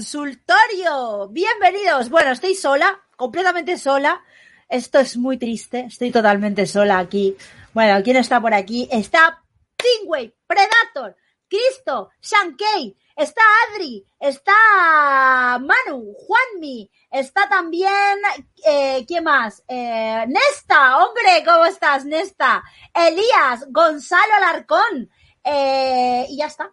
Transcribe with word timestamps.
consultorio. 0.00 1.28
Bienvenidos. 1.28 2.08
Bueno, 2.08 2.30
estoy 2.30 2.54
sola, 2.54 3.02
completamente 3.16 3.76
sola. 3.76 4.24
Esto 4.66 4.98
es 4.98 5.18
muy 5.18 5.36
triste. 5.36 5.80
Estoy 5.80 6.10
totalmente 6.10 6.64
sola 6.64 7.00
aquí. 7.00 7.36
Bueno, 7.74 8.02
¿quién 8.02 8.16
está 8.16 8.40
por 8.40 8.54
aquí? 8.54 8.88
Está 8.90 9.44
Stingway, 9.78 10.34
Predator, 10.46 11.14
Cristo, 11.46 12.08
Shankei, 12.22 12.96
está 13.14 13.42
Adri, 13.68 14.06
está 14.18 15.58
Manu, 15.60 16.14
Juanmi, 16.14 16.90
está 17.10 17.46
también, 17.50 18.18
eh, 18.66 19.04
¿quién 19.06 19.24
más? 19.24 19.62
Eh, 19.68 20.24
Nesta, 20.28 21.04
hombre, 21.04 21.44
¿cómo 21.44 21.66
estás, 21.66 22.06
Nesta? 22.06 22.62
Elías, 22.94 23.66
Gonzalo 23.68 24.32
Alarcón, 24.38 25.10
eh, 25.44 26.24
y 26.30 26.38
ya 26.38 26.46
está. 26.46 26.72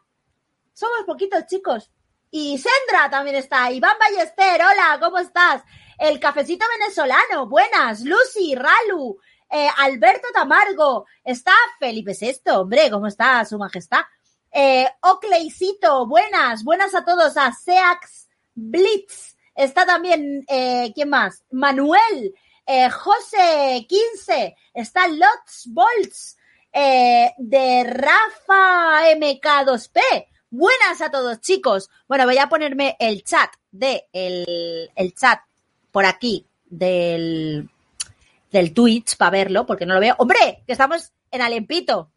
Somos 0.72 1.04
poquitos 1.06 1.46
chicos. 1.48 1.92
Y 2.30 2.58
Sandra 2.58 3.10
también 3.10 3.38
está. 3.38 3.72
Iván 3.72 3.98
Ballester, 4.00 4.62
hola, 4.62 4.98
¿cómo 5.00 5.18
estás? 5.18 5.64
El 5.98 6.20
cafecito 6.20 6.66
venezolano, 6.80 7.48
buenas. 7.48 8.02
Lucy, 8.02 8.54
Ralu, 8.56 9.18
eh, 9.50 9.68
Alberto 9.78 10.28
Tamargo. 10.34 11.06
Está 11.24 11.54
Felipe 11.80 12.12
VI, 12.20 12.52
hombre, 12.52 12.90
¿cómo 12.92 13.08
está 13.08 13.44
su 13.46 13.58
majestad? 13.58 14.02
Eh, 14.52 14.88
buenas, 16.08 16.64
buenas 16.64 16.94
a 16.96 17.06
todos. 17.06 17.38
A 17.38 17.52
Seax 17.52 18.28
Blitz. 18.56 19.36
Está 19.56 19.86
también, 19.86 20.44
eh, 20.48 20.92
¿quién 20.94 21.10
más? 21.10 21.44
Manuel, 21.52 22.34
eh, 22.66 22.90
José 22.90 23.86
15. 23.88 24.56
Está 24.74 25.08
Lots 25.08 25.68
Bolts. 25.68 26.38
eh, 26.80 27.34
de 27.38 27.84
Rafa 27.86 29.10
MK2P. 29.16 30.00
Buenas 30.50 31.02
a 31.02 31.12
todos, 31.12 31.42
chicos. 31.42 31.90
Bueno, 32.08 32.26
voy 32.26 32.38
a 32.38 32.48
ponerme 32.48 32.96
el 33.00 33.24
chat 33.24 33.50
de 33.72 34.08
el, 34.14 34.90
el 34.96 35.14
chat 35.14 35.40
por 35.92 36.06
aquí 36.06 36.46
del, 36.66 37.70
del 38.52 38.74
Twitch 38.74 39.18
para 39.18 39.32
verlo, 39.32 39.66
porque 39.66 39.86
no 39.86 39.94
lo 39.94 40.00
veo. 40.00 40.16
¡Hombre! 40.20 40.64
Que 40.66 40.72
estamos 40.72 41.12
en 41.32 41.42
Alempito. 41.42 42.12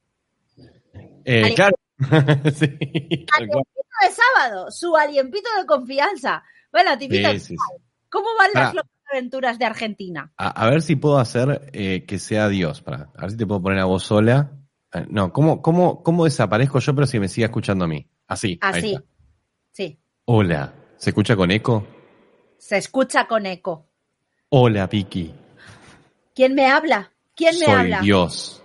Eh, 1.24 1.54
claro. 1.54 1.76
Sí. 2.54 2.66
Aliempito 3.36 3.91
de 4.00 4.10
sábado, 4.10 4.70
su 4.70 4.97
aliempito 4.97 5.50
de 5.58 5.66
confianza. 5.66 6.42
Bueno, 6.72 6.92
sí, 6.98 7.38
sí. 7.41 7.56
¿cómo 8.08 8.28
van 8.38 8.50
las 8.54 8.84
aventuras 9.12 9.58
de 9.58 9.66
Argentina? 9.66 10.32
A, 10.38 10.48
a 10.48 10.70
ver 10.70 10.80
si 10.80 10.97
puedo 10.97 11.18
hacer 11.18 11.68
eh, 11.74 12.04
que 12.06 12.18
sea 12.18 12.48
Dios. 12.48 12.80
Para, 12.80 13.10
a 13.14 13.22
ver 13.22 13.32
si 13.32 13.36
te 13.36 13.47
puedo 13.47 13.60
poner 13.60 13.80
a 13.80 13.84
vos 13.84 14.04
sola. 14.04 14.53
Eh, 14.94 15.06
No, 15.10 15.32
¿cómo, 15.32 15.60
cómo, 15.60 16.03
¿cómo 16.03 16.24
desaparezco 16.24 16.78
yo 16.78 16.94
pero 16.94 17.06
si 17.06 17.18
me 17.21 17.28
sigue 17.28 17.44
escuchando 17.44 17.84
a 17.84 17.88
mí? 17.88 18.09
Así. 18.30 18.59
Así. 18.60 18.97
Sí, 19.72 19.98
Hola. 20.27 20.72
¿Se 20.97 21.10
escucha 21.10 21.34
con 21.36 21.50
eco? 21.50 21.86
se 22.59 22.77
escucha 22.77 23.27
con 23.27 23.47
eco. 23.47 23.86
Hola, 24.50 24.86
Vicky. 24.86 25.34
¿Quién 26.34 26.54
me 26.54 26.66
habla? 26.66 27.10
¿Quién 27.34 27.59
me 27.59 27.65
Soy 27.65 27.74
habla? 27.74 28.00
Dios. 28.00 28.62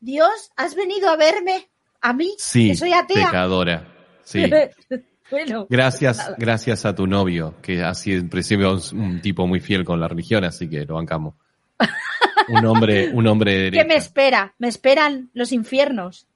Dios, 0.00 0.50
¿has 0.56 0.74
venido 0.74 1.08
a 1.08 1.16
verme? 1.16 1.68
¿A 2.00 2.12
mí? 2.12 2.34
Sí, 2.38 2.68
que 2.70 2.76
soy 2.76 2.92
atea. 2.92 3.26
pecadora. 3.26 3.86
Sí. 4.24 4.44
bueno, 5.30 5.66
Gracias, 5.70 6.32
gracias 6.36 6.84
a 6.84 6.94
tu 6.94 7.06
novio, 7.06 7.54
que 7.62 7.82
ha 7.82 7.94
sido 7.94 8.18
en 8.20 8.28
principio 8.28 8.72
un, 8.72 9.00
un 9.00 9.20
tipo 9.22 9.46
muy 9.46 9.60
fiel 9.60 9.84
con 9.84 10.00
la 10.00 10.08
religión, 10.08 10.44
así 10.44 10.68
que 10.68 10.84
lo 10.84 10.94
bancamos. 10.96 11.34
Un 12.48 12.64
hombre, 12.66 13.10
un 13.14 13.26
hombre 13.28 13.56
de 13.58 13.70
¿qué 13.70 13.84
me 13.84 13.94
espera? 13.94 14.54
Me 14.58 14.66
esperan 14.66 15.30
los 15.34 15.52
infiernos. 15.52 16.26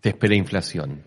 Te 0.00 0.08
espera 0.10 0.34
inflación. 0.34 1.02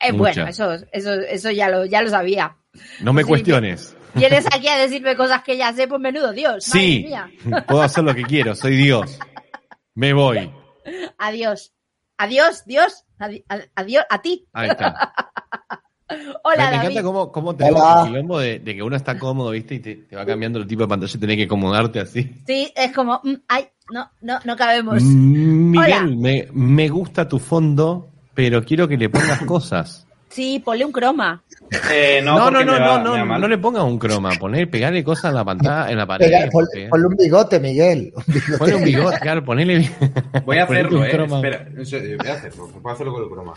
Eh, 0.00 0.12
bueno, 0.12 0.46
eso, 0.46 0.72
eso, 0.92 1.12
eso 1.12 1.50
ya 1.50 1.68
lo, 1.68 1.84
ya 1.84 2.02
lo 2.02 2.08
sabía. 2.10 2.56
No 3.00 3.12
me 3.12 3.22
Sí, 3.22 3.28
cuestiones. 3.28 3.96
Vienes 4.14 4.46
aquí 4.46 4.66
a 4.68 4.76
decirme 4.76 5.14
cosas 5.16 5.42
que 5.42 5.56
ya 5.56 5.72
sé, 5.72 5.86
pues 5.86 6.00
menudo 6.00 6.32
Dios. 6.32 6.66
madre 6.68 6.80
Sí, 6.80 7.04
mía. 7.06 7.30
puedo 7.68 7.82
hacer 7.82 8.02
lo 8.04 8.14
que 8.14 8.22
quiero, 8.22 8.54
soy 8.54 8.76
Dios. 8.76 9.18
Me 9.94 10.12
voy. 10.12 10.50
Adiós. 11.18 11.72
Adiós, 12.18 12.64
Dios. 12.66 13.04
Adiós 13.74 14.04
a 14.08 14.22
ti. 14.22 14.46
Ahí 14.52 14.70
está. 14.70 15.12
Hola, 16.42 16.64
me, 16.64 16.70
me 16.70 16.76
encanta 16.82 17.02
cómo, 17.04 17.30
cómo 17.30 17.54
tenemos 17.54 17.80
Hola. 17.82 18.00
el 18.02 18.08
quilombo 18.08 18.38
de, 18.40 18.58
de 18.58 18.74
que 18.74 18.82
uno 18.82 18.96
está 18.96 19.16
cómodo, 19.16 19.50
¿viste? 19.50 19.76
Y 19.76 19.78
te, 19.78 19.94
te 19.94 20.16
va 20.16 20.26
cambiando 20.26 20.58
el 20.58 20.66
tipo 20.66 20.82
de 20.82 20.88
pantalla 20.88 21.12
y 21.14 21.18
tenés 21.18 21.36
que 21.36 21.44
acomodarte 21.44 22.00
así. 22.00 22.42
Sí, 22.46 22.72
es 22.74 22.90
como, 22.92 23.20
mm, 23.22 23.34
ay, 23.46 23.68
no, 23.92 24.10
no, 24.22 24.40
no 24.44 24.56
cabemos. 24.56 25.00
Mm, 25.00 25.78
Hola. 25.78 26.02
Miguel, 26.02 26.16
me, 26.16 26.48
me 26.52 26.88
gusta 26.88 27.28
tu 27.28 27.38
fondo, 27.38 28.08
pero 28.40 28.64
quiero 28.64 28.88
que 28.88 28.96
le 28.96 29.10
pongas 29.10 29.42
cosas. 29.44 30.06
Sí, 30.30 30.62
ponle 30.64 30.84
un 30.84 30.92
croma. 30.92 31.42
Eh, 31.90 32.22
no, 32.24 32.38
No, 32.38 32.50
no, 32.52 32.64
no, 32.64 32.78
no, 32.78 33.16
no, 33.26 33.38
no, 33.38 33.48
le 33.48 33.58
pongas 33.58 33.82
un 33.82 33.98
croma, 33.98 34.30
poner, 34.38 34.70
pegarle 34.70 35.02
cosas 35.04 35.26
en 35.30 35.34
la 35.34 35.44
pantalla, 35.44 35.90
en 35.90 35.98
la 35.98 36.06
pared. 36.06 36.26
Pega- 36.26 36.48
pon- 36.50 36.64
porque- 36.66 36.88
ponle 36.88 37.06
un 37.08 37.16
bigote, 37.16 37.60
Miguel. 37.60 38.12
Un 38.16 38.24
bigote. 38.32 38.58
Ponle 38.58 38.74
un 38.76 38.84
bigote, 38.84 39.18
claro, 39.18 39.44
ponele. 39.44 39.90
Voy 40.46 40.56
a 40.58 40.64
hacerlo, 40.64 41.00
un 41.00 41.04
eh. 41.04 41.10
croma. 41.10 41.36
Espera, 41.36 41.66
voy 41.74 42.28
a 42.28 42.32
hacerlo. 42.34 42.68
Voy 42.80 42.90
a 42.90 42.94
hacerlo 42.94 43.12
con 43.12 43.22
el 43.24 43.28
croma. 43.28 43.54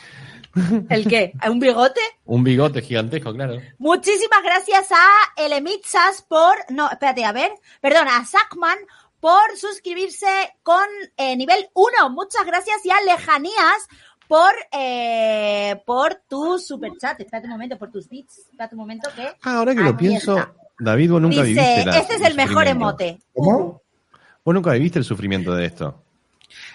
¿El 0.89 1.07
qué? 1.07 1.31
¿Un 1.49 1.59
bigote? 1.59 2.01
Un 2.25 2.43
bigote 2.43 2.81
gigantesco, 2.81 3.33
claro. 3.33 3.57
Muchísimas 3.77 4.43
gracias 4.43 4.91
a 4.91 5.43
Elemitzas 5.45 6.23
por, 6.27 6.55
no, 6.69 6.89
espérate, 6.91 7.23
a 7.23 7.31
ver, 7.31 7.51
perdón, 7.81 8.07
a 8.09 8.25
Sackman 8.25 8.77
por 9.19 9.55
suscribirse 9.57 10.27
con 10.63 10.83
eh, 11.17 11.37
nivel 11.37 11.69
1. 11.73 12.09
Muchas 12.09 12.45
gracias 12.45 12.85
y 12.85 12.89
a 12.91 12.99
Lejanías 13.05 13.87
por, 14.33 14.53
eh, 14.71 15.79
por 15.85 16.15
tu 16.27 16.57
superchat. 16.57 17.19
Espérate 17.19 17.45
un 17.45 17.51
momento, 17.51 17.77
por 17.77 17.91
tus 17.91 18.09
bits. 18.09 18.39
Espérate 18.39 18.73
un 18.73 18.81
momento 18.81 19.07
que... 19.15 19.27
Ah, 19.43 19.57
ahora 19.57 19.75
que 19.75 19.81
lo 19.81 19.95
pienso, 19.95 20.39
está. 20.39 20.55
David, 20.79 21.11
vos 21.11 21.21
nunca 21.21 21.43
Dice, 21.43 21.61
viviste 21.61 21.85
la- 21.85 21.99
este 21.99 22.15
es 22.15 22.21
el 22.21 22.33
mejor 22.35 22.65
emote. 22.65 23.19
¿Cómo? 23.31 23.83
Vos 24.43 24.55
nunca 24.55 24.71
viviste 24.71 24.97
el 24.97 25.05
sufrimiento 25.05 25.53
de 25.53 25.67
esto. 25.67 26.03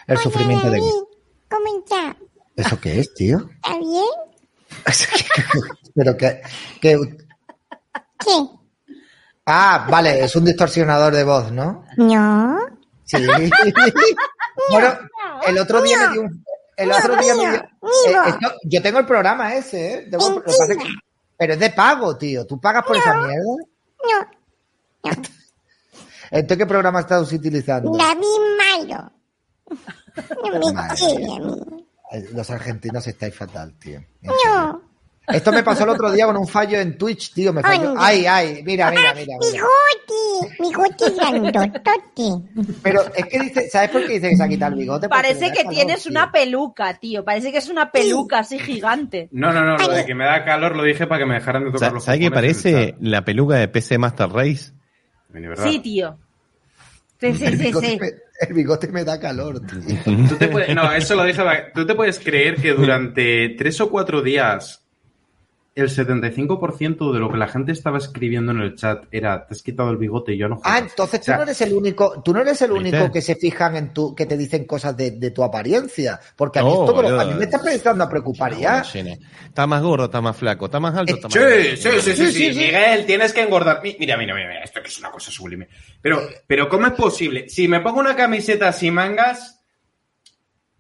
El 0.07 0.19
sufrimiento 0.19 0.71
de... 0.71 0.79
¿Cómo 0.79 1.79
está? 1.81 2.17
¿Eso 2.55 2.81
qué 2.81 3.01
es, 3.01 3.13
tío? 3.15 3.51
¿Está 3.57 3.77
bien? 3.77 4.05
Pero 5.97 6.17
que, 6.17 6.41
que... 6.81 6.97
¿Qué? 8.21 8.49
Ah, 9.47 9.85
vale, 9.91 10.23
es 10.23 10.37
un 10.37 10.45
distorsionador 10.45 11.13
de 11.13 11.25
voz, 11.25 11.51
¿no? 11.51 11.85
No. 11.97 12.57
Sí. 13.03 13.17
bueno, 14.71 14.95
el 15.45 15.59
otro 15.59 15.83
día 15.83 16.07
me 16.07 16.13
dio 16.13 16.21
un... 16.23 16.45
El 16.79 16.93
otro 16.93 17.17
día 17.17 17.35
me 17.35 17.51
dio... 17.51 17.61
eh, 17.61 17.69
esto- 18.29 18.55
yo 18.65 18.81
tengo 18.83 18.99
el 19.01 19.07
programa 19.07 19.55
ese, 19.55 19.95
¿eh? 19.95 20.09
Tengo- 20.11 20.31
lo 20.31 20.43
que 20.43 20.47
pasa 20.47 20.73
es 20.73 20.79
que- 20.79 20.93
pero 21.37 21.53
es 21.55 21.59
de 21.61 21.71
pago, 21.71 22.17
tío. 22.17 22.47
¿Tú 22.47 22.61
pagas 22.61 22.85
por 22.85 22.97
esa 22.97 23.15
mierda? 23.15 23.45
No. 25.05 25.11
¿Entonces 26.31 26.59
qué 26.59 26.67
programa 26.67 27.01
estás 27.01 27.33
utilizando? 27.33 27.93
David 27.97 28.25
Malo. 28.59 29.13
No 30.53 30.59
me 30.61 30.73
Madre 30.73 30.97
quiere 30.97 31.17
mía. 31.25 31.37
a 31.37 31.41
mí. 31.41 31.87
Los 32.33 32.51
argentinos 32.51 33.07
estáis 33.07 33.35
fatal, 33.37 33.79
tío. 33.79 34.03
No. 34.23 34.83
Esto 35.33 35.53
me 35.53 35.63
pasó 35.63 35.85
el 35.85 35.91
otro 35.91 36.11
día 36.11 36.27
con 36.27 36.37
un 36.37 36.47
fallo 36.49 36.79
en 36.79 36.97
Twitch, 36.97 37.33
tío. 37.35 37.53
Me 37.53 37.63
falló. 37.63 37.95
Ay, 37.99 38.25
ay, 38.27 38.63
mira, 38.65 38.91
mira, 38.91 39.13
mira. 39.15 39.37
mira. 39.39 39.39
Bigote. 39.41 40.57
Bigote 40.59 41.11
grandotote. 41.17 42.73
Pero 42.83 43.03
es 43.15 43.27
que 43.27 43.39
dice, 43.39 43.69
¿sabes 43.71 43.91
por 43.91 44.07
qué 44.07 44.15
dice 44.15 44.31
que 44.31 44.37
se 44.37 44.43
ha 44.45 44.49
quitado 44.49 44.73
el 44.73 44.79
bigote? 44.79 45.09
Porque 45.09 45.23
Parece 45.23 45.51
que 45.53 45.59
calor, 45.59 45.73
tienes 45.75 46.03
tío. 46.03 46.11
una 46.11 46.33
peluca, 46.33 46.95
tío. 46.95 47.25
Parece 47.25 47.53
que 47.53 47.59
es 47.59 47.69
una 47.69 47.91
peluca 47.91 48.39
así 48.41 48.59
gigante. 48.59 49.29
No, 49.33 49.53
no, 49.53 49.65
no, 49.65 49.77
lo 49.77 49.89
de 49.89 50.07
que 50.07 50.15
me 50.15 50.25
da 50.25 50.45
calor 50.45 50.77
lo 50.77 50.83
dije 50.85 51.07
para 51.07 51.21
que 51.21 51.27
me 51.27 51.35
dejaran 51.35 51.65
de 51.65 51.73
tocar 51.73 51.93
los 51.93 52.05
¿Sabes 52.05 52.21
qué 52.21 52.31
parece 52.31 52.95
la 53.01 53.25
peluca 53.25 53.57
de 53.57 53.69
PC 53.69 53.99
Master 53.99 54.29
Race? 54.31 54.73
Sí, 55.63 55.79
tío. 55.81 56.19
Sí, 57.21 57.35
sí, 57.35 57.45
El 57.45 57.59
sí, 57.59 57.65
bigote, 57.65 57.87
sí. 57.89 57.99
Me, 58.01 58.09
el 58.49 58.55
bigote 58.55 58.89
me 58.89 59.05
da 59.05 59.19
calor, 59.21 59.61
tío. 59.61 60.27
Tú 60.29 60.37
te 60.37 60.49
puedes- 60.49 60.75
no, 60.75 60.93
eso 60.93 61.15
lo 61.17 61.25
dije. 61.25 61.43
para- 61.43 61.73
Tú 61.73 61.85
te 61.85 61.95
puedes 61.95 62.19
creer 62.21 62.55
que 62.57 62.73
durante 62.73 63.51
tres 63.59 63.81
o 63.81 63.91
cuatro 63.91 64.23
días 64.23 64.85
el 65.81 65.91
75% 65.91 67.13
de 67.13 67.19
lo 67.21 67.31
que 67.31 67.37
la 67.39 67.49
gente 67.49 67.73
estaba 67.73 67.99
escribiendo 67.99 68.53
en 68.53 68.61
el 68.61 68.75
chat 68.75 69.05
era 69.11 69.47
te 69.47 69.55
has 69.55 69.63
quitado 69.63 69.91
el 69.91 69.97
bigote 69.97 70.33
y 70.35 70.39
yo 70.39 70.49
no 70.49 70.57
jodas". 70.57 70.73
Ah, 70.73 70.79
entonces 70.79 71.21
O 71.21 71.25
tú 71.25 71.33
no 71.33 71.43
eres 71.43 71.61
el 71.61 71.73
único, 71.73 72.23
tú 72.23 72.33
no 72.33 72.41
eres 72.41 72.63
el 72.63 72.73
¿Viste? 72.73 72.99
único 72.99 73.13
que 73.13 73.21
se 73.23 73.37
fijan 73.37 73.77
en 73.77 73.93
tu, 73.95 74.15
que 74.15 74.27
te 74.27 74.37
dicen 74.37 74.65
cosas 74.65 74.97
de, 74.97 75.13
de 75.13 75.31
tu 75.31 75.43
apariencia. 75.45 76.21
Porque 76.37 76.59
a 76.59 76.63
mí, 76.63 76.69
No, 76.71 76.75
esto 76.75 76.93
a 77.21 77.25
mí 77.25 77.35
me 77.35 77.45
está 77.45 77.57
empezando 77.59 78.05
a 78.05 78.09
preocupar 78.09 78.57
ya. 78.57 78.83
Está 79.47 79.67
más 79.67 79.83
gordo, 79.83 80.05
está 80.07 80.21
más 80.21 80.37
flaco, 80.37 80.67
está 80.67 80.81
más 80.81 80.97
alto, 80.97 81.15
está 81.15 81.29
más 81.29 81.35
Sí, 81.35 81.77
sí, 81.77 81.91
sí, 82.01 82.17
sí, 82.17 82.33
Sí, 82.33 82.53
sí. 82.53 82.59
Miguel, 82.59 83.07
tienes 83.07 83.33
que 83.33 83.43
engordar. 83.43 83.81
Mi- 83.83 83.97
Mira, 83.99 84.17
mira, 84.17 84.35
mira, 84.35 84.49
mira, 84.49 84.63
esto 84.65 84.81
que 84.83 84.89
es 84.89 84.99
una 84.99 85.11
cosa 85.11 85.31
sublime. 85.31 85.69
Pero, 86.01 86.21
pero 86.47 86.69
¿cómo 86.69 86.87
es 86.87 86.93
posible? 86.93 87.49
Si 87.49 87.69
me 87.69 87.81
pongo 87.81 88.01
una 88.01 88.17
camiseta 88.17 88.73
sin 88.73 88.95
mangas, 88.95 89.58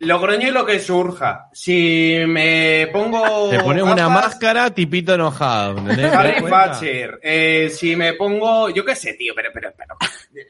lo 0.01 0.21
groño 0.21 0.49
y 0.49 0.51
lo 0.53 0.65
que 0.65 0.79
surja. 0.81 1.49
Si 1.53 2.19
me 2.27 2.89
pongo. 2.93 3.51
Te 3.51 3.59
pones 3.61 3.83
una 3.83 4.09
máscara, 4.09 4.71
tipito 4.71 5.15
enojado. 5.15 5.79
¿entendés? 5.79 5.97
¿Te 5.97 6.03
das 6.03 6.15
Harry? 6.15 6.45
Thatcher. 6.51 7.21
Eh, 7.23 7.71
si 7.75 7.97
me 7.97 8.13
pongo. 8.15 8.69
Yo 8.71 8.85
qué 8.85 8.95
sé, 8.95 9.15
tío, 9.15 9.33
pero. 9.35 9.51
pero, 9.53 9.73
pero 9.77 9.97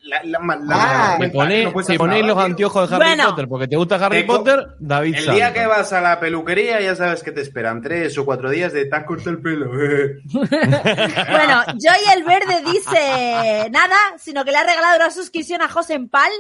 la, 0.03 0.21
la, 0.25 0.39
la- 0.41 0.59
Ah, 0.71 1.17
Te 1.19 1.31
pones, 1.31 1.65
no 1.65 1.73
los 1.73 1.87
tío. 1.87 2.41
anteojos 2.41 2.91
de 2.91 2.97
Harry 2.97 3.05
Bueno. 3.07 3.25
Potter 3.31 3.49
porque 3.49 3.69
te 3.69 3.77
gusta 3.77 3.95
Harry 3.97 4.21
Te 4.21 4.25
Potter, 4.25 4.67
David 4.81 5.15
El 5.17 5.35
día 5.35 5.53
que 5.55 5.67
vas 5.67 5.93
a 5.95 6.01
la 6.03 6.21
peluquería 6.21 6.81
ya 6.81 6.95
sabes 6.95 7.23
que 7.23 7.33
te 7.33 7.41
esperan 7.41 7.81
tres 7.81 8.17
o 8.19 8.25
cuatro 8.27 8.51
días 8.51 8.73
de 8.75 8.85
te 8.85 8.95
has 8.97 9.05
cortado 9.05 9.31
el 9.31 9.41
pelo. 9.41 9.71
Bueno, 10.31 11.63
Joy 11.79 12.13
el 12.17 12.25
Verde 12.25 12.63
dice 12.71 13.71
nada, 13.71 13.97
sino 14.19 14.45
que 14.45 14.51
le 14.53 14.59
ha 14.59 14.65
regalado 14.65 14.97
una 14.97 15.11
suscripción 15.11 15.63
a 15.63 15.69
José 15.69 15.99
Pal. 16.11 16.31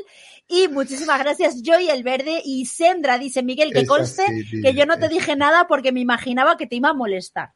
Y 0.48 0.66
muchísimas 0.68 1.18
gracias, 1.18 1.62
Joy 1.62 1.90
el 1.90 2.02
Verde. 2.02 2.40
Y 2.44 2.64
Sendra 2.66 3.18
dice, 3.18 3.42
Miguel, 3.42 3.72
que 3.72 3.84
conste 3.86 4.24
que 4.62 4.72
yo 4.74 4.86
no 4.86 4.98
te 4.98 5.04
es- 5.04 5.10
dije 5.10 5.36
nada 5.36 5.66
porque 5.68 5.92
me 5.92 6.00
imaginaba 6.00 6.56
que 6.56 6.66
te 6.66 6.76
iba 6.76 6.88
a 6.88 6.94
molestar. 6.94 7.50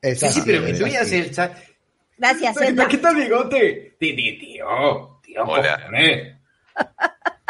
Es 0.00 0.20
Sí, 0.20 0.28
sí, 0.30 0.42
pero 0.46 0.64
que 0.64 0.70
es 0.72 0.78
tú 0.78 0.86
ya 0.86 1.02
así. 1.02 1.16
el 1.16 1.30
chat. 1.34 1.54
Gracias, 2.16 2.56
¿Te 2.56 2.64
Sendra. 2.66 2.88
quita 2.88 3.10
el 3.10 3.16
bigote? 3.16 3.96
Tío, 3.98 4.14
tío, 4.16 5.20
tío, 5.22 5.44
cojones. 5.44 6.36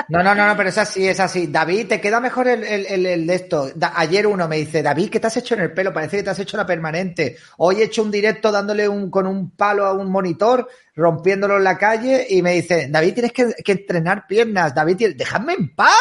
No, 0.08 0.22
no, 0.22 0.34
no, 0.34 0.46
no, 0.46 0.56
pero 0.56 0.68
es 0.68 0.78
así, 0.78 1.06
es 1.06 1.20
así. 1.20 1.46
David, 1.48 1.88
te 1.88 2.00
queda 2.00 2.20
mejor 2.20 2.48
el, 2.48 2.64
el, 2.64 2.86
el- 2.86 3.06
el 3.06 3.26
de 3.26 3.34
esto. 3.34 3.70
Da- 3.74 3.92
ayer 3.96 4.26
uno 4.26 4.48
me 4.48 4.56
dice, 4.56 4.82
David, 4.82 5.10
¿qué 5.10 5.20
te 5.20 5.26
has 5.26 5.36
hecho 5.36 5.54
en 5.54 5.60
el 5.60 5.72
pelo? 5.72 5.92
Parece 5.92 6.16
que 6.18 6.22
te 6.22 6.30
has 6.30 6.38
hecho 6.38 6.56
la 6.56 6.66
permanente. 6.66 7.36
Hoy 7.58 7.80
he 7.80 7.84
hecho 7.84 8.02
un 8.02 8.10
directo 8.10 8.50
dándole 8.50 8.88
un, 8.88 9.10
con 9.10 9.26
un 9.26 9.50
palo 9.50 9.84
a 9.86 9.92
un 9.92 10.10
monitor, 10.10 10.68
rompiéndolo 10.96 11.56
en 11.58 11.64
la 11.64 11.78
calle, 11.78 12.26
y 12.28 12.42
me 12.42 12.52
dice, 12.54 12.88
David, 12.90 13.14
tienes 13.14 13.32
que, 13.32 13.52
que 13.64 13.72
entrenar 13.72 14.26
piernas. 14.26 14.74
David, 14.74 14.96
tienes- 14.96 15.16
dejadme 15.16 15.52
en 15.54 15.74
paz. 15.74 15.94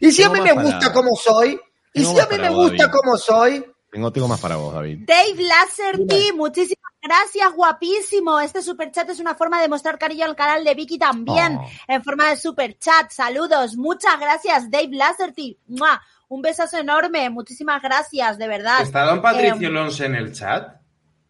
Y 0.00 0.12
si 0.12 0.22
a 0.22 0.28
mí 0.30 0.40
me 0.40 0.52
gusta 0.62 0.78
para- 0.80 0.92
como 0.92 1.16
soy, 1.16 1.60
y 1.92 2.04
si 2.04 2.20
a 2.20 2.26
mí 2.26 2.36
me 2.38 2.48
gusta 2.50 2.90
como 2.90 3.16
soy, 3.16 3.64
Tengo, 3.94 4.10
tengo 4.12 4.26
más 4.26 4.40
para 4.40 4.56
vos, 4.56 4.74
David. 4.74 5.04
Dave 5.06 5.40
Lasserty, 5.40 6.32
muchísimas 6.34 6.92
gracias, 7.00 7.52
guapísimo. 7.54 8.40
Este 8.40 8.60
superchat 8.60 9.08
es 9.10 9.20
una 9.20 9.36
forma 9.36 9.62
de 9.62 9.68
mostrar 9.68 9.98
cariño 9.98 10.24
al 10.24 10.34
canal 10.34 10.64
de 10.64 10.74
Vicky 10.74 10.98
también, 10.98 11.58
Oh. 11.58 11.68
en 11.86 12.02
forma 12.02 12.28
de 12.30 12.36
superchat. 12.36 13.10
Saludos, 13.12 13.76
muchas 13.76 14.18
gracias, 14.18 14.68
Dave 14.68 14.88
Lasserty. 14.90 15.60
¡Mua! 15.68 16.02
Un 16.26 16.42
besazo 16.42 16.78
enorme, 16.78 17.30
muchísimas 17.30 17.80
gracias, 17.80 18.36
de 18.36 18.48
verdad. 18.48 18.82
¿Está 18.82 19.04
don 19.04 19.22
Patricio 19.22 19.68
Eh, 19.68 19.70
Lons 19.70 20.00
en 20.00 20.16
el 20.16 20.32
chat? 20.32 20.74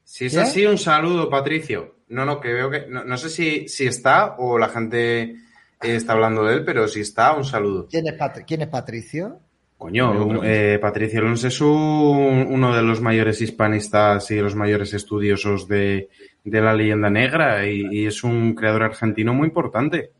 Si 0.03 0.25
es 0.25 0.33
¿Qué? 0.33 0.41
así, 0.41 0.65
un 0.65 0.79
saludo, 0.79 1.29
Patricio. 1.29 1.97
No, 2.09 2.25
no, 2.25 2.41
que 2.41 2.53
veo 2.55 2.71
que. 2.71 2.87
No, 2.89 3.05
no 3.05 3.19
sé 3.19 3.29
si, 3.29 3.69
si 3.69 3.87
está 3.87 4.37
o 4.39 4.57
la 4.59 4.71
gente 4.71 5.21
eh, 5.23 5.37
está 5.83 6.15
hablando 6.15 6.45
de 6.45 6.55
él, 6.55 6.65
pero 6.65 6.89
si 6.89 7.01
está, 7.01 7.35
un 7.35 7.45
saludo. 7.45 7.89
¿quién 7.91 8.07
es, 8.07 8.15
Pat- 8.15 8.45
¿quién 8.47 8.63
es 8.63 8.69
Patricio? 8.69 9.41
Coño, 9.85 10.43
eh, 10.45 10.79
Patricio 10.81 11.21
Lons 11.21 11.45
es 11.45 11.61
un- 11.61 12.47
uno 12.49 12.75
de 12.75 12.83
los 12.83 13.01
mayores 13.03 13.41
hispanistas 13.43 14.31
y 14.31 14.37
de 14.37 14.43
los 14.43 14.55
mayores 14.55 14.95
estudiosos 14.95 15.69
de, 15.69 16.09
de 16.43 16.61
la 16.63 16.73
leyenda 16.75 17.11
negra 17.11 17.67
y, 17.67 17.87
y 17.91 18.07
es 18.07 18.25
un 18.25 18.55
creador 18.55 18.85
argentino 18.85 19.35
muy 19.35 19.49
importante. 19.49 20.11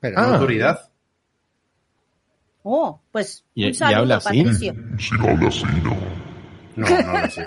Pero 0.00 0.18
Ah. 0.18 0.26
Una 0.26 0.34
autoridad. 0.34 0.90
Oh, 2.62 3.00
pues 3.10 3.42
¿Y- 3.54 3.64
un 3.64 3.70
y 3.70 3.74
saludo, 3.74 3.98
habla 4.00 4.16
así? 4.16 4.42
Patricio. 4.44 4.74
No, 6.76 6.86
no 6.88 7.20
lo 7.22 7.28
sé. 7.30 7.44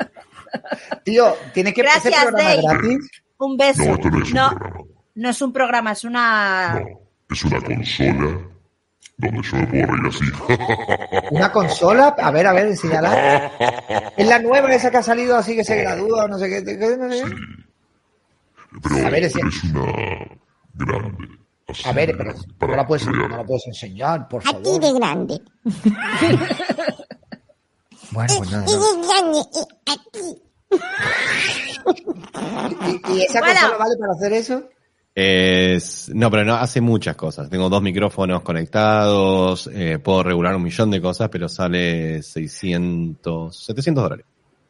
Tío, 1.03 1.33
tiene 1.53 1.73
que 1.73 1.81
Gracias, 1.81 2.05
ese 2.13 2.21
programa 2.31 2.49
Dave. 2.49 2.61
gratis. 2.63 3.11
Un 3.37 3.57
beso. 3.57 3.83
No, 3.85 3.93
esto 3.95 4.09
no 4.09 4.21
es 4.23 4.29
un 4.29 4.35
no, 4.35 4.49
programa. 4.49 4.85
no 5.15 5.29
es 5.29 5.41
un 5.41 5.53
programa, 5.53 5.91
es 5.91 6.03
una... 6.03 6.79
No, 6.79 6.99
es 7.31 7.45
una 7.45 7.61
consola 7.61 8.49
donde 9.17 9.41
yo 9.43 9.57
me 9.57 9.67
puedo 9.67 9.85
reír 9.85 10.07
así. 10.07 10.25
Una 11.31 11.51
consola, 11.51 12.15
a 12.17 12.31
ver, 12.31 12.47
a 12.47 12.53
ver, 12.53 12.67
enseñala. 12.67 13.51
Es 14.17 14.27
la 14.27 14.39
nueva 14.39 14.73
esa 14.73 14.89
que 14.91 14.97
ha 14.97 15.03
salido 15.03 15.35
así 15.37 15.55
que 15.55 15.63
se 15.63 15.75
gradúa, 15.77 16.27
no 16.27 16.37
sé 16.37 16.49
qué. 16.49 16.63
qué- 16.63 16.97
no 16.97 17.09
sé 17.11 17.23
qué. 17.23 17.35
Pero, 18.81 18.95
A 19.07 19.09
ver, 19.09 19.21
pero 19.21 19.27
es 19.27 19.35
una 19.65 19.85
grande. 20.75 21.27
así, 21.67 21.87
A 21.87 21.91
ver, 21.93 22.17
pero 22.17 22.33
para 22.57 22.71
no 22.71 22.77
la, 22.77 22.87
puedes, 22.87 23.05
no 23.07 23.27
la 23.27 23.43
puedes 23.43 23.67
enseñar, 23.67 24.27
por 24.27 24.41
A 24.41 24.45
ti 24.49 24.53
favor. 24.63 24.81
de 24.81 24.93
grande. 24.93 25.41
Bueno, 28.11 28.33
pues 28.37 28.51
nada, 28.51 28.65
Y 28.67 28.71
nada. 28.73 28.85
de 28.93 29.07
grande. 29.07 29.39
y. 30.13 30.15
¿Y, 33.11 33.17
y 33.17 33.21
esa 33.23 33.39
Bueno. 33.39 33.59
no 33.71 33.77
vale 33.79 33.95
para 33.99 34.11
hacer 34.13 34.33
eso? 34.33 34.63
Es, 35.15 36.09
no, 36.13 36.31
pero 36.31 36.43
no, 36.43 36.55
hace 36.55 36.81
muchas 36.81 37.15
cosas. 37.15 37.49
Tengo 37.49 37.69
dos 37.69 37.81
micrófonos 37.83 38.41
conectados, 38.41 39.69
eh, 39.71 39.99
puedo 39.99 40.23
regular 40.23 40.55
un 40.55 40.63
millón 40.63 40.89
de 40.91 40.99
cosas, 41.01 41.29
pero 41.29 41.47
sale 41.47 42.23
600, 42.23 43.55
700 43.65 44.03
dólares. 44.03 44.25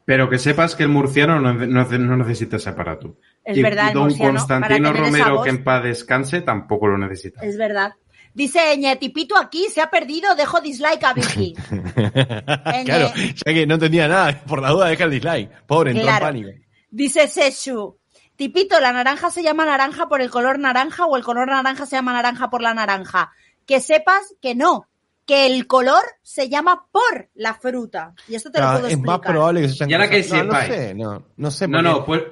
Pero 0.05 0.29
que 0.29 0.37
sepas 0.37 0.75
que 0.75 0.83
el 0.83 0.89
murciano 0.89 1.39
no, 1.39 1.53
no- 1.53 1.85
no 1.85 2.17
necesita 2.17 2.57
ese 2.57 2.69
aparato. 2.69 3.15
Es 3.45 3.57
y 3.57 3.61
verdad, 3.63 3.87
el 3.87 3.93
don 3.93 4.03
murciano, 4.03 4.31
Constantino 4.33 4.91
Romero, 4.91 5.43
que 5.43 5.49
en 5.49 5.63
paz 5.63 5.81
descanse, 5.83 6.41
tampoco 6.41 6.87
lo 6.87 6.97
necesita. 6.97 7.41
Es 7.41 7.57
verdad. 7.57 7.93
Dice 8.33 8.59
Ñetipito 8.77 9.37
aquí, 9.37 9.67
se 9.69 9.79
ha 9.79 9.89
perdido, 9.89 10.35
dejo 10.35 10.59
dislike 10.59 11.03
a 11.03 11.13
Vicky. 11.13 11.53
claro, 12.85 13.11
ya 13.15 13.53
que 13.53 13.65
no 13.67 13.75
entendía 13.75 14.07
nada, 14.09 14.41
por 14.45 14.61
la 14.61 14.71
duda 14.71 14.87
deja 14.87 15.05
el 15.05 15.11
dislike. 15.11 15.49
Pobre, 15.67 15.91
entró 15.91 16.05
Claro. 16.07 16.25
en 16.27 16.43
pánico. 16.43 16.49
Dice 16.89 17.27
Seshu. 17.27 17.95
Tipito, 18.35 18.79
la 18.79 18.91
naranja 18.93 19.29
se 19.29 19.43
llama 19.43 19.65
naranja 19.65 20.07
por 20.07 20.21
el 20.21 20.29
color 20.29 20.59
naranja 20.59 21.05
o 21.05 21.15
el 21.17 21.23
color 21.23 21.47
naranja 21.47 21.85
se 21.85 21.95
llama 21.95 22.13
naranja 22.13 22.49
por 22.49 22.61
la 22.61 22.73
naranja. 22.73 23.31
Que 23.65 23.79
sepas 23.79 24.35
que 24.41 24.55
no, 24.55 24.87
que 25.25 25.45
el 25.45 25.67
color 25.67 26.01
se 26.21 26.49
llama 26.49 26.87
por 26.91 27.29
la 27.35 27.53
fruta. 27.53 28.13
Y 28.27 28.35
esto 28.35 28.51
te 28.51 28.59
lo 28.59 28.65
Ah, 28.67 28.71
puedo 28.73 28.87
es 28.87 28.93
explicar. 28.93 29.19
más 29.19 29.27
probable 29.27 29.61
que 29.61 29.69
se 29.69 29.83
ahora 29.83 30.09
que 30.09 30.23
no, 30.23 30.43
no 30.43 30.61
sé, 30.61 30.93
no, 30.95 31.25
no 31.37 31.51
sé. 31.51 31.67
No, 31.67 31.77
por 31.77 31.83
no, 31.83 32.05
pues. 32.05 32.23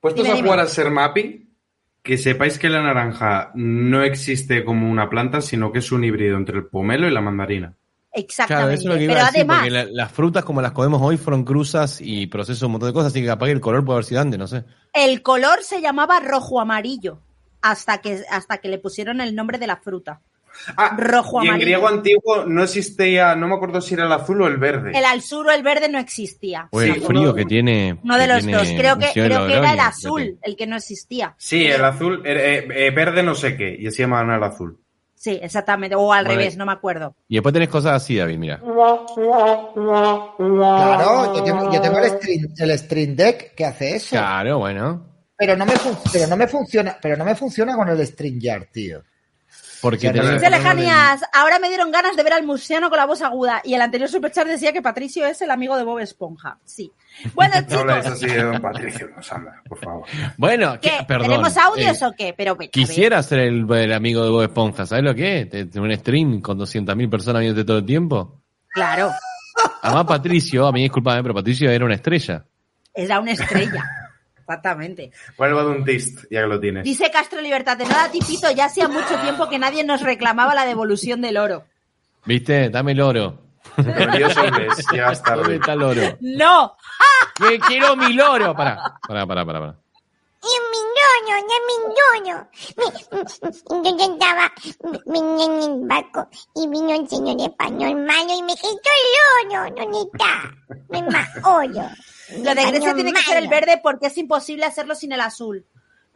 Puestos 0.00 0.22
Dime, 0.24 0.32
a 0.32 0.36
dime. 0.36 0.48
jugar 0.48 0.60
al 0.60 0.68
ser 0.68 0.90
mapping, 0.90 1.54
que 2.02 2.16
sepáis 2.18 2.58
que 2.58 2.68
la 2.70 2.82
naranja 2.82 3.50
no 3.54 4.02
existe 4.02 4.64
como 4.64 4.90
una 4.90 5.08
planta, 5.10 5.40
sino 5.42 5.70
que 5.72 5.80
es 5.80 5.92
un 5.92 6.04
híbrido 6.04 6.36
entre 6.36 6.56
el 6.58 6.66
pomelo 6.66 7.06
y 7.06 7.10
la 7.12 7.20
mandarina. 7.20 7.76
Claro, 8.12 8.26
Exactamente. 8.26 8.74
eso 8.74 8.82
es 8.82 8.88
lo 8.88 8.94
que 8.98 9.04
iba 9.04 9.12
Pero 9.14 9.22
a 9.22 9.26
decir, 9.26 9.38
además, 9.40 9.58
porque 9.58 9.70
la- 9.70 9.84
las 9.84 10.12
frutas 10.12 10.44
como 10.44 10.60
las 10.60 10.72
comemos 10.72 11.00
hoy 11.02 11.16
fueron 11.16 11.44
cruzas 11.44 12.00
y 12.00 12.26
procesos 12.26 12.62
un 12.64 12.72
montón 12.72 12.88
de 12.88 12.92
cosas, 12.92 13.12
así 13.12 13.20
que 13.20 13.26
capaz 13.28 13.46
que 13.46 13.52
el 13.52 13.60
color 13.60 13.84
puede 13.84 13.96
haber 13.96 14.04
sido 14.04 14.20
antes, 14.20 14.38
no 14.38 14.46
sé. 14.48 14.64
el 14.92 15.22
color 15.22 15.62
se 15.62 15.80
llamaba 15.80 16.18
rojo 16.20 16.60
amarillo 16.60 17.20
hasta 17.62 17.98
que, 18.00 18.22
hasta 18.30 18.58
que 18.58 18.68
le 18.68 18.78
pusieron 18.78 19.20
el 19.20 19.34
nombre 19.36 19.58
de 19.58 19.66
la 19.68 19.76
fruta. 19.76 20.20
Ah, 20.76 20.96
Rojo 20.98 21.38
y 21.38 21.46
en 21.46 21.50
amarillo. 21.50 21.64
griego 21.64 21.88
antiguo 21.88 22.44
no 22.44 22.64
existía, 22.64 23.36
no 23.36 23.46
me 23.46 23.54
acuerdo 23.54 23.80
si 23.80 23.94
era 23.94 24.06
el 24.06 24.12
azul 24.12 24.42
o 24.42 24.48
el 24.48 24.56
verde. 24.56 24.90
El 24.98 25.04
azul 25.04 25.46
o 25.46 25.52
el 25.52 25.62
verde 25.62 25.88
no 25.88 26.00
existía. 26.00 26.66
O 26.72 26.80
el 26.82 26.94
Sí, 26.94 27.00
frío 27.02 27.20
uno- 27.20 27.34
que 27.34 27.44
tiene. 27.44 27.96
Uno 28.02 28.18
de 28.18 28.26
los 28.26 28.44
dos. 28.44 28.68
Creo 28.76 28.98
que, 28.98 29.10
creo 29.12 29.46
que 29.46 29.54
era 29.54 29.72
el 29.72 29.78
azul 29.80 30.38
el 30.42 30.56
que 30.56 30.66
no 30.66 30.74
existía. 30.74 31.36
Sí, 31.38 31.64
el 31.66 31.84
azul, 31.84 32.22
eh, 32.26 32.66
eh, 32.68 32.90
verde 32.90 33.22
no 33.22 33.36
sé 33.36 33.56
qué, 33.56 33.76
y 33.78 33.86
así 33.86 34.02
llamaban 34.02 34.30
el 34.32 34.42
azul. 34.42 34.79
Sí, 35.20 35.38
exactamente. 35.42 35.94
O 35.94 36.10
al 36.14 36.24
Vale. 36.24 36.34
revés, 36.38 36.56
no 36.56 36.64
me 36.64 36.72
acuerdo. 36.72 37.14
Y 37.28 37.34
después 37.34 37.52
tenés 37.52 37.68
cosas 37.68 37.92
así, 38.02 38.16
David, 38.16 38.38
mira. 38.38 38.58
Claro, 40.38 41.34
yo 41.36 41.44
tengo, 41.44 41.70
yo 41.70 41.78
tengo 41.82 41.98
el, 41.98 42.10
stream, 42.12 42.54
el 42.56 42.78
Stream 42.78 43.16
Deck 43.16 43.54
que 43.54 43.66
hace 43.66 43.96
eso. 43.96 44.10
Claro, 44.16 44.58
bueno. 44.60 45.04
Pero 45.36 45.56
no 45.58 45.66
me 45.66 45.72
fun- 45.76 45.98
pero 46.10 46.26
no 46.26 46.36
me 46.38 46.46
funciona, 46.46 46.96
pero 47.02 47.18
no 47.18 47.26
me 47.26 47.34
funciona 47.34 47.76
con 47.76 47.86
el 47.90 48.06
StreamYard, 48.06 48.68
tío. 48.72 49.02
Porque 49.82 50.12
no. 50.12 50.20
Dice 50.20 50.34
ponerle- 50.34 50.50
lejanías, 50.50 51.22
ahora 51.32 51.58
me 51.58 51.68
dieron 51.68 51.90
ganas 51.90 52.14
de 52.14 52.22
ver 52.22 52.34
al 52.34 52.44
murciano 52.44 52.90
con 52.90 52.98
la 52.98 53.06
voz 53.06 53.22
aguda. 53.22 53.62
Y 53.64 53.72
el 53.74 53.80
anterior 53.80 54.10
superchat 54.10 54.46
decía 54.46 54.72
que 54.74 54.82
Patricio 54.82 55.24
es 55.26 55.40
el 55.40 55.50
amigo 55.50 55.76
de 55.76 55.84
Bob 55.84 55.98
Esponja. 56.00 56.58
Sí. 56.64 56.92
Bueno, 57.34 57.54
No 57.60 57.66
chicos, 57.66 58.06
así 58.06 58.26
de 58.26 58.42
don 58.42 58.60
Patricio, 58.62 59.08
no, 59.14 59.22
Sandra, 59.22 59.62
por 59.68 59.78
favor. 59.78 60.06
Bueno, 60.36 60.78
perdón. 61.08 61.28
¿tenemos 61.28 61.56
audios 61.56 62.00
eh, 62.02 62.06
o 62.06 62.12
qué? 62.12 62.34
Pero, 62.36 62.52
a 62.52 62.54
ver. 62.56 62.70
Quisiera 62.70 63.22
ser 63.22 63.40
el, 63.40 63.70
el 63.72 63.92
amigo 63.92 64.22
de 64.24 64.30
Bob 64.30 64.42
Esponja, 64.42 64.84
¿sabes 64.86 65.04
lo 65.04 65.14
que 65.14 65.40
es? 65.40 65.48
Te- 65.50 65.64
te- 65.66 65.80
Un 65.80 65.94
stream 65.96 66.40
con 66.40 66.58
200.000 66.58 67.10
personas 67.10 67.40
viéndote 67.40 67.64
todo 67.66 67.78
el 67.78 67.86
tiempo. 67.86 68.40
Claro, 68.68 69.10
Además, 69.82 70.04
Patricio, 70.06 70.66
a 70.66 70.72
mí 70.72 70.82
disculpame, 70.82 71.22
pero 71.22 71.34
Patricio 71.34 71.70
era 71.70 71.84
una 71.84 71.94
estrella. 71.94 72.44
era 72.94 73.18
una 73.20 73.32
estrella. 73.32 73.84
Exactamente. 74.54 75.12
¿Cuál 75.36 75.56
va 75.56 75.62
de 75.62 75.70
un 75.70 75.84
test, 75.84 76.24
ya 76.28 76.40
que 76.40 76.46
lo 76.48 76.58
tienes? 76.58 76.82
Dice 76.82 77.08
Castro 77.10 77.40
Libertad, 77.40 77.76
de 77.76 77.84
nada 77.86 78.10
tipito, 78.10 78.50
ya 78.50 78.64
hacía 78.64 78.88
mucho 78.88 79.16
tiempo 79.22 79.48
que 79.48 79.58
nadie 79.60 79.84
nos 79.84 80.02
reclamaba 80.02 80.54
la 80.56 80.64
devolución 80.66 81.20
del 81.20 81.36
oro. 81.36 81.64
¿Viste? 82.24 82.68
Dame 82.68 82.92
el 82.92 83.00
oro. 83.00 83.38
Pero 83.76 84.12
Dios 84.16 84.36
hombres, 84.36 84.72
llegas 84.92 85.22
¿Dónde 85.22 85.42
tarde. 85.42 85.54
está 85.56 85.72
el 85.74 85.82
oro? 85.82 86.02
¡No! 86.20 86.76
Que 87.36 87.58
quiero 87.60 87.96
mi 87.96 88.12
loro. 88.12 88.54
Pará, 88.54 88.76
pará, 89.08 89.26
pará, 89.26 89.46
pará. 89.46 89.60
pará. 89.60 89.76
Yo 93.70 93.82
estaba 94.12 94.52
mi- 95.06 95.42
en 95.44 95.62
el 95.62 95.86
barco 95.86 96.28
y 96.54 96.68
vino 96.68 96.90
el 96.94 97.08
señor 97.08 97.40
español 97.40 97.94
malo 98.04 98.32
y 98.36 98.42
me 98.42 98.52
el 98.52 99.56
oro. 99.56 99.74
¿Dónde 99.76 99.98
está? 100.12 100.52
Me 100.90 101.02
oro. 101.44 101.88
Lo 102.38 102.54
de 102.54 102.66
Grecia 102.66 102.94
tiene 102.94 103.12
que 103.12 103.22
ser 103.22 103.36
el 103.38 103.48
verde 103.48 103.80
porque 103.82 104.06
es 104.06 104.18
imposible 104.18 104.64
hacerlo 104.64 104.94
sin 104.94 105.12
el 105.12 105.20
azul. 105.20 105.64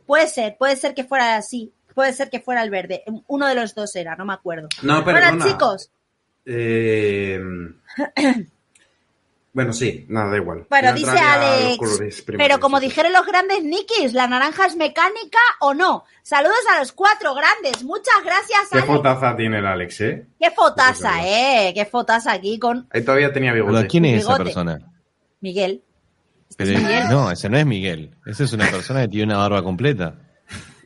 Puede 0.06 0.28
ser, 0.28 0.56
puede 0.59 0.76
ser 0.76 0.94
que 0.94 1.04
fuera 1.04 1.37
así. 1.37 1.73
Puede 1.94 2.12
ser 2.12 2.28
que 2.28 2.40
fuera 2.40 2.62
el 2.62 2.71
verde. 2.71 3.04
Uno 3.28 3.47
de 3.47 3.54
los 3.54 3.75
dos 3.75 3.94
era, 3.97 4.16
no 4.16 4.25
me 4.25 4.33
acuerdo. 4.35 4.68
No, 4.83 5.02
bueno, 5.02 5.18
perdona. 5.21 5.44
chicos, 5.44 5.90
Eh, 6.44 7.40
bueno, 9.52 9.73
sí, 9.73 10.04
nada, 10.09 10.30
da 10.30 10.37
igual. 10.37 10.66
bueno, 10.68 10.88
No 10.90 10.94
dice 10.97 11.16
Alex, 11.16 12.25
pero 12.37 12.59
como 12.59 12.80
dijeron 12.80 13.12
los 13.12 13.25
grandes 13.25 13.62
Nikis, 13.62 14.12
¿la 14.12 14.26
naranja 14.26 14.66
es 14.66 14.75
mecánica 14.75 15.38
o 15.61 15.73
no? 15.75 16.04
Saludos 16.25 16.59
a 16.75 16.80
los 16.80 16.90
cuatro 16.90 17.35
grandes. 17.37 17.85
Muchas 17.85 18.16
gracias, 18.25 18.59
Qué 18.73 18.78
Alex. 18.78 18.92
fotaza 18.92 19.37
tiene 19.37 19.59
el 19.61 19.66
Alex, 19.66 20.00
¿eh? 20.00 20.26
Qué 20.40 20.50
fotaza, 20.50 21.12
eh. 21.25 21.73
Qué 21.73 21.85
fotaza 21.87 22.33
aquí 22.33 22.59
con 22.59 22.88
Ahí 22.90 23.04
todavía 23.04 23.33
tenía 23.33 23.52
bigote. 23.52 23.75
Pero, 23.76 23.88
¿Quién 23.88 24.04
es 24.06 24.25
esa 24.25 24.37
persona? 24.37 24.80
Miguel. 25.40 25.83
Pero- 26.56 26.70
es 26.72 26.82
Miguel. 26.82 27.04
no, 27.10 27.30
ese 27.30 27.48
no 27.48 27.58
es 27.58 27.66
Miguel. 27.66 28.10
Esa 28.26 28.44
es 28.44 28.52
una 28.52 28.66
persona 28.70 29.02
que 29.02 29.08
tiene 29.08 29.26
una 29.32 29.38
barba 29.38 29.62
completa. 29.62 30.14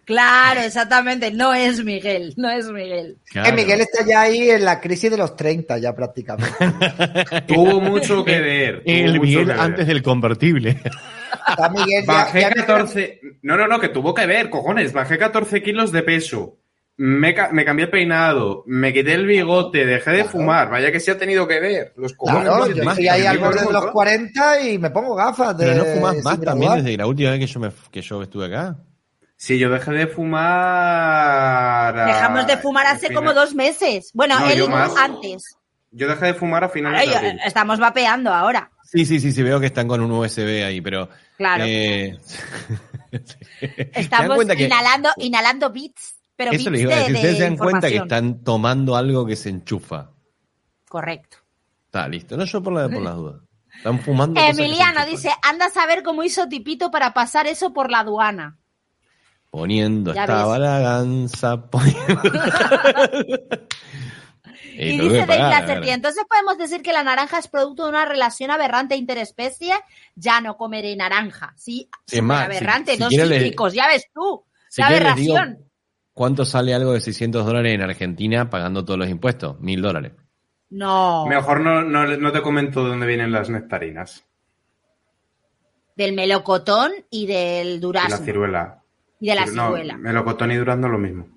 Claro, 0.04 0.60
exactamente. 0.60 1.30
No 1.30 1.52
es 1.52 1.84
Miguel, 1.84 2.32
no 2.38 2.48
es 2.50 2.66
Miguel. 2.70 3.18
Claro. 3.30 3.50
Eh, 3.50 3.52
Miguel 3.52 3.82
está 3.82 4.06
ya 4.06 4.22
ahí 4.22 4.48
en 4.48 4.64
la 4.64 4.80
crisis 4.80 5.10
de 5.10 5.18
los 5.18 5.36
30 5.36 5.76
ya 5.76 5.94
prácticamente. 5.94 6.56
Tuvo 7.46 7.78
mucho 7.82 8.24
que 8.24 8.40
ver. 8.40 8.82
El 8.86 9.20
Miguel 9.20 9.44
ver. 9.46 9.60
antes 9.60 9.86
del 9.86 10.02
convertible. 10.02 10.80
Está 11.46 11.68
Miguel 11.68 12.04
ya, 12.06 12.12
Bajé 12.12 12.40
ya- 12.40 12.50
14. 12.54 13.20
No, 13.42 13.58
no, 13.58 13.68
no, 13.68 13.78
que 13.80 13.90
tuvo 13.90 14.14
que 14.14 14.24
ver, 14.24 14.48
cojones. 14.48 14.94
Bajé 14.94 15.18
14 15.18 15.62
kilos 15.62 15.92
de 15.92 16.02
peso. 16.02 16.56
Me, 17.00 17.32
ca- 17.32 17.50
me 17.52 17.64
cambié 17.64 17.84
el 17.86 17.90
peinado. 17.92 18.64
Me 18.66 18.92
quité 18.92 19.14
el 19.14 19.24
bigote. 19.24 19.86
Dejé 19.86 20.10
de 20.10 20.16
Claro. 20.18 20.30
fumar. 20.30 20.68
Vaya 20.68 20.90
que 20.90 20.98
sí 20.98 21.10
ha 21.12 21.16
tenido 21.18 21.46
que 21.46 21.60
ver. 21.60 21.92
Los 21.96 22.12
cojones. 22.14 22.42
Claro, 22.42 22.66
yo 22.66 22.74
se 22.74 22.82
estoy 22.82 23.08
ahí 23.08 23.24
al 23.24 23.38
borde 23.38 23.60
de 23.60 23.64
los 23.66 23.72
montón. 23.74 23.92
40 23.92 24.60
y 24.62 24.78
me 24.78 24.90
pongo 24.90 25.14
gafas 25.14 25.56
de 25.56 25.64
Pero 25.66 25.76
no 25.78 25.84
fumas 25.94 26.16
más 26.24 26.40
también 26.40 26.74
desde 26.82 26.96
la 26.96 27.06
última 27.06 27.30
vez 27.30 27.38
que 27.40 27.46
yo, 27.46 27.60
me, 27.60 27.70
que 27.92 28.02
yo 28.02 28.22
estuve 28.22 28.46
acá. 28.46 28.76
Sí, 29.36 29.56
yo 29.60 29.70
dejé 29.70 29.92
de 29.92 30.06
fumar. 30.08 31.98
a- 31.98 32.06
Dejamos 32.06 32.46
de 32.48 32.56
fumar 32.56 32.86
hace 32.86 33.06
final- 33.08 33.14
como 33.22 33.32
dos 33.34 33.54
meses. 33.54 34.10
Bueno, 34.12 34.38
No, 34.40 34.46
él 34.50 34.58
yo 34.58 34.68
más. 34.68 34.96
antes. 34.96 35.56
Yo 35.92 36.08
dejé 36.08 36.26
de 36.26 36.34
fumar 36.34 36.64
a 36.64 36.68
finales 36.68 37.00
Ay, 37.00 37.08
de 37.10 37.16
abril. 37.16 37.40
estamos 37.44 37.78
vapeando 37.78 38.32
ahora. 38.34 38.70
Sí, 38.82 39.04
sí, 39.06 39.20
sí, 39.20 39.32
sí, 39.32 39.42
veo 39.42 39.60
que 39.60 39.66
están 39.66 39.86
con 39.86 40.00
un 40.00 40.10
USB 40.10 40.64
ahí, 40.64 40.80
pero... 40.80 41.08
Claro. 41.36 41.62
eh, 41.66 42.18
¿se 43.12 43.90
Estamos 43.94 44.34
cuenta 44.36 44.56
que- 44.56 44.64
inhalando, 44.64 45.10
inhalando 45.18 45.70
bits. 45.70 46.16
Pero 46.38 46.52
Eso 46.52 46.70
les 46.70 46.82
iba 46.82 46.94
a 46.94 46.98
de, 47.00 47.06
de 47.08 47.14
ustedes 47.14 47.36
se 47.36 47.42
dan 47.42 47.56
cuenta 47.56 47.88
que 47.88 47.96
están 47.96 48.44
tomando 48.44 48.94
algo 48.94 49.26
que 49.26 49.34
se 49.34 49.48
enchufa. 49.48 50.12
Correcto. 50.88 51.38
Está 51.86 52.06
listo, 52.06 52.36
no 52.36 52.44
yo 52.44 52.62
por, 52.62 52.72
la, 52.72 52.88
por 52.88 53.02
las 53.02 53.16
dudas. 53.16 53.42
Están 53.76 53.98
fumando. 54.00 54.40
Emiliano 54.40 55.04
dice, 55.04 55.30
anda 55.42 55.66
a 55.66 55.70
saber 55.70 56.04
cómo 56.04 56.22
hizo 56.22 56.48
Tipito 56.48 56.92
para 56.92 57.12
pasar 57.12 57.48
eso 57.48 57.72
por 57.72 57.90
la 57.90 57.98
aduana. 58.00 58.56
Poniendo 59.50 60.14
Ya 60.14 60.22
esta 60.22 60.36
ves. 60.36 60.46
balaganza. 60.46 61.60
Poniendo... 61.68 62.22
Eh, 63.10 63.58
Y 64.80 64.96
tuve 64.98 65.08
dice 65.14 65.26
pagar, 65.26 65.66
ver. 65.80 65.88
entonces 65.88 66.24
podemos 66.28 66.56
decir 66.56 66.82
que 66.82 66.92
la 66.92 67.02
naranja 67.02 67.38
es 67.40 67.48
producto 67.48 67.82
de 67.82 67.88
una 67.88 68.04
relación 68.04 68.52
aberrante 68.52 68.94
interespecie, 68.94 69.74
ya 70.14 70.40
no 70.40 70.56
comeré 70.56 70.94
naranja. 70.94 71.52
Sí, 71.56 71.88
Es 72.08 72.22
más, 72.22 72.44
aberrante, 72.44 72.96
si- 72.96 73.02
si 73.08 73.16
le- 73.16 73.38
cítricos, 73.40 73.72
ya 73.74 73.88
ves 73.88 74.06
tú. 74.14 74.44
Si 74.68 74.80
la 74.80 74.86
aberración. 74.88 75.67
¿Cuánto 76.18 76.44
sale 76.44 76.74
algo 76.74 76.94
de 76.94 77.00
600 77.00 77.46
dólares 77.46 77.72
en 77.76 77.80
Argentina 77.80 78.50
pagando 78.50 78.84
todos 78.84 78.98
los 78.98 79.08
impuestos? 79.08 79.60
Mil 79.60 79.80
dólares. 79.80 80.14
No, 80.70 81.24
Mejor 81.26 81.60
no, 81.60 81.82
no, 81.82 82.04
no 82.16 82.32
te 82.32 82.42
comento 82.42 82.82
dónde 82.82 83.06
vienen 83.06 83.30
las 83.30 83.48
nectarinas. 83.48 84.24
del 85.94 86.14
melocotón 86.14 86.90
y 87.08 87.26
del 87.26 87.68
Y 87.68 87.74
la 87.74 87.80
durazno. 87.80 88.16
ciruela. 88.18 88.82
Y 89.20 89.28
de 89.28 89.34
la 89.36 89.46
No, 89.46 89.66
ciruela. 89.68 89.96
melocotón 89.96 90.50
y 90.50 90.56
durazno 90.56 90.88
lo 90.88 90.98
mismo. 90.98 91.28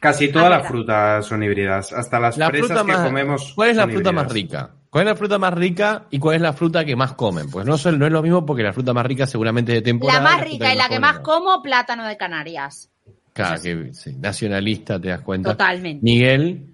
Casi 0.00 0.32
todas 0.32 0.46
Ah, 0.48 0.58
las 0.58 0.66
frutas 0.66 1.24
son 1.26 1.44
híbridas. 1.44 1.92
Hasta 1.92 2.18
las 2.18 2.36
La 2.36 2.48
fresas 2.48 2.66
fruta 2.68 2.84
que 2.84 2.92
más, 2.92 3.06
comemos. 3.06 3.52
¿Cuál 3.54 3.70
es 3.70 3.76
la 3.76 3.82
son 3.84 3.92
fruta 3.92 4.10
más 4.12 4.32
rica? 4.32 4.70
¿Cuál 4.90 5.04
es 5.04 5.10
la 5.12 5.16
fruta 5.16 5.38
más 5.38 5.54
rica 5.54 6.06
y 6.10 6.18
cuál 6.18 6.34
es 6.34 6.42
la 6.42 6.52
fruta 6.52 6.84
que 6.84 6.96
más 6.96 7.12
comen? 7.12 7.48
Pues 7.48 7.64
no, 7.64 7.76
no 7.96 8.06
es 8.06 8.12
lo 8.12 8.22
mismo 8.22 8.44
porque 8.44 8.64
la 8.64 8.72
fruta 8.72 8.92
más 8.92 9.06
rica 9.06 9.24
seguramente 9.28 9.70
es 9.70 9.78
de 9.78 9.82
temporada. 9.82 10.20
La 10.20 10.30
más 10.30 10.40
rica 10.40 10.74
y 10.74 10.76
la 10.76 10.88
que 10.88 10.98
más 10.98 11.20
como, 11.20 11.62
plátano 11.62 12.06
de 12.08 12.16
Canarias. 12.16 12.89
Claro, 13.32 13.62
que 13.62 13.90
sí, 13.94 14.16
nacionalista, 14.18 15.00
te 15.00 15.08
das 15.08 15.20
cuenta. 15.20 15.50
Totalmente. 15.50 16.02
Miguel, 16.02 16.66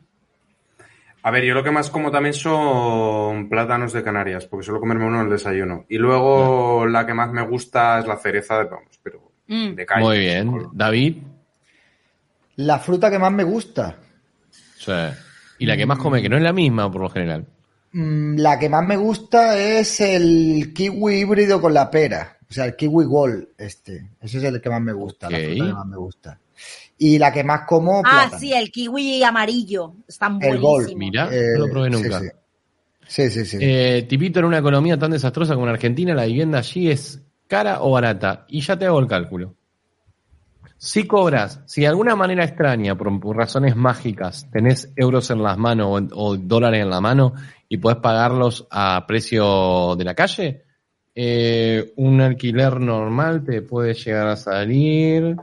A 1.22 1.30
ver, 1.32 1.42
yo 1.44 1.54
lo 1.54 1.64
que 1.64 1.70
más 1.72 1.90
como 1.90 2.10
también 2.12 2.34
son 2.34 3.48
plátanos 3.48 3.92
de 3.92 4.02
Canarias, 4.04 4.46
porque 4.46 4.64
suelo 4.64 4.78
comerme 4.80 5.06
uno 5.06 5.18
en 5.20 5.24
el 5.26 5.30
desayuno. 5.32 5.84
Y 5.88 5.98
luego 5.98 6.86
la 6.86 7.04
que 7.04 7.14
más 7.14 7.32
me 7.32 7.42
gusta 7.46 7.98
es 7.98 8.06
la 8.06 8.16
cereza 8.16 8.58
de 8.58 8.64
vamos, 8.66 8.98
pero 9.02 9.32
Mm. 9.48 9.74
de 9.74 9.86
calle. 9.86 10.04
Muy 10.04 10.18
bien. 10.18 10.52
David. 10.72 11.16
La 12.56 12.78
fruta 12.78 13.10
que 13.10 13.18
más 13.18 13.32
me 13.32 13.44
gusta. 13.44 13.96
Sí. 14.78 14.92
Y 15.58 15.66
la 15.66 15.76
que 15.76 15.84
más 15.86 15.98
come, 15.98 16.22
que 16.22 16.28
no 16.28 16.36
es 16.36 16.42
la 16.42 16.52
misma 16.52 16.90
por 16.90 17.02
lo 17.02 17.10
general. 17.10 17.44
Mm, 17.92 18.36
La 18.38 18.58
que 18.58 18.68
más 18.68 18.86
me 18.86 18.96
gusta 18.96 19.58
es 19.58 20.00
el 20.00 20.72
kiwi 20.74 21.14
híbrido 21.20 21.60
con 21.60 21.74
la 21.74 21.90
pera. 21.90 22.36
O 22.48 22.52
sea, 22.52 22.66
el 22.66 22.76
kiwi 22.76 23.04
gold, 23.04 23.48
este. 23.58 24.10
Ese 24.20 24.38
es 24.38 24.44
el 24.44 24.60
que 24.60 24.70
más 24.70 24.80
me 24.80 24.92
gusta, 24.92 25.28
la 25.30 25.38
fruta 25.38 25.54
que 25.66 25.72
más 25.72 25.86
me 25.86 25.96
gusta. 25.96 26.38
Y 26.98 27.18
la 27.18 27.32
que 27.32 27.44
más 27.44 27.62
como, 27.66 27.98
Ah, 28.00 28.02
plátano. 28.28 28.38
sí, 28.38 28.52
el 28.52 28.70
kiwi 28.70 29.22
amarillo. 29.22 29.94
Están 30.08 30.38
El 30.40 30.58
gol. 30.60 30.86
Mira, 30.96 31.28
Eh, 31.32 31.52
no 31.58 31.66
lo 31.66 31.70
probé 31.70 31.90
sí, 31.90 32.02
nunca. 32.02 32.20
sí. 32.20 32.26
Sí, 33.08 33.30
sí, 33.30 33.44
sí. 33.44 33.58
Eh, 33.60 34.04
tipito, 34.08 34.40
en 34.40 34.46
una 34.46 34.58
economía 34.58 34.98
tan 34.98 35.12
desastrosa 35.12 35.54
como 35.54 35.66
en 35.66 35.74
Argentina, 35.74 36.14
la 36.14 36.24
vivienda 36.24 36.58
allí 36.58 36.90
es 36.90 37.22
cara 37.46 37.82
o 37.82 37.92
barata. 37.92 38.46
Y 38.48 38.60
ya 38.62 38.76
te 38.76 38.86
hago 38.86 38.98
el 38.98 39.06
cálculo. 39.06 39.54
Si 40.78 41.06
cobras, 41.06 41.60
si 41.66 41.82
de 41.82 41.86
alguna 41.86 42.16
manera 42.16 42.44
extraña, 42.44 42.96
por, 42.96 43.18
por 43.20 43.36
razones 43.36 43.76
mágicas, 43.76 44.46
tenés 44.52 44.92
euros 44.96 45.30
en 45.30 45.42
las 45.42 45.56
manos 45.56 45.86
o, 46.12 46.16
o 46.30 46.36
dólares 46.36 46.82
en 46.82 46.90
la 46.90 47.00
mano 47.00 47.32
y 47.68 47.78
podés 47.78 47.98
pagarlos 47.98 48.66
a 48.70 49.06
precio 49.06 49.94
de 49.96 50.04
la 50.04 50.14
calle, 50.14 50.64
eh, 51.14 51.92
un 51.96 52.20
alquiler 52.20 52.78
normal 52.80 53.42
te 53.44 53.62
puede 53.62 53.94
llegar 53.94 54.26
a 54.28 54.36
salir 54.36 55.36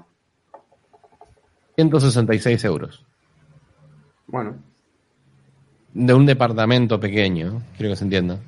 166 1.75 2.63
euros. 2.65 3.03
Bueno, 4.27 4.57
De 5.93 6.13
un 6.13 6.25
departamento 6.25 6.99
pequeño, 6.99 7.61
quiero 7.77 7.91
que 7.91 7.95
se 7.97 8.03
entienda. 8.03 8.39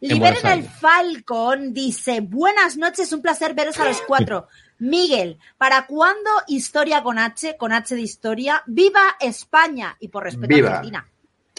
En 0.00 0.08
Liberen 0.08 0.46
el. 0.46 0.64
Falcon, 0.64 1.72
dice, 1.72 2.20
buenas 2.20 2.76
noches, 2.76 3.12
un 3.12 3.22
placer 3.22 3.54
veros 3.54 3.78
a 3.78 3.84
los 3.84 4.00
cuatro. 4.02 4.48
Miguel, 4.78 5.38
¿para 5.58 5.86
cuándo 5.86 6.28
historia 6.48 7.04
con 7.04 7.18
H, 7.18 7.56
con 7.56 7.72
H 7.72 7.94
de 7.94 8.00
historia? 8.00 8.62
¡Viva 8.66 9.16
España! 9.20 9.96
Y 10.00 10.08
por 10.08 10.24
respeto 10.24 10.54
Viva. 10.56 10.70
a 10.70 10.72
Argentina. 10.72 11.06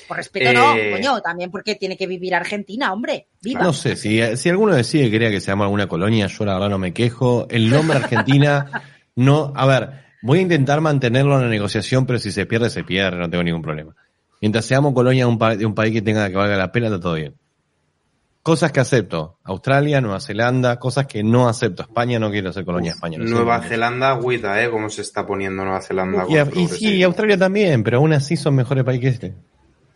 Por 0.07 0.17
respeto 0.17 0.51
no, 0.51 0.75
Eh, 0.75 0.91
coño, 0.91 1.21
también 1.21 1.49
porque 1.49 1.75
tiene 1.75 1.95
que 1.95 2.05
vivir 2.05 2.35
Argentina, 2.35 2.91
hombre. 2.91 3.27
¡Viva! 3.41 3.63
No 3.63 3.71
sé, 3.71 3.95
si, 3.95 4.19
si 4.35 4.49
alguno 4.49 4.75
decide 4.75 5.05
que 5.05 5.11
quería 5.11 5.31
que 5.31 5.39
se 5.39 5.47
llame 5.47 5.63
alguna 5.63 5.87
colonia, 5.87 6.27
yo 6.27 6.43
la 6.43 6.55
verdad 6.55 6.69
no 6.69 6.79
me 6.79 6.93
quejo. 6.93 7.47
El 7.49 7.69
nombre 7.69 7.97
Argentina, 7.97 8.83
no, 9.15 9.53
a 9.55 9.65
ver, 9.65 10.02
voy 10.23 10.39
a 10.39 10.41
intentar 10.41 10.81
mantenerlo 10.81 11.35
en 11.35 11.43
la 11.43 11.49
negociación, 11.49 12.05
pero 12.07 12.17
si 12.17 12.31
se 12.31 12.45
pierde, 12.47 12.69
se 12.71 12.83
pierde, 12.83 13.17
no 13.19 13.29
tengo 13.29 13.43
ningún 13.43 13.61
problema. 13.61 13.93
Mientras 14.41 14.65
seamos 14.65 14.93
colonia 14.93 15.25
de 15.25 15.31
un, 15.31 15.37
pa- 15.37 15.53
un 15.53 15.75
país 15.75 15.93
que 15.93 16.01
tenga 16.01 16.27
que 16.29 16.35
valga 16.35 16.57
la 16.57 16.71
pena, 16.71 16.87
está 16.87 16.99
todo 16.99 17.13
bien. 17.13 17.35
Cosas 18.41 18.73
que 18.73 18.81
acepto, 18.81 19.37
Australia, 19.45 20.01
Nueva 20.01 20.19
Zelanda, 20.19 20.77
cosas 20.77 21.05
que 21.07 21.23
no 21.23 21.47
acepto. 21.47 21.83
España 21.83 22.19
no 22.19 22.29
quiero 22.29 22.51
ser 22.51 22.65
colonia 22.65 22.91
de 22.91 22.95
España. 22.95 23.17
Nueva. 23.19 23.61
Zelanda, 23.61 24.09
agüita, 24.09 24.61
¿eh? 24.61 24.69
Cómo 24.69 24.89
se 24.89 25.01
está 25.01 25.25
poniendo 25.25 25.63
Nueva 25.63 25.79
Zelanda. 25.81 26.25
Y, 26.27 26.59
y 26.59 26.67
sí, 26.67 26.95
y 26.95 27.03
Australia 27.03 27.37
también, 27.37 27.83
pero 27.83 27.99
aún 27.99 28.11
así 28.11 28.35
son 28.35 28.55
mejores 28.55 28.83
países 28.83 29.01
que 29.01 29.07
este. 29.27 29.35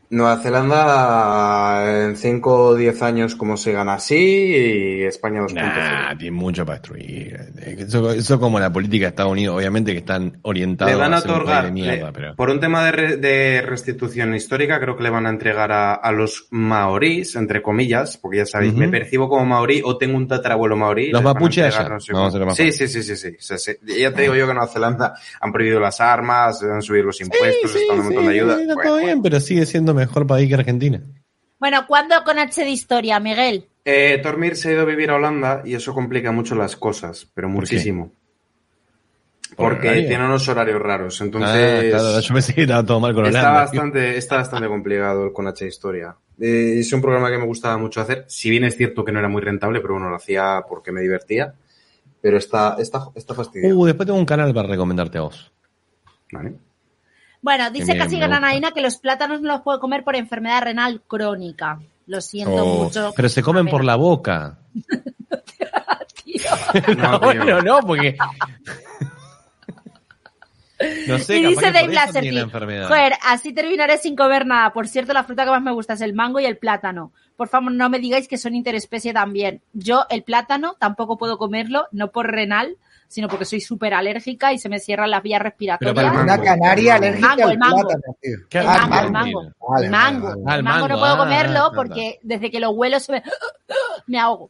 Nueva 0.10 0.38
Zelanda 0.38 2.06
en 2.06 2.16
5 2.16 2.56
o 2.70 2.76
10 2.76 3.02
años 3.02 3.36
como 3.36 3.58
se 3.58 3.72
gana 3.74 3.96
así 3.96 4.16
y 4.16 5.04
España 5.04 5.42
2.0. 5.42 5.54
Nah, 5.54 6.18
tiene 6.18 6.32
mucho 6.36 6.66
para 6.66 6.80
destruir. 6.80 7.38
Eso, 7.78 8.12
eso 8.12 8.40
como 8.40 8.60
la 8.60 8.72
política 8.72 9.06
de 9.06 9.10
Estados 9.10 9.32
Unidos, 9.34 9.58
obviamente 9.58 9.92
que 9.92 10.00
están 10.00 10.38
orientados 10.44 10.94
Le 10.94 10.98
van 11.00 11.14
a 11.14 11.18
un 11.18 11.24
país 11.24 11.32
otorgar, 11.36 11.66
de 11.66 11.72
mierda, 11.72 12.06
le- 12.08 12.12
pero... 12.14 12.36
por 12.36 12.50
un 12.50 12.60
tema 12.60 12.86
de, 12.86 12.92
re- 12.92 13.18
de 13.18 13.62
restitución 13.62 14.34
histórica, 14.36 14.80
creo 14.80 14.96
que 14.96 15.04
le 15.04 15.10
van 15.10 15.26
a 15.26 15.30
entregar 15.30 15.72
a, 15.72 15.94
a 15.96 16.12
los 16.12 16.48
maorís, 16.52 17.36
entre 17.36 17.62
comillas, 17.62 18.18
porque 18.18 18.38
ya 18.38 18.46
sabéis, 18.46 18.74
me 18.74 18.88
percibo 18.90 19.28
como 19.30 19.46
maorí 19.46 19.82
o 19.84 19.98
tengo 19.98 20.16
un 20.18 20.28
tatarabuelo 20.28 20.78
maorí. 20.78 21.12
Los 21.12 21.22
a 21.22 21.24
mapuches 21.26 21.76
no 21.90 22.00
sé 22.00 22.14
vamos 22.14 22.34
a 22.36 22.40
cómo. 22.40 22.40
ser 22.40 22.46
más 22.46 22.56
sí, 22.58 22.72
sí, 22.72 22.88
sí, 22.88 23.04
sí, 23.04 23.16
sí. 23.40 23.72
Ya 24.00 24.14
te 24.14 24.22
digo 24.22 24.36
yo 24.36 24.46
que 24.46 24.52
en 24.52 24.58
Nueva 24.58 24.72
Zelanda 24.72 25.14
han 25.42 25.52
prohibido 25.52 25.80
las 25.80 26.00
armas, 26.00 26.64
han 26.64 26.82
subido 26.82 27.06
los 27.06 27.20
impuestos, 27.22 27.72
Sí, 27.72 27.80
están 27.82 27.98
un 28.00 28.04
sí, 28.08 28.14
montón 28.14 28.26
de 28.28 28.32
sí, 28.34 28.40
ayuda. 28.40 28.54
está 28.62 28.74
Bueno, 28.76 28.90
todo 28.90 28.98
bien, 29.00 29.22
pero 29.22 29.40
sigue 29.40 29.66
siendo 29.66 29.94
mejor 29.98 30.26
país 30.28 30.48
que 30.48 30.56
Argentina. 30.56 31.02
Bueno, 31.60 31.86
¿cuándo 31.88 32.16
con 32.24 32.40
H 32.40 32.64
de 32.64 32.70
historia, 32.70 33.20
Miguel? 33.20 33.68
Eh, 33.84 34.20
Tormir 34.22 34.56
se 34.56 34.70
ha 34.70 34.72
ido 34.74 34.82
a 34.82 34.86
vivir 34.86 35.10
a 35.10 35.16
Holanda 35.16 35.62
y 35.66 35.74
eso 35.76 35.94
complica 35.94 36.32
mucho 36.32 36.56
las 36.56 36.76
cosas, 36.76 37.28
pero 37.34 37.50
muchísimo. 37.50 38.12
¿Por 39.56 39.72
Porque 39.72 39.88
horario? 39.88 40.08
tiene 40.08 40.26
unos 40.26 40.48
horarios 40.50 40.82
raros, 40.82 41.22
entonces 41.22 41.50
Ah, 41.52 41.98
claro, 41.98 42.20
yo 42.20 42.34
pensé 42.34 42.54
que 42.54 42.62
estaba 42.64 42.86
todo 42.86 43.00
mal 43.00 43.14
con 43.16 43.26
está 43.26 43.40
Holanda. 43.40 43.60
bastante, 43.62 44.18
está 44.18 44.36
bastante 44.38 44.68
complicado 44.68 45.26
el 45.26 45.34
con 45.34 45.48
H 45.48 45.66
Historia. 45.66 46.16
Eh, 46.40 46.76
es 46.80 46.92
un 46.94 47.02
programa 47.02 47.32
que 47.32 47.38
me 47.38 47.46
gustaba 47.46 47.78
mucho 47.78 48.02
hacer, 48.02 48.26
si 48.28 48.50
bien 48.50 48.66
es 48.66 48.76
cierto 48.76 49.04
que 49.06 49.12
no 49.12 49.20
era 49.20 49.30
muy 49.30 49.42
rentable, 49.42 49.80
pero 49.80 49.94
bueno, 49.94 50.10
lo 50.10 50.16
hacía 50.18 50.64
porque 50.68 50.92
me 50.92 51.02
divertía. 51.02 51.54
Pero 52.22 52.38
está, 52.38 52.76
está, 52.80 53.08
está 53.16 53.34
fastidiado. 53.34 53.78
Uh, 53.78 53.86
después 53.86 54.06
tengo 54.06 54.20
un 54.20 54.26
canal 54.26 54.54
para 54.54 54.68
recomendarte 54.68 55.18
a 55.18 55.22
vos. 55.22 55.52
Vale. 56.32 56.54
Bueno, 57.48 57.72
dice 57.72 57.94
bien, 57.94 57.98
casi. 58.00 58.20
Granaina 58.20 58.72
que 58.72 58.82
los 58.82 58.98
plátanos 58.98 59.40
no 59.40 59.48
los 59.54 59.62
puede 59.62 59.80
comer 59.80 60.04
por 60.04 60.18
enfermedad 60.18 60.64
renal 60.64 61.02
crónica. 61.08 61.80
Lo 62.06 62.20
siento 62.20 62.56
Oh, 62.62 62.84
mucho. 62.84 63.14
pero 63.16 63.30
se 63.30 63.42
comen 63.42 63.68
por 63.68 63.86
la 63.86 63.96
boca. 63.96 64.58
Tío. 66.26 66.42
No, 66.98 67.12
No, 67.12 67.20
tío. 67.22 67.28
bueno, 67.46 67.62
no, 67.62 67.80
porque... 67.88 68.18
No 71.08 71.18
sé, 71.20 71.38
y 71.38 71.46
dice 71.48 71.72
Dave 71.72 71.92
Lasserty, 71.92 72.40
joder, 72.42 73.14
así 73.26 73.52
terminaré 73.54 73.98
sin 73.98 74.16
comer 74.16 74.46
nada. 74.46 74.74
Por 74.74 74.88
cierto, 74.88 75.12
la 75.14 75.24
fruta 75.24 75.44
que 75.46 75.50
más 75.52 75.62
me 75.64 75.72
gusta 75.72 75.94
es 75.94 76.02
el 76.02 76.14
mango 76.14 76.40
y 76.42 76.46
el 76.46 76.58
plátano. 76.58 77.14
Por 77.36 77.48
favor, 77.48 77.72
no 77.72 77.90
me 77.90 77.98
digáis 77.98 78.28
que 78.28 78.38
son 78.38 78.54
interespecie 78.56 79.12
también. 79.14 79.62
Yo 79.74 80.06
el 80.10 80.24
plátano 80.24 80.76
tampoco 80.80 81.18
puedo 81.18 81.38
comerlo, 81.40 81.88
no 81.94 82.12
por 82.12 82.28
renal, 82.30 82.78
sino 83.08 83.28
porque 83.28 83.46
soy 83.46 83.62
súper 83.62 83.94
alérgica 83.94 84.52
y 84.54 84.60
se 84.60 84.70
me 84.70 84.80
cierran 84.80 85.10
las 85.12 85.24
vías 85.24 85.42
respiratorias. 85.42 85.94
Pero 85.94 85.96
para 85.96 86.08
el 86.10 86.24
Una 86.26 86.34
mango. 86.38 86.44
canaria 86.44 86.96
El 86.98 87.04
alérgica 87.04 87.28
mango, 87.30 87.44
al 87.46 87.52
el 87.52 87.58
mango. 87.60 87.78
plátano, 87.82 88.16
tío. 88.22 88.38
¿Qué 88.50 88.58
El 88.60 88.66
Ah, 88.68 88.88
mango, 88.90 89.06
el 89.06 89.12
mango. 89.12 89.42
el 89.82 89.90
mango. 89.90 90.28
vale. 90.44 90.54
El 90.54 90.58
El 90.60 90.64
mango 90.64 90.88
no 90.88 91.00
puedo 91.00 91.14
ah, 91.14 91.18
comerlo 91.18 91.72
porque 91.76 92.20
desde 92.24 92.52
que 92.52 92.60
lo 92.60 92.72
huelo 92.72 93.00
se 93.00 93.12
me, 93.14 93.24
me 94.08 94.20
ahogo. 94.20 94.50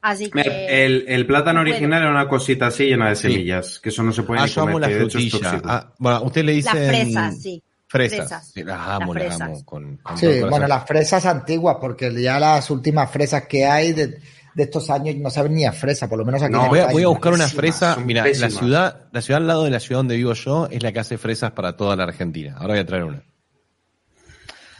Así 0.00 0.30
que 0.30 0.84
El, 0.84 1.04
el 1.08 1.26
plátano 1.26 1.60
original 1.60 2.02
era 2.02 2.10
una 2.10 2.28
cosita 2.28 2.68
así 2.68 2.84
llena 2.86 3.08
de 3.08 3.16
Sí. 3.16 3.22
semillas, 3.22 3.80
que 3.80 3.88
eso 3.88 4.02
no 4.04 4.12
se 4.12 4.22
puede 4.22 4.40
Ah, 4.40 4.44
ni 4.44 4.50
yo 4.50 4.62
amo 4.62 4.72
comer, 4.74 4.90
la 4.92 4.96
de 4.96 5.04
hecho 5.04 5.18
es. 5.18 5.60
Ah, 5.64 5.92
bueno, 5.98 6.22
usted 6.22 6.44
le 6.44 6.52
dice... 6.52 6.68
las 6.72 6.86
fresas, 6.88 7.42
sí. 7.42 7.62
Fresas. 7.90 8.18
Fresas. 8.18 8.50
Sí, 8.54 8.62
las 8.62 8.78
amo, 8.86 9.14
Las 9.14 9.40
amo. 9.40 9.64
Con, 9.64 9.96
con 9.96 10.20
todo 10.20 10.32
Sí, 10.32 10.40
bueno, 10.48 10.68
las 10.68 10.86
fresas 10.86 11.26
antiguas, 11.26 11.78
porque 11.80 12.12
ya 12.22 12.38
las 12.38 12.70
últimas 12.70 13.10
fresas 13.10 13.46
que 13.48 13.66
hay 13.66 13.92
de, 13.92 14.20
de 14.54 14.62
estos 14.64 14.90
años 14.90 15.16
no 15.16 15.30
saben 15.30 15.54
ni 15.54 15.64
a 15.64 15.72
fresa, 15.72 16.08
por 16.08 16.18
lo 16.18 16.24
menos 16.24 16.42
aquí 16.42 16.52
No, 16.52 16.64
en 16.64 16.68
Voy 16.70 16.78
a, 16.80 16.86
voy 16.88 17.02
a 17.02 17.08
buscar 17.08 17.32
una 17.32 17.48
fresa. 17.48 17.96
Mira, 17.96 18.24
la 18.26 18.50
ciudad, 18.50 19.08
la 19.12 19.22
ciudad 19.22 19.40
al 19.40 19.46
lado 19.46 19.64
de 19.64 19.70
la 19.70 19.80
ciudad 19.80 20.00
donde 20.00 20.16
vivo 20.16 20.32
yo 20.32 20.68
es 20.70 20.82
la 20.82 20.92
que 20.92 21.00
hace 21.00 21.18
fresas 21.18 21.52
para 21.52 21.76
toda 21.76 21.96
la 21.96 22.04
Argentina. 22.04 22.54
Ahora 22.58 22.74
voy 22.74 22.80
a 22.80 22.86
traer 22.86 23.04
una. 23.04 23.22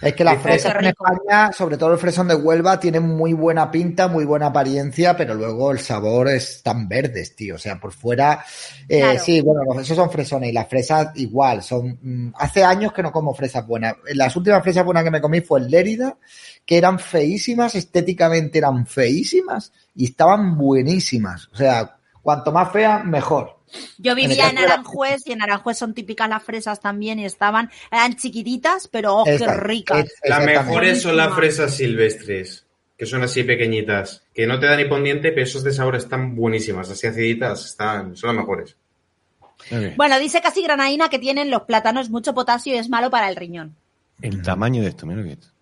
Es 0.01 0.15
que 0.15 0.23
las 0.25 0.41
fresas 0.41 0.77
en. 0.79 0.87
España, 0.87 1.53
sobre 1.53 1.77
todo 1.77 1.93
el 1.93 1.99
fresón 1.99 2.29
de 2.29 2.35
Huelva, 2.37 2.79
tienen 2.79 3.03
muy 3.03 3.33
buena 3.33 3.71
pinta, 3.71 4.07
muy 4.07 4.25
buena 4.25 4.47
apariencia, 4.47 5.17
pero 5.17 5.35
luego 5.35 5.73
el 5.73 5.81
sabor 5.81 6.29
es 6.29 6.63
tan 6.63 6.89
verdes, 6.89 7.35
tío. 7.35 7.57
O 7.57 7.59
sea, 7.59 7.81
por 7.81 7.93
fuera, 7.93 8.45
eh, 8.89 9.01
Claro. 9.01 9.19
sí, 9.19 9.41
bueno, 9.41 9.81
esos 9.81 9.97
son 9.97 10.11
fresones 10.11 10.51
y 10.51 10.53
las 10.53 10.69
fresas 10.69 11.09
igual. 11.17 11.63
Son, 11.63 11.99
mm, 12.01 12.33
hace 12.39 12.63
años 12.63 12.93
que 12.93 13.03
no 13.03 13.11
como 13.11 13.35
fresas 13.35 13.67
buenas. 13.67 13.95
Las 14.15 14.37
últimas 14.37 14.63
fresas 14.63 14.85
buenas 14.85 15.03
que 15.03 15.11
me 15.11 15.21
comí 15.21 15.41
fue 15.41 15.61
el 15.61 15.69
Lérida, 15.69 16.17
que 16.65 16.79
eran 16.79 16.99
feísimas, 16.99 17.75
estéticamente 17.75 18.59
eran 18.59 18.87
feísimas 18.87 19.73
y 19.97 20.05
estaban 20.05 20.57
buenísimas. 20.57 21.49
O 21.53 21.57
sea, 21.57 21.97
cuanto 22.23 22.53
más 22.53 22.71
fea, 22.71 23.01
mejor. 23.01 23.58
Yo 23.99 24.15
vivía 24.15 24.49
en 24.49 24.55
la- 24.57 24.63
Aranjuez 24.63 25.23
y 25.27 25.33
en 25.33 25.43
Aranjuez 25.43 25.79
son 25.79 25.95
típicas 25.95 26.29
las 26.29 26.43
fresas 26.43 26.81
también 26.81 27.19
y 27.19 27.25
estaban, 27.25 27.71
eran 27.91 28.17
chiquititas, 28.17 28.89
pero 28.89 29.17
oh, 29.17 29.25
qué 29.25 29.39
ricas. 29.47 30.07
Las 30.25 30.45
mejores 30.45 31.03
son 31.03 31.17
las 31.17 31.35
fresas 31.35 31.75
silvestres, 31.75 32.67
que 32.97 33.07
son 33.07 33.23
así 33.23 33.43
pequeñitas, 33.45 34.23
que 34.35 34.47
no 34.47 34.59
te 34.59 34.67
dan 34.67 34.79
ni 34.79 34.85
pendiente, 34.87 35.31
pero 35.33 35.43
esos 35.45 35.63
de 35.65 35.73
sabor 35.73 35.97
están 35.97 36.35
buenísimas, 36.35 36.91
así 36.91 37.07
aciditas, 37.07 37.65
están, 37.65 38.17
son 38.17 38.29
las 38.35 38.37
mejores. 38.45 38.77
Bueno, 39.97 40.19
dice 40.19 40.41
casi 40.41 40.63
Granaína 40.63 41.09
que 41.09 41.19
tienen 41.19 41.51
los 41.51 41.63
plátanos 41.63 42.11
mucho 42.11 42.33
potasio 42.35 42.75
y 42.75 42.79
es 42.79 42.89
malo 42.89 43.11
para 43.11 43.29
el 43.29 43.37
riñón. 43.37 43.77
El 44.23 44.41
tamaño 44.43 44.83
de 44.83 44.89
esto, 44.89 45.05
mira 45.07 45.21
lo 45.21 45.27
que 45.27 45.33
es. 45.33 45.53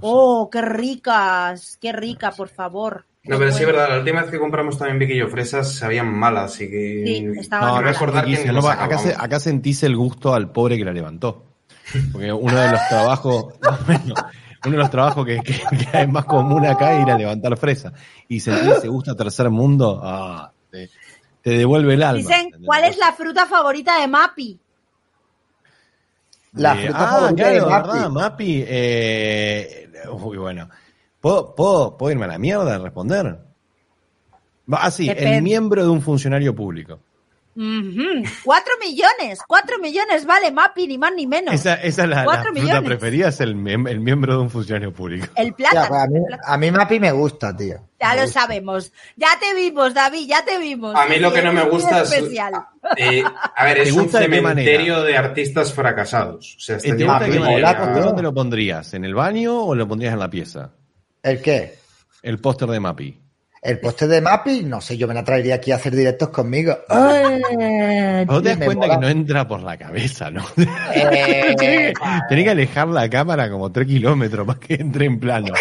Oh, 0.00 0.50
qué 0.50 0.60
ricas, 0.62 1.78
qué 1.80 1.92
rica, 1.92 2.32
por 2.32 2.48
favor. 2.48 3.06
No, 3.22 3.38
pero 3.38 3.52
sí 3.52 3.60
es 3.60 3.66
verdad, 3.66 3.88
la 3.90 3.98
última 3.98 4.22
vez 4.22 4.30
que 4.30 4.38
compramos 4.38 4.78
también 4.78 4.98
Vicky 4.98 5.20
fresas 5.30 5.74
sabían 5.74 6.12
malas 6.12 6.58
y 6.60 6.70
que... 6.70 7.04
Sí, 7.06 7.48
No, 7.50 7.82
recordar 7.82 8.26
las 8.26 8.44
No, 8.46 8.66
acá, 8.68 8.98
se- 8.98 9.14
acá 9.16 9.38
sentís 9.38 9.82
el 9.82 9.94
gusto 9.96 10.34
al 10.34 10.50
pobre 10.52 10.78
que 10.78 10.84
la 10.84 10.92
levantó. 10.92 11.44
Porque 12.12 12.32
uno 12.32 12.56
de 12.56 12.68
los 12.70 12.88
trabajos, 12.88 13.54
bueno, 13.86 14.14
uno 14.64 14.72
de 14.72 14.78
los 14.78 14.90
trabajos 14.90 15.26
que, 15.26 15.42
que- 15.42 15.52
que 15.92 16.02
es 16.02 16.08
más 16.08 16.24
común 16.24 16.64
acá 16.64 16.92
es 16.94 17.02
ir 17.02 17.10
a 17.10 17.16
levantar 17.16 17.56
fresa. 17.58 17.92
Y 18.26 18.40
sentir 18.40 18.72
ese 18.72 18.88
gusto 18.88 19.10
a 19.10 19.16
tercer 19.16 19.50
mundo, 19.50 20.00
ah, 20.02 20.50
te, 20.70 20.88
te 21.42 21.50
devuelve 21.50 21.94
el 21.94 22.02
alma. 22.02 22.22
Dicen. 22.22 22.50
¿cuál 22.64 22.84
es 22.84 22.96
la 22.96 23.12
fruta 23.12 23.44
favorita 23.46 24.00
de 24.00 24.08
Mapi? 24.08 24.58
La 26.54 26.74
Eh, 26.74 26.86
fruta 26.86 27.04
ah, 27.04 27.06
favorita 27.06 27.42
claro, 27.44 27.54
de 27.54 27.60
Mapi. 27.70 27.88
verdad, 27.88 28.10
Mapi. 28.10 28.64
eh, 28.66 29.90
uy, 30.10 30.36
bueno. 30.38 30.68
¿Puedo, 31.20 31.54
puedo, 31.54 31.96
puedo 31.96 32.12
irme 32.12 32.24
a 32.24 32.28
la 32.28 32.38
mierda 32.38 32.74
a 32.76 32.78
responder? 32.78 33.38
Ah, 34.72 34.90
sí, 34.90 35.08
Depende. 35.08 35.36
el 35.36 35.42
miembro 35.42 35.82
de 35.82 35.88
un 35.90 36.00
funcionario 36.00 36.54
público. 36.54 37.00
Cuatro 38.44 38.72
millones, 38.80 39.40
cuatro 39.46 39.78
millones 39.80 40.24
vale 40.24 40.50
Mapi, 40.52 40.86
ni 40.86 40.96
más 40.96 41.12
ni 41.14 41.26
menos. 41.26 41.52
Esa, 41.52 41.74
esa 41.74 42.04
es 42.04 42.08
la, 42.08 42.24
la 42.24 42.42
fruta 42.42 42.52
millones. 42.52 42.82
preferida, 42.84 43.28
es 43.28 43.40
el, 43.40 43.54
miembro 43.56 44.34
de 44.34 44.38
un 44.40 44.48
funcionario 44.50 44.94
público. 44.94 45.26
El 45.34 45.48
Ya, 45.50 45.54
plátano. 45.56 45.88
pues 45.88 46.00
a, 46.00 46.06
mí, 46.06 46.20
a 46.46 46.56
mí 46.56 46.70
Mapi 46.70 47.00
me 47.00 47.12
gusta, 47.12 47.54
tío. 47.54 47.76
Ya 48.00 48.10
Me 48.10 48.16
lo 48.16 48.22
gusta. 48.22 48.40
sabemos. 48.42 48.92
Ya 49.16 49.28
te 49.38 49.54
vimos, 49.54 49.92
David, 49.92 50.26
ya 50.28 50.44
te 50.44 50.58
vimos. 50.58 50.94
A 50.94 51.06
mí 51.06 51.16
lo 51.18 51.32
que 51.32 51.42
no 51.42 51.52
me 51.52 51.64
gusta 51.64 52.00
es- 52.02 52.12
especial. 52.12 52.52
Eh, 52.96 53.22
a 53.56 53.64
ver, 53.64 53.76
¿Te 53.82 53.82
es 53.82 53.92
un 53.92 54.06
de 54.06 54.10
cementerio 54.18 55.02
de 55.02 55.16
artistas 55.18 55.74
fracasados. 55.74 56.54
O 56.56 56.60
sea, 56.60 56.76
¿Y 56.76 56.78
este 56.78 56.94
te 56.94 57.04
gusta 57.04 57.24
de 57.24 57.30
qué. 57.32 58.00
¿Dónde 58.00 58.22
lo 58.22 58.32
pondrías? 58.32 58.94
¿En 58.94 59.04
el 59.04 59.14
baño 59.14 59.64
o 59.64 59.74
lo 59.74 59.86
pondrías 59.88 60.14
en 60.14 60.20
la 60.20 60.30
pieza? 60.30 60.70
¿El 61.22 61.40
qué? 61.42 61.74
El 62.22 62.38
póster 62.38 62.68
de 62.68 62.80
Mapi. 62.80 63.16
El 63.62 63.78
póster 63.78 64.08
de 64.08 64.20
Mapi, 64.22 64.62
no 64.62 64.80
sé, 64.80 64.96
yo 64.96 65.06
me 65.06 65.12
la 65.12 65.22
traería 65.22 65.56
aquí 65.56 65.70
a 65.70 65.76
hacer 65.76 65.94
directos 65.94 66.30
conmigo. 66.30 66.78
Ay, 66.88 67.42
¿No 68.26 68.40
te 68.42 68.48
das 68.56 68.58
cuenta 68.64 68.86
mola. 68.86 68.94
que 68.94 69.00
no 69.00 69.08
entra 69.08 69.46
por 69.46 69.60
la 69.62 69.76
cabeza, 69.76 70.30
no? 70.30 70.44
Eh, 70.94 71.54
Tenés 72.28 72.44
que- 72.44 72.50
alejar 72.50 72.88
la 72.88 73.08
cámara 73.10 73.50
como 73.50 73.70
tres 73.70 73.86
kilómetros 73.86 74.46
para 74.46 74.58
que 74.58 74.74
entre 74.74 75.04
en 75.04 75.20
plano. 75.20 75.52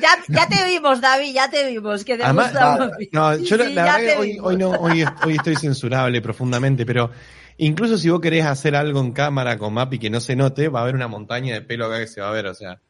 Ya, 0.00 0.10
ya 0.28 0.46
te 0.46 0.64
vimos, 0.66 1.00
David, 1.00 1.32
ya 1.34 1.50
te 1.50 1.66
vimos. 1.68 2.04
Que 2.04 2.16
te 2.16 2.22
Además, 2.24 2.50
gusta 2.52 2.76
no, 2.78 2.86
Mapi. 2.86 3.08
No, 3.12 3.36
yo 3.38 3.56
la, 3.56 3.64
Sí, 3.64 3.72
la 3.74 3.84
ya 3.86 3.96
verdad 3.98 4.12
que 4.12 4.18
hoy, 4.20 4.38
hoy 4.40 4.56
no, 4.56 4.70
hoy, 4.70 5.04
hoy 5.24 5.34
estoy 5.36 5.56
censurable 5.56 6.20
profundamente, 6.22 6.84
pero 6.86 7.10
incluso 7.56 7.96
si 7.98 8.10
vos 8.10 8.20
querés 8.20 8.44
hacer 8.44 8.76
algo 8.76 9.00
en 9.00 9.10
cámara 9.12 9.56
con 9.58 9.72
Mapi 9.74 9.98
que 9.98 10.10
no 10.10 10.20
se 10.20 10.36
note, 10.36 10.68
va 10.68 10.80
a 10.80 10.82
haber 10.82 10.94
una 10.94 11.08
montaña 11.08 11.54
de 11.54 11.62
pelo 11.62 11.86
acá 11.86 11.98
que 11.98 12.06
se 12.06 12.20
va 12.20 12.28
a 12.28 12.32
ver, 12.32 12.46
o 12.46 12.54
sea. 12.54 12.80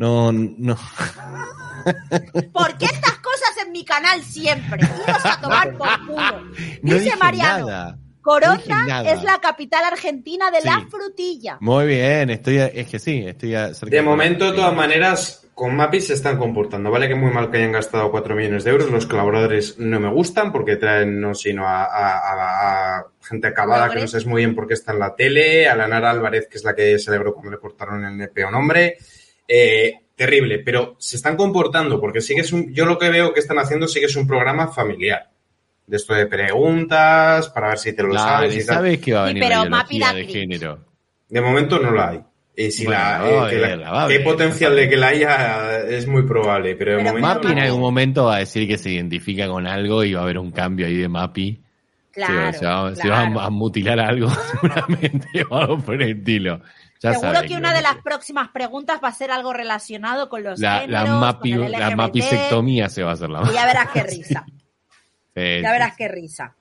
No, 0.00 0.32
no. 0.32 0.76
¿Por 2.52 2.78
qué 2.78 2.86
estas 2.86 3.18
cosas 3.18 3.66
en 3.66 3.72
mi 3.72 3.84
canal 3.84 4.22
siempre? 4.22 4.80
Iros 4.82 5.24
a 5.26 5.40
tomar 5.42 5.76
por 5.76 6.06
culo. 6.06 6.50
Dice 6.82 7.16
Mariano, 7.16 7.66
nada. 7.66 7.98
Coronda 8.22 9.02
es 9.04 9.22
la 9.22 9.38
capital 9.40 9.84
argentina 9.84 10.50
de 10.50 10.62
la 10.62 10.86
frutilla. 10.90 11.58
Muy 11.60 11.86
bien, 11.86 12.30
estoy, 12.30 12.58
a- 12.58 12.66
es 12.68 12.86
que 12.88 12.98
sí, 12.98 13.24
estoy 13.26 13.54
a- 13.54 13.74
cerca 13.74 13.94
De 13.94 14.00
momento, 14.02 14.46
de 14.50 14.56
todas 14.56 14.74
maneras, 14.74 15.46
con 15.54 15.76
Mapi 15.76 16.00
se 16.00 16.14
están 16.14 16.38
comportando. 16.38 16.90
Vale 16.90 17.06
que 17.06 17.14
muy 17.14 17.30
mal 17.32 17.50
que 17.50 17.58
hayan 17.58 17.72
gastado 17.72 18.10
4 18.10 18.34
millones 18.34 18.64
de 18.64 18.70
euros. 18.70 18.90
Los 18.90 19.06
colaboradores 19.06 19.78
no 19.78 20.00
me 20.00 20.10
gustan 20.10 20.50
porque 20.52 20.76
traen 20.76 21.20
no 21.20 21.34
sino 21.34 21.66
a, 21.66 21.84
a- 21.84 22.18
a- 22.18 22.98
a 22.98 23.06
gente 23.22 23.48
acabada 23.48 23.88
que 23.90 24.00
no 24.00 24.06
sabes 24.08 24.24
muy 24.26 24.40
bien 24.42 24.54
por 24.54 24.66
qué 24.66 24.72
está 24.74 24.92
en 24.92 24.98
la 24.98 25.14
tele. 25.14 25.68
A 25.68 25.76
la 25.76 25.88
Nara 25.88 26.10
Álvarez, 26.10 26.46
que 26.50 26.56
es 26.58 26.64
la 26.64 26.74
que 26.74 26.98
celebró 26.98 27.34
cuando 27.34 27.50
le 27.52 27.58
cortaron 27.58 28.02
el 28.04 28.16
nepeo 28.16 28.50
nombre. 28.50 28.96
Eh, 29.52 29.94
terrible, 30.14 30.58
pero 30.60 30.94
se 30.98 31.16
están 31.16 31.36
comportando 31.36 32.00
porque 32.00 32.20
sí 32.20 32.34
que 32.34 32.42
es 32.42 32.52
un, 32.52 32.72
yo 32.72 32.84
lo 32.86 32.98
que 32.98 33.08
veo 33.10 33.32
que 33.34 33.40
están 33.40 33.58
haciendo 33.58 33.88
sí 33.88 33.98
que 34.00 34.06
es 34.06 34.14
un 34.16 34.26
programa 34.26 34.68
familiar. 34.68 35.28
De 35.86 35.96
esto 35.96 36.14
de 36.14 36.26
preguntas, 36.26 37.48
para 37.48 37.68
ver 37.70 37.78
si 37.78 37.92
te 37.94 38.02
lo 38.04 38.14
sabes 38.14 38.50
Dale, 38.50 38.62
y 38.62 38.66
tal. 38.66 38.76
sabes 38.76 38.98
que 39.00 39.12
va 39.12 39.24
a 39.24 39.26
Sí, 39.28 39.34
venir 39.34 39.48
pero 39.48 39.64
la 39.64 39.86
da 39.98 40.12
de 40.14 40.24
género. 40.24 40.78
De 41.28 41.40
momento 41.40 41.78
no 41.80 41.90
la 41.90 42.08
hay. 42.10 42.20
Y 42.56 42.70
si 42.70 42.84
Bueno, 42.84 43.00
la, 43.00 43.18
va 43.22 43.50
eh, 43.52 43.76
la- 43.76 44.06
que 44.06 44.14
hay 44.18 44.24
potencial 44.24 44.76
de 44.76 44.88
que 44.88 44.96
la 44.96 45.08
haya 45.08 45.80
es 45.88 46.06
muy 46.06 46.22
probable, 46.22 46.76
pero 46.76 46.92
de 46.92 46.98
Pero 46.98 47.08
momento 47.08 47.26
Mapi 47.28 47.48
en 47.48 47.54
no. 47.56 47.62
algún 47.62 47.80
momento 47.80 48.24
va 48.26 48.36
a 48.36 48.38
decir 48.40 48.68
que 48.68 48.76
se 48.78 48.90
identifica 48.90 49.48
con 49.48 49.66
algo 49.66 50.04
y 50.04 50.12
va 50.12 50.20
a 50.20 50.24
haber 50.24 50.38
un 50.38 50.50
cambio 50.52 50.86
ahí 50.86 50.96
de 50.96 51.08
Mapi. 51.08 51.60
Claro, 52.12 52.52
se 52.58 52.66
va, 52.66 52.94
se 52.94 53.02
claro. 53.02 53.34
va 53.36 53.44
a 53.46 53.50
mutilar 53.50 53.98
algo 54.00 54.28
seguramente 54.52 55.28
o 55.48 55.56
algo 55.56 55.78
por 55.78 56.00
el 56.00 56.18
estilo. 56.18 56.60
Ya 57.02 57.14
Seguro 57.14 57.40
que 57.42 57.54
una 57.54 57.72
de 57.72 57.80
las 57.80 57.96
próximas 58.04 58.48
preguntas 58.50 59.00
va 59.02 59.08
a 59.08 59.12
ser 59.12 59.30
algo 59.30 59.52
relacionado 59.54 60.28
con 60.28 60.42
los 60.42 60.58
la, 60.60 60.86
la, 60.86 61.00
géneros, 61.00 61.20
mapi, 61.20 61.54
con 61.56 61.64
el 61.64 61.72
la 61.72 61.96
mapicectomía 61.96 62.88
se 62.90 63.02
va 63.02 63.10
a 63.10 63.14
hacer 63.14 63.30
la 63.30 63.42
y 63.50 63.54
ya 63.54 63.64
verás 63.66 63.88
qué 63.92 64.02
risa. 64.02 64.44
Sí, 65.34 65.60
Ya 65.62 65.70
verás 65.72 65.94
qué 65.96 66.08
risa. 66.08 66.54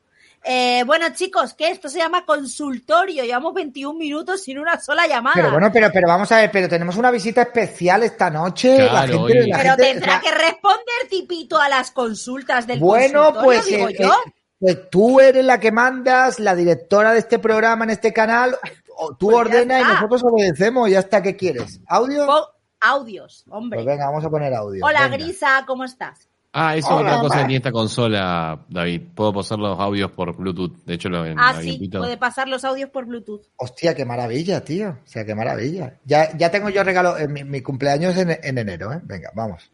Eh, 0.44 0.84
bueno, 0.86 1.08
chicos, 1.14 1.54
que 1.56 1.70
esto 1.70 1.90
se 1.90 1.98
llama 1.98 2.24
consultorio. 2.24 3.24
Llevamos 3.26 3.54
21 3.54 3.98
minutos 3.98 4.44
sin 4.44 4.58
una 4.60 4.80
sola 4.80 5.06
llamada. 5.08 5.34
Pero 5.36 5.52
bueno, 5.52 5.70
pero, 5.74 5.90
pero 5.92 6.08
vamos 6.08 6.32
a 6.32 6.38
ver, 6.38 6.52
pero 6.52 6.70
tenemos 6.70 6.96
una 6.96 7.12
visita 7.12 7.42
especial 7.42 8.04
esta 8.04 8.30
noche. 8.30 8.76
Claro, 8.76 8.94
la 8.94 9.02
gente, 9.02 9.18
oye. 9.18 9.48
la 9.48 9.58
Pero 9.58 9.70
gente- 9.72 9.84
tendrá 9.86 10.14
la- 10.14 10.22
que 10.22 10.32
responder 10.32 10.96
tipito 11.10 11.60
a 11.60 11.68
las 11.68 11.92
consultas 11.92 12.68
del 12.68 12.80
Bueno, 12.80 13.34
consultorio, 13.34 13.44
pues, 13.44 13.66
digo 13.66 13.90
eh, 13.90 13.96
yo. 14.00 14.14
eh, 14.14 14.34
pues 14.60 14.90
tú 14.90 15.20
eres 15.20 15.44
la 15.44 15.60
que 15.60 15.72
mandas, 15.72 16.40
la 16.40 16.56
directora 16.56 17.12
de 17.12 17.20
este 17.20 17.40
programa 17.40 17.84
en 17.86 17.90
este 17.90 18.14
canal. 18.14 18.56
O 19.02 19.16
Tú 19.16 19.30
Pues 19.30 19.66
y 19.66 19.66
nosotros 19.66 20.24
obedecemos. 20.24 20.90
Ya 20.90 21.00
está, 21.00 21.22
¿qué 21.22 21.36
quieres? 21.36 21.80
¿Audio? 21.88 22.26
Po- 22.26 22.50
audios, 22.82 23.46
hombre. 23.50 23.78
Pues 23.78 23.86
venga, 23.88 24.06
vamos 24.08 24.24
a 24.26 24.30
poner 24.30 24.54
audio. 24.54 24.86
Hola, 24.86 25.04
venga. 25.08 25.18
Grisa, 25.18 25.64
¿cómo 25.66 25.84
estás? 25.84 26.28
Ah, 26.52 26.76
eso 26.76 26.88
es 26.88 26.94
Hola, 26.96 27.10
otra 27.12 27.22
cosa 27.22 27.38
tiene 27.40 27.58
esta 27.58 27.72
consola, 27.72 28.66
David. 28.70 29.02
Puedo 29.14 29.32
pasar 29.34 29.60
los 29.60 29.80
audios 29.80 30.12
por 30.12 30.36
Bluetooth. 30.36 30.84
De 30.84 30.96
hecho, 30.96 31.08
lo 31.08 31.24
en 31.26 31.38
Ah, 31.40 31.52
sí, 31.54 31.60
avientito. 31.60 32.00
puede 32.00 32.18
pasar 32.18 32.48
los 32.48 32.66
audios 32.66 32.90
por 32.90 33.06
Bluetooth. 33.06 33.44
Hostia, 33.58 33.94
qué 33.96 34.04
maravilla, 34.04 34.64
tío. 34.64 34.90
O 34.90 35.08
sea, 35.08 35.24
qué 35.26 35.36
maravilla. 35.36 36.00
Ya, 36.06 36.36
ya 36.38 36.50
tengo 36.50 36.70
yo 36.70 36.84
regalo. 36.84 37.18
en 37.20 37.32
mi, 37.34 37.44
mi 37.44 37.62
cumpleaños 37.62 38.18
en, 38.18 38.32
en 38.42 38.58
enero, 38.58 38.92
¿eh? 38.92 39.00
Venga, 39.04 39.32
vamos. 39.36 39.70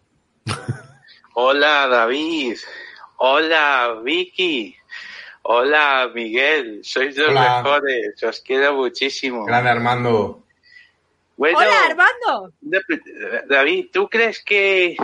Hola 1.37 1.87
David, 1.87 2.55
hola 3.17 3.99
Vicky, 4.03 4.75
hola 5.47 6.09
Miguel, 6.13 6.81
sois 6.83 7.15
los 7.17 7.29
Hola. 7.29 7.61
mejores, 7.61 8.23
os 8.23 8.39
quiero 8.41 8.73
muchísimo. 8.73 9.45
Grande 9.45 9.69
Armando. 9.69 10.43
Bueno, 11.37 11.59
Hola, 11.59 11.85
Armando. 11.85 12.53
David, 13.47 13.87
¿tú 13.91 14.07
crees 14.09 14.41
que 14.43 14.95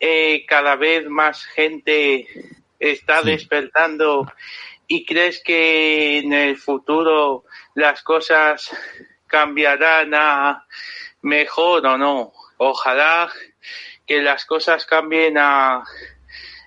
eh, 0.00 0.44
cada 0.46 0.74
vez 0.76 1.08
más 1.08 1.44
gente 1.46 2.26
está 2.78 3.22
Sí. 3.22 3.30
despertando 3.30 4.26
y 4.88 5.06
crees 5.06 5.40
que 5.44 6.18
en 6.18 6.32
el 6.32 6.56
futuro 6.58 7.44
las 7.74 8.02
cosas 8.02 8.68
cambiarán 9.28 10.12
a 10.14 10.66
mejor 11.22 11.86
o 11.86 11.96
no? 11.96 12.32
Ojalá 12.58 13.30
que 14.06 14.20
las 14.20 14.44
cosas 14.44 14.84
cambien 14.84 15.38
a 15.38 15.84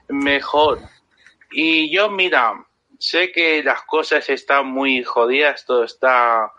mejor. 0.07 0.79
Y 1.51 1.93
yo, 1.93 2.09
mira, 2.09 2.53
sé 2.99 3.31
que 3.31 3.63
las 3.63 3.81
cosas 3.83 4.29
están 4.29 4.67
muy 4.67 5.03
jodidas, 5.03 5.65
todo 5.65 5.83
está 5.83 6.51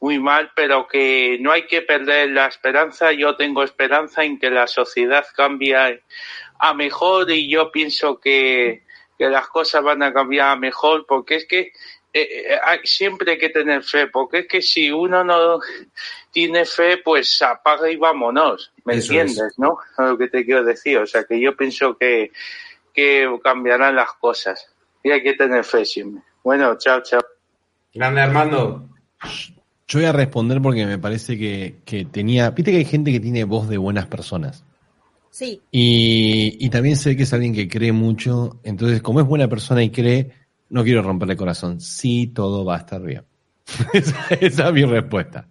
muy 0.00 0.18
mal, 0.18 0.50
pero 0.54 0.86
que 0.88 1.38
no 1.40 1.52
hay 1.52 1.66
que 1.66 1.82
perder 1.82 2.30
la 2.30 2.46
esperanza. 2.46 3.12
Yo 3.12 3.36
tengo 3.36 3.62
esperanza 3.62 4.24
en 4.24 4.38
que 4.38 4.50
la 4.50 4.66
sociedad 4.66 5.24
cambie 5.34 5.76
a 6.58 6.74
mejor 6.74 7.30
y 7.30 7.48
yo 7.50 7.70
pienso 7.70 8.18
que, 8.20 8.82
que 9.18 9.28
las 9.28 9.48
cosas 9.48 9.82
van 9.82 10.02
a 10.02 10.12
cambiar 10.12 10.50
a 10.50 10.56
mejor 10.56 11.06
porque 11.06 11.36
es 11.36 11.46
que 11.46 11.60
eh, 11.60 11.72
eh, 12.52 12.58
hay- 12.62 12.80
siempre 12.84 13.32
hay 13.32 13.38
que 13.38 13.50
tener 13.50 13.82
fe, 13.82 14.06
porque 14.06 14.38
es 14.38 14.48
que 14.48 14.62
si 14.62 14.90
uno 14.90 15.22
no 15.22 15.60
tiene 16.30 16.64
fe, 16.64 16.96
pues 16.98 17.42
apaga 17.42 17.90
y 17.90 17.96
vámonos, 17.96 18.72
¿me 18.84 18.94
Eso 18.96 19.12
entiendes? 19.12 19.58
¿No? 19.58 19.76
Es 19.92 19.98
lo 19.98 20.16
que 20.16 20.28
te 20.28 20.44
quiero 20.44 20.64
decir, 20.64 20.96
o 20.98 21.06
sea 21.06 21.24
que 21.24 21.38
yo 21.38 21.54
pienso 21.56 21.96
que, 21.98 22.32
que 22.94 23.28
cambiarán 23.44 23.96
las 23.96 24.12
cosas 24.14 24.72
y 25.06 25.12
hay 25.12 25.22
que 25.22 25.34
tener 25.34 25.62
fe 25.62 25.84
siempre. 25.84 26.20
Bueno, 26.42 26.76
chao, 26.78 27.00
chao. 27.00 27.20
Grande 27.94 28.20
Armando. 28.22 28.88
Yo 29.86 30.00
voy 30.00 30.04
a 30.06 30.12
responder 30.12 30.60
porque 30.60 30.84
me 30.84 30.98
parece 30.98 31.38
que, 31.38 31.76
que 31.84 32.04
tenía. 32.04 32.50
Viste 32.50 32.72
que 32.72 32.78
hay 32.78 32.84
gente 32.84 33.12
que 33.12 33.20
tiene 33.20 33.44
voz 33.44 33.68
de 33.68 33.78
buenas 33.78 34.06
personas. 34.06 34.64
Sí, 35.30 35.60
Y, 35.70 36.56
y 36.58 36.70
también 36.70 36.96
sé 36.96 37.16
que 37.16 37.22
es 37.22 37.32
alguien 37.32 37.54
que 37.54 37.68
cree 37.68 37.92
mucho. 37.92 38.58
Entonces, 38.64 39.00
como 39.00 39.20
es 39.20 39.26
buena 39.26 39.46
persona 39.46 39.82
y 39.84 39.90
cree, 39.90 40.32
no 40.70 40.82
quiero 40.82 41.02
romperle 41.02 41.34
el 41.34 41.38
corazón. 41.38 41.80
Sí, 41.80 42.26
todo 42.28 42.64
va 42.64 42.74
a 42.74 42.78
estar 42.78 43.00
bien. 43.00 43.22
esa, 43.92 44.26
esa 44.40 44.68
es 44.68 44.74
mi 44.74 44.84
respuesta. 44.84 45.48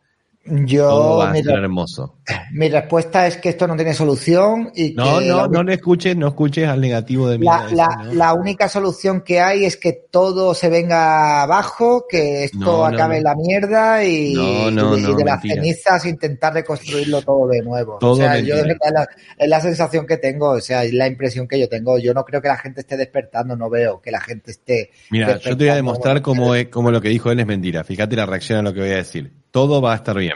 Yo, 0.48 1.18
va 1.18 1.30
a 1.30 1.34
mi, 1.34 1.40
hermoso. 1.40 2.18
mi 2.54 2.70
respuesta 2.70 3.26
es 3.26 3.38
que 3.38 3.50
esto 3.50 3.68
no 3.68 3.76
tiene 3.76 3.96
solución 3.96 4.72
y 4.76 4.90
que 4.90 4.96
No, 4.96 5.20
no, 5.20 5.48
no 5.48 5.64
le 5.64 5.74
escuches, 5.74 6.16
no 6.16 6.28
escuches 6.28 6.68
al 6.68 6.82
negativo 6.82 7.28
de 7.28 7.40
mi 7.40 7.46
la, 7.48 7.68
la- 7.72 8.10
la 8.14 8.34
única 8.36 8.70
solución 8.70 9.22
que 9.22 9.42
hay 9.42 9.66
es 9.66 9.76
que 9.76 9.94
todo 10.12 10.54
se 10.54 10.70
venga 10.70 11.42
abajo, 11.42 12.06
que 12.08 12.44
esto 12.44 12.60
No, 12.60 12.78
no, 12.78 12.86
acabe 12.86 13.16
no. 13.16 13.18
en 13.18 13.24
la 13.24 13.36
mierda 13.36 14.04
y, 14.06 14.34
No, 14.34 14.70
no, 14.70 14.98
y 14.98 15.02
de, 15.02 15.10
y 15.10 15.12
no, 15.14 15.18
de 15.18 15.26
las 15.26 15.44
mentira. 15.44 15.56
cenizas 15.64 16.06
intentar 16.06 16.54
reconstruirlo 16.54 17.22
todo 17.24 17.48
de 17.48 17.62
nuevo. 17.64 17.98
Todo 18.00 18.12
o 18.12 18.16
sea, 18.18 18.38
yo 18.40 18.56
verdad, 18.56 18.76
la- 18.94 19.08
es 19.38 19.50
la 19.50 19.62
sensación 19.62 20.06
que 20.06 20.18
tengo, 20.18 20.50
o 20.52 20.62
sea, 20.62 20.84
es 20.84 20.94
la 20.94 21.08
impresión 21.08 21.48
que 21.48 21.60
yo 21.60 21.68
tengo. 21.68 21.98
Yo 21.98 22.14
no 22.14 22.24
creo 22.24 22.42
que 22.42 22.50
la 22.50 22.58
gente 22.58 22.82
esté 22.82 22.98
despertando, 22.98 23.56
no 23.56 23.68
veo 23.70 24.00
que 24.00 24.12
la 24.12 24.22
gente 24.22 24.52
esté. 24.52 24.92
Mira, 25.10 25.40
yo 25.40 25.58
te 25.58 25.64
voy 25.64 25.70
a 25.70 25.76
demostrar 25.76 26.22
cómo, 26.22 26.54
es, 26.54 26.68
cómo 26.68 26.92
lo 26.92 27.02
que 27.02 27.10
dijo 27.10 27.32
él 27.32 27.40
es 27.40 27.48
mentira. 27.48 27.84
Fíjate 27.84 28.16
la 28.16 28.28
reacción 28.28 28.60
a 28.60 28.62
lo 28.62 28.74
que 28.74 28.82
voy 28.82 28.92
a 28.92 28.98
decir. 28.98 29.32
Todo 29.56 29.82
va 29.82 29.94
a 29.94 29.96
estar 29.96 30.18
bien. 30.18 30.36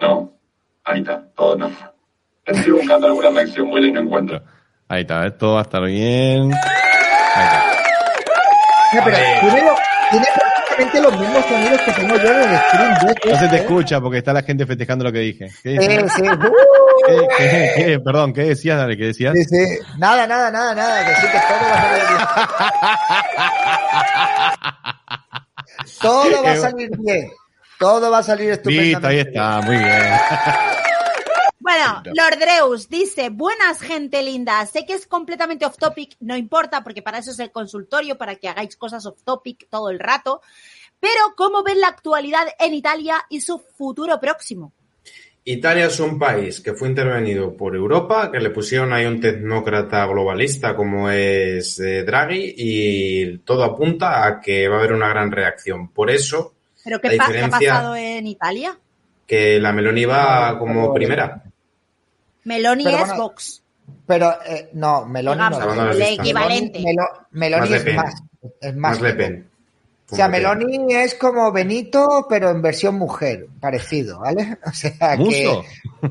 No. 0.00 0.32
Ahí 0.84 1.00
está, 1.00 1.24
todo 1.34 1.56
no. 1.56 1.68
Estoy 2.46 2.70
buscando 2.70 3.08
alguna 3.08 3.30
reacción 3.30 3.68
buena 3.68 3.88
y 3.88 3.90
no 3.90 4.02
encuentro. 4.02 4.40
Ahí 4.86 5.00
está, 5.00 5.22
¿ves? 5.22 5.36
todo 5.36 5.54
va 5.54 5.58
a 5.58 5.62
estar 5.62 5.82
bien. 5.82 6.52
Ahí 6.54 7.44
está. 7.46 7.64
No, 8.94 9.00
pero 9.04 9.16
primero, 9.40 9.74
tiene 10.08 10.24
exactamente 10.28 11.02
los 11.02 11.18
mismos 11.18 11.44
sonidos 11.46 11.80
que 11.80 11.92
tengo 11.94 12.14
yo 12.16 12.30
en 12.30 12.38
el 12.48 12.58
stream. 12.58 12.92
No 13.02 13.08
se 13.08 13.14
te 13.38 13.44
este. 13.44 13.56
escucha 13.56 14.00
porque 14.00 14.18
está 14.18 14.32
la 14.32 14.42
gente 14.42 14.66
festejando 14.66 15.04
lo 15.06 15.10
que 15.10 15.18
dije. 15.18 15.48
¿Qué 15.64 15.80
Sí, 15.80 16.08
sí. 16.14 16.22
¿Qué- 17.08 17.28
qué- 17.38 17.72
qué- 17.76 17.98
perdón, 17.98 18.32
¿qué 18.32 18.42
decías, 18.44 18.78
Dale? 18.78 18.96
¿Qué 18.96 19.06
decías? 19.06 19.34
Sí, 19.34 19.44
sí. 19.46 19.78
Nada, 19.98 20.28
nada, 20.28 20.48
nada, 20.52 20.76
nada. 20.76 21.04
Que 21.06 21.14
sí, 21.16 21.26
que 21.26 21.38
todo 21.40 21.58
va 21.70 21.74
a 21.74 21.82
salir 21.82 22.04
bien. 22.08 22.20
Todo 26.00 26.42
va 26.44 26.52
a 26.52 26.56
salir 26.56 26.90
bien. 26.98 27.30
Todo 27.84 28.10
va 28.10 28.18
a 28.20 28.22
salir 28.22 28.48
Listo, 28.48 28.70
ahí 28.70 28.78
estupendamente. 28.78 29.28
está, 29.28 29.60
muy 29.60 29.76
bien. 29.76 30.02
Bueno, 31.58 32.02
Lordreus 32.14 32.88
dice, 32.88 33.28
buenas 33.28 33.82
gente 33.82 34.22
linda, 34.22 34.64
sé 34.64 34.86
que 34.86 34.94
es 34.94 35.06
completamente 35.06 35.66
off 35.66 35.76
topic, 35.76 36.16
no 36.20 36.34
importa 36.34 36.82
porque 36.82 37.02
para 37.02 37.18
eso 37.18 37.32
es 37.32 37.38
el 37.40 37.50
consultorio, 37.50 38.16
para 38.16 38.36
que 38.36 38.48
hagáis 38.48 38.76
cosas 38.76 39.04
off 39.04 39.22
topic 39.22 39.66
todo 39.68 39.90
el 39.90 39.98
rato, 39.98 40.40
pero 40.98 41.34
¿cómo 41.36 41.62
ven 41.62 41.80
la 41.80 41.88
actualidad 41.88 42.46
en 42.58 42.72
Italia 42.72 43.24
y 43.28 43.42
su 43.42 43.58
futuro 43.58 44.18
próximo? 44.18 44.72
Italia 45.44 45.86
es 45.86 46.00
un 46.00 46.18
país 46.18 46.62
que 46.62 46.72
fue 46.72 46.88
intervenido 46.88 47.54
por 47.54 47.76
Europa, 47.76 48.30
que 48.32 48.40
le 48.40 48.48
pusieron 48.48 48.94
ahí 48.94 49.04
un 49.04 49.20
tecnócrata 49.20 50.06
globalista 50.06 50.74
como 50.74 51.10
es 51.10 51.78
eh, 51.80 52.02
Draghi 52.02 52.54
y 52.56 53.38
todo 53.38 53.62
apunta 53.62 54.26
a 54.26 54.40
que 54.40 54.68
va 54.68 54.76
a 54.76 54.78
haber 54.78 54.94
una 54.94 55.10
gran 55.10 55.30
reacción. 55.30 55.88
Por 55.88 56.10
eso 56.10 56.54
¿Pero 56.84 57.00
qué, 57.00 57.16
pa- 57.16 57.32
qué 57.32 57.42
ha 57.42 57.48
pasado 57.48 57.96
en 57.96 58.26
Italia? 58.26 58.78
que 59.26 59.58
la 59.58 59.72
Meloni 59.72 60.04
va 60.04 60.58
como 60.58 60.92
primera. 60.92 61.42
Meloni 62.44 62.84
Pero 62.84 62.96
es 62.98 63.06
bueno, 63.08 63.22
Vox. 63.22 63.62
Pero 64.06 64.34
eh, 64.46 64.68
no, 64.74 65.06
Meloni 65.06 65.36
Digamos, 65.38 65.76
no. 65.76 65.90
El 65.92 66.02
equivalente. 66.02 66.80
Melo- 66.80 67.26
Meloni 67.32 67.70
Más 67.70 67.70
es 67.86 67.94
más. 67.96 68.14
Es 68.60 68.76
más, 68.76 68.92
Más 68.92 69.00
Le 69.00 69.14
Pen. 69.14 69.48
O 70.10 70.14
sea, 70.16 70.28
Meloni 70.28 70.92
es 70.94 71.14
como 71.14 71.50
Benito, 71.52 72.26
pero 72.28 72.50
en 72.50 72.60
versión 72.60 72.96
mujer, 72.96 73.46
parecido, 73.60 74.20
¿vale? 74.20 74.58
O 74.66 74.72
sea, 74.72 75.16
¿Muso? 75.16 75.64
que. 76.02 76.08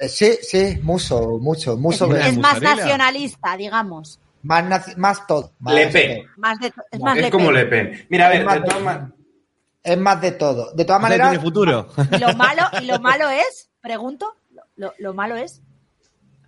eh, 0.00 0.08
Sí, 0.08 0.38
sí, 0.42 0.78
muso, 0.82 1.38
mucho, 1.38 1.76
muso. 1.76 2.14
Es 2.16 2.36
más 2.36 2.60
nacionalista, 2.60 3.56
digamos. 3.56 4.18
Más, 4.42 4.64
naci- 4.64 4.96
más 4.96 5.24
todo. 5.26 5.52
más 5.60 5.74
Le 5.74 5.86
Pen. 5.88 6.16
todo. 6.18 6.32
Más 6.36 6.58
de, 6.58 6.66
es 6.66 6.98
No, 6.98 7.04
más 7.04 7.16
Es 7.16 7.22
Le 7.22 7.30
como. 7.30 7.52
Le 7.52 7.66
Pen. 7.66 8.06
Mira, 8.08 8.26
a 8.26 8.30
ver, 8.30 8.44
de 8.48 8.60
todas 8.62 9.08
Es 9.86 9.96
más 9.96 10.20
de 10.20 10.32
todo. 10.32 10.72
De 10.72 10.84
todas 10.84 11.00
maneras, 11.00 11.30
tiene 11.30 11.44
futuro. 11.44 11.86
Y 12.10 12.18
lo 12.18 12.32
malo, 12.36 12.62
y 12.82 12.86
lo 12.86 12.98
malo 12.98 13.28
es, 13.30 13.70
pregunto, 13.80 14.34
lo, 14.74 14.92
lo 14.98 15.14
malo 15.14 15.36
es, 15.36 15.62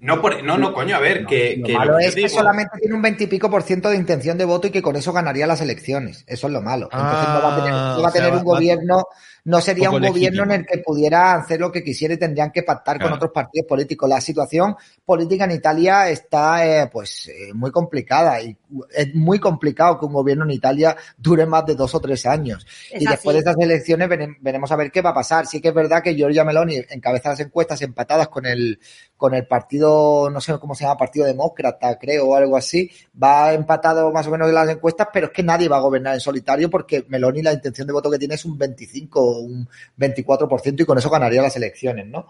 No, 0.00 0.20
por- 0.20 0.44
no, 0.44 0.56
no, 0.56 0.72
coño, 0.72 0.94
a 0.94 1.00
ver, 1.00 1.26
que, 1.26 1.56
lo 1.58 1.66
que 1.66 1.72
malo 1.74 1.92
lo 1.92 1.98
que 1.98 2.04
es 2.06 2.14
que 2.14 2.20
digo- 2.22 2.34
solamente 2.38 2.78
tiene 2.78 2.94
un 2.94 3.02
veintipico 3.02 3.50
por 3.50 3.62
ciento 3.64 3.90
de 3.90 3.96
intención 3.96 4.38
de 4.38 4.44
voto 4.44 4.68
y 4.68 4.70
que 4.70 4.80
con 4.82 4.94
eso 4.94 5.12
ganaría 5.12 5.46
las 5.46 5.60
elecciones. 5.60 6.24
Eso 6.26 6.46
es 6.46 6.52
lo 6.52 6.62
malo. 6.62 6.88
Entonces 6.92 7.28
no 7.28 7.42
va 7.42 7.52
a 7.52 7.56
tener, 7.56 7.72
Ah, 7.72 7.94
no 7.96 8.02
va 8.02 8.06
a 8.06 8.10
o 8.10 8.12
sea, 8.12 8.20
tener 8.20 8.32
va- 8.32 8.38
un 8.38 8.44
gobierno, 8.44 9.04
no 9.44 9.60
sería 9.60 9.90
un 9.90 10.00
gobierno 10.12 10.42
en 10.44 10.50
el 10.60 10.66
que 10.66 10.78
pudiera 10.78 11.32
hacer 11.34 11.58
lo 11.58 11.72
que 11.72 11.82
quisiera 11.82 12.14
y 12.14 12.18
tendrían 12.18 12.52
que 12.52 12.62
pactar 12.62 13.00
con 13.00 13.12
otros 13.12 13.32
partidos 13.32 13.66
políticos. 13.66 14.08
La 14.08 14.20
situación 14.20 14.76
política 15.04 15.44
en 15.46 15.52
Italia 15.52 16.08
está 16.10 16.64
eh, 16.66 16.88
pues 16.92 17.28
eh, 17.28 17.52
muy 17.54 17.70
complicada 17.72 18.40
y 18.42 18.56
es 18.94 19.14
muy 19.14 19.38
complicado 19.40 19.98
que 19.98 20.06
un 20.06 20.12
gobierno 20.12 20.44
en 20.44 20.50
Italia 20.52 20.96
dure 21.16 21.46
más 21.46 21.64
de 21.66 21.74
dos 21.74 21.92
o 21.94 22.00
tres 22.00 22.24
años. 22.26 22.64
Es 22.92 23.02
y 23.02 23.06
después 23.06 23.34
de 23.34 23.38
estas 23.40 23.56
elecciones 23.58 24.08
vere- 24.08 24.36
veremos 24.40 24.70
a 24.70 24.76
ver 24.76 24.92
qué 24.92 25.00
va 25.02 25.10
a 25.10 25.14
pasar. 25.14 25.46
Sí 25.46 25.60
que 25.60 25.68
es 25.68 25.74
verdad 25.74 26.02
que 26.04 26.14
Giorgia 26.14 26.44
Meloni 26.44 26.82
encabeza 26.90 27.30
las 27.30 27.40
encuestas 27.40 27.80
empatadas 27.82 28.28
con 28.28 28.44
el, 28.44 28.78
con 29.16 29.34
el 29.34 29.46
partido, 29.46 29.87
no 30.32 30.40
sé 30.40 30.58
cómo 30.58 30.74
se 30.74 30.84
llama, 30.84 30.96
Partido 30.96 31.26
Demócrata, 31.26 31.98
creo, 31.98 32.28
o 32.28 32.34
algo 32.34 32.56
así. 32.56 32.90
Va 33.22 33.52
empatado 33.52 34.10
más 34.12 34.26
o 34.26 34.30
menos 34.30 34.48
en 34.48 34.54
las 34.54 34.68
encuestas, 34.68 35.08
pero 35.12 35.26
es 35.26 35.32
que 35.32 35.42
nadie 35.42 35.68
va 35.68 35.76
a 35.76 35.80
gobernar 35.80 36.14
en 36.14 36.20
solitario 36.20 36.70
porque 36.70 37.04
Meloni 37.08 37.42
la 37.42 37.52
intención 37.52 37.86
de 37.86 37.92
voto 37.92 38.10
que 38.10 38.18
tiene 38.18 38.34
es 38.34 38.44
un 38.44 38.58
25 38.58 39.20
o 39.20 39.40
un 39.40 39.68
24% 39.98 40.80
y 40.80 40.84
con 40.84 40.98
eso 40.98 41.10
ganaría 41.10 41.42
las 41.42 41.56
elecciones, 41.56 42.06
¿no? 42.06 42.26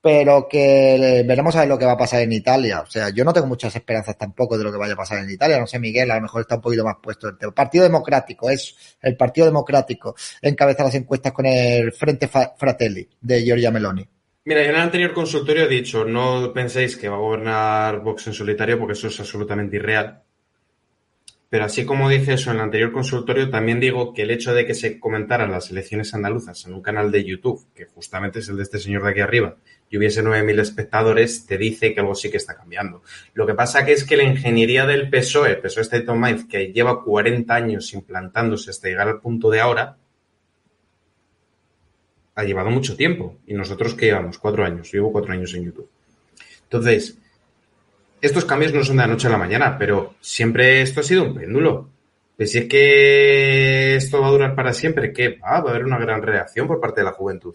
Pero 0.00 0.48
que 0.48 1.20
eh, 1.20 1.22
veremos 1.22 1.54
a 1.54 1.60
ver 1.60 1.68
lo 1.68 1.78
que 1.78 1.86
va 1.86 1.92
a 1.92 1.96
pasar 1.96 2.22
en 2.22 2.32
Italia. 2.32 2.80
O 2.80 2.90
sea, 2.90 3.10
yo 3.10 3.24
no 3.24 3.32
tengo 3.32 3.46
muchas 3.46 3.74
esperanzas 3.76 4.18
tampoco 4.18 4.58
de 4.58 4.64
lo 4.64 4.72
que 4.72 4.78
vaya 4.78 4.94
a 4.94 4.96
pasar 4.96 5.18
en 5.18 5.30
Italia. 5.30 5.58
No 5.58 5.66
sé, 5.66 5.78
Miguel, 5.78 6.10
a 6.10 6.16
lo 6.16 6.22
mejor 6.22 6.40
está 6.40 6.56
un 6.56 6.60
poquito 6.60 6.84
más 6.84 6.96
puesto 7.00 7.28
el 7.28 7.38
tema. 7.38 7.52
Partido 7.52 7.84
Democrático, 7.84 8.50
es 8.50 8.74
el 9.00 9.16
Partido 9.16 9.46
Democrático 9.46 10.14
encabeza 10.40 10.84
las 10.84 10.94
encuestas 10.94 11.32
con 11.32 11.46
el 11.46 11.92
Frente 11.92 12.28
Fratelli 12.28 13.08
de 13.20 13.42
Giorgia 13.42 13.70
Meloni. 13.70 14.06
Mira, 14.44 14.62
yo 14.62 14.70
en 14.70 14.74
el 14.74 14.80
anterior 14.80 15.12
consultorio 15.12 15.66
he 15.66 15.68
dicho, 15.68 16.04
no 16.04 16.52
penséis 16.52 16.96
que 16.96 17.08
va 17.08 17.14
a 17.14 17.20
gobernar 17.20 18.00
Vox 18.00 18.26
en 18.26 18.32
solitario 18.32 18.76
porque 18.76 18.94
eso 18.94 19.06
es 19.06 19.20
absolutamente 19.20 19.76
irreal. 19.76 20.22
Pero 21.48 21.66
así 21.66 21.84
como 21.84 22.08
dije 22.08 22.32
eso 22.32 22.50
en 22.50 22.56
el 22.56 22.62
anterior 22.62 22.90
consultorio, 22.90 23.50
también 23.50 23.78
digo 23.78 24.12
que 24.12 24.22
el 24.22 24.32
hecho 24.32 24.52
de 24.52 24.66
que 24.66 24.74
se 24.74 24.98
comentaran 24.98 25.52
las 25.52 25.70
elecciones 25.70 26.12
andaluzas 26.12 26.64
en 26.66 26.72
un 26.72 26.82
canal 26.82 27.12
de 27.12 27.24
YouTube, 27.24 27.68
que 27.72 27.84
justamente 27.84 28.40
es 28.40 28.48
el 28.48 28.56
de 28.56 28.64
este 28.64 28.80
señor 28.80 29.04
de 29.04 29.10
aquí 29.10 29.20
arriba, 29.20 29.58
y 29.88 29.98
hubiese 29.98 30.24
9.000 30.24 30.60
espectadores, 30.60 31.46
te 31.46 31.58
dice 31.58 31.94
que 31.94 32.00
algo 32.00 32.14
sí 32.14 32.30
que 32.30 32.38
está 32.38 32.56
cambiando. 32.56 33.02
Lo 33.34 33.46
que 33.46 33.54
pasa 33.54 33.84
que 33.84 33.92
es 33.92 34.02
que 34.02 34.16
la 34.16 34.24
ingeniería 34.24 34.86
del 34.86 35.08
PSOE, 35.08 35.56
PSOE 35.56 35.82
State 35.82 36.10
of 36.10 36.18
Mind, 36.18 36.48
que 36.48 36.72
lleva 36.72 37.04
40 37.04 37.54
años 37.54 37.92
implantándose 37.92 38.70
hasta 38.70 38.88
llegar 38.88 39.06
al 39.06 39.20
punto 39.20 39.50
de 39.50 39.60
ahora, 39.60 39.98
ha 42.34 42.44
llevado 42.44 42.70
mucho 42.70 42.96
tiempo. 42.96 43.38
Y 43.46 43.54
nosotros 43.54 43.94
que 43.94 44.06
llevamos 44.06 44.38
cuatro 44.38 44.64
años. 44.64 44.90
Llevo 44.92 45.12
cuatro 45.12 45.32
años 45.32 45.54
en 45.54 45.64
YouTube. 45.64 45.90
Entonces, 46.64 47.18
estos 48.20 48.44
cambios 48.44 48.72
no 48.72 48.84
son 48.84 48.96
de 48.96 49.02
la 49.02 49.08
noche 49.08 49.26
a 49.26 49.30
la 49.30 49.38
mañana, 49.38 49.76
pero 49.78 50.14
siempre 50.20 50.80
esto 50.80 51.00
ha 51.00 51.02
sido 51.02 51.24
un 51.24 51.34
péndulo. 51.34 51.88
Pues 52.36 52.52
si 52.52 52.58
es 52.58 52.64
que 52.66 53.96
esto 53.96 54.20
va 54.20 54.28
a 54.28 54.30
durar 54.30 54.54
para 54.54 54.72
siempre, 54.72 55.12
que 55.12 55.38
va, 55.38 55.56
a 55.56 55.58
haber 55.58 55.84
una 55.84 55.98
gran 55.98 56.22
reacción 56.22 56.66
por 56.66 56.80
parte 56.80 57.00
de 57.00 57.04
la 57.04 57.12
juventud. 57.12 57.54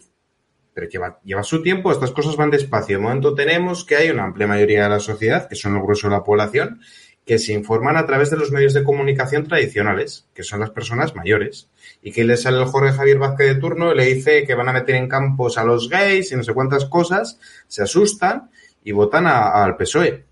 Pero 0.74 0.88
lleva, 0.88 1.20
lleva 1.24 1.44
su 1.44 1.64
tiempo, 1.64 1.92
estas 1.92 2.12
cosas 2.12 2.36
van 2.36 2.52
despacio. 2.52 2.98
De 2.98 3.04
momento 3.04 3.34
tenemos 3.34 3.84
que 3.84 3.96
hay 3.96 4.10
una 4.12 4.26
amplia 4.26 4.46
mayoría 4.46 4.84
de 4.84 4.90
la 4.90 5.00
sociedad, 5.00 5.50
que 5.50 5.56
son 5.56 5.76
el 5.76 5.82
grueso 5.82 6.08
de 6.08 6.16
la 6.16 6.24
población, 6.24 6.80
que 7.28 7.38
se 7.40 7.52
informan 7.52 7.98
a 7.98 8.06
través 8.06 8.32
de 8.32 8.38
los 8.38 8.52
medios 8.52 8.74
de 8.74 8.86
comunicación 8.86 9.46
tradicionales, 9.46 10.26
que 10.34 10.44
son 10.44 10.62
las 10.62 10.70
personas 10.70 11.14
mayores, 11.14 11.68
y 12.02 12.14
que 12.14 12.24
les 12.24 12.44
sale 12.44 12.58
el 12.58 12.66
Jorge 12.66 12.94
Javier 12.94 13.20
Vázquez 13.20 13.48
de 13.48 13.60
turno 13.60 13.92
y 13.92 13.98
le 13.98 14.06
dice 14.06 14.46
que 14.46 14.56
van 14.56 14.70
a 14.70 14.74
meter 14.74 14.96
en 14.96 15.10
campos 15.10 15.58
a 15.58 15.66
los 15.66 15.90
gays 15.90 16.32
y 16.32 16.38
no 16.38 16.44
sé 16.44 16.54
cuántas 16.54 16.86
cosas, 16.86 17.38
se 17.68 17.84
asustan 17.84 18.50
y 18.82 18.94
votan 18.94 19.28
al 19.28 19.76
PSOE. 19.76 20.24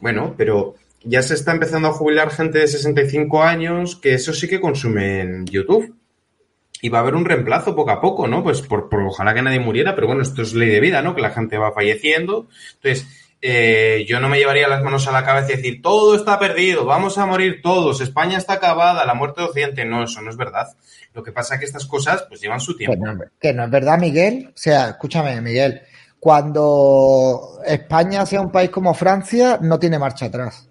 Bueno, 0.00 0.34
pero 0.38 0.74
ya 1.04 1.22
se 1.22 1.34
está 1.34 1.52
empezando 1.52 1.88
a 1.88 1.92
jubilar 1.92 2.30
gente 2.30 2.60
de 2.60 2.66
65 2.66 3.42
años 3.42 3.96
que 3.96 4.14
eso 4.14 4.32
sí 4.32 4.48
que 4.48 4.60
consumen 4.60 5.44
YouTube. 5.46 5.94
Y 6.80 6.88
va 6.88 6.98
a 6.98 7.00
haber 7.02 7.16
un 7.16 7.24
reemplazo 7.26 7.76
poco 7.76 7.90
a 7.90 8.00
poco, 8.00 8.26
¿no? 8.26 8.42
Pues 8.42 8.62
por 8.62 8.88
ojalá 8.92 9.34
que 9.34 9.42
nadie 9.42 9.60
muriera, 9.60 9.94
pero 9.94 10.06
bueno, 10.06 10.22
esto 10.22 10.42
es 10.42 10.54
ley 10.54 10.70
de 10.70 10.80
vida, 10.80 11.02
¿no? 11.02 11.14
Que 11.14 11.20
la 11.20 11.30
gente 11.30 11.58
va 11.58 11.72
falleciendo. 11.72 12.46
Entonces, 12.76 13.27
eh, 13.40 14.04
yo 14.08 14.18
no 14.20 14.28
me 14.28 14.38
llevaría 14.38 14.66
las 14.68 14.82
manos 14.82 15.06
a 15.06 15.12
la 15.12 15.24
cabeza 15.24 15.52
y 15.52 15.56
decir, 15.56 15.80
todo 15.82 16.16
está 16.16 16.38
perdido, 16.38 16.84
vamos 16.84 17.18
a 17.18 17.26
morir 17.26 17.60
todos, 17.62 18.00
España 18.00 18.36
está 18.38 18.54
acabada, 18.54 19.04
la 19.06 19.14
muerte 19.14 19.40
de 19.40 19.46
Occidente. 19.46 19.84
No, 19.84 20.02
eso 20.04 20.20
no 20.22 20.30
es 20.30 20.36
verdad. 20.36 20.68
Lo 21.14 21.22
que 21.22 21.32
pasa 21.32 21.54
es 21.54 21.60
que 21.60 21.66
estas 21.66 21.86
cosas 21.86 22.24
pues 22.28 22.40
llevan 22.40 22.60
su 22.60 22.76
Que 22.76 22.86
tiempo. 22.86 23.06
no, 23.06 23.18
que 23.40 23.52
no 23.52 23.64
es 23.64 23.70
verdad, 23.70 23.98
Miguel. 23.98 24.48
O 24.48 24.56
sea, 24.56 24.90
escúchame, 24.90 25.40
Miguel. 25.40 25.82
Cuando 26.20 27.60
España 27.64 28.26
sea 28.26 28.40
un 28.40 28.50
país 28.50 28.70
como 28.70 28.92
Francia, 28.94 29.58
no 29.60 29.78
tiene 29.78 29.98
marcha 29.98 30.26
atrás. 30.26 30.67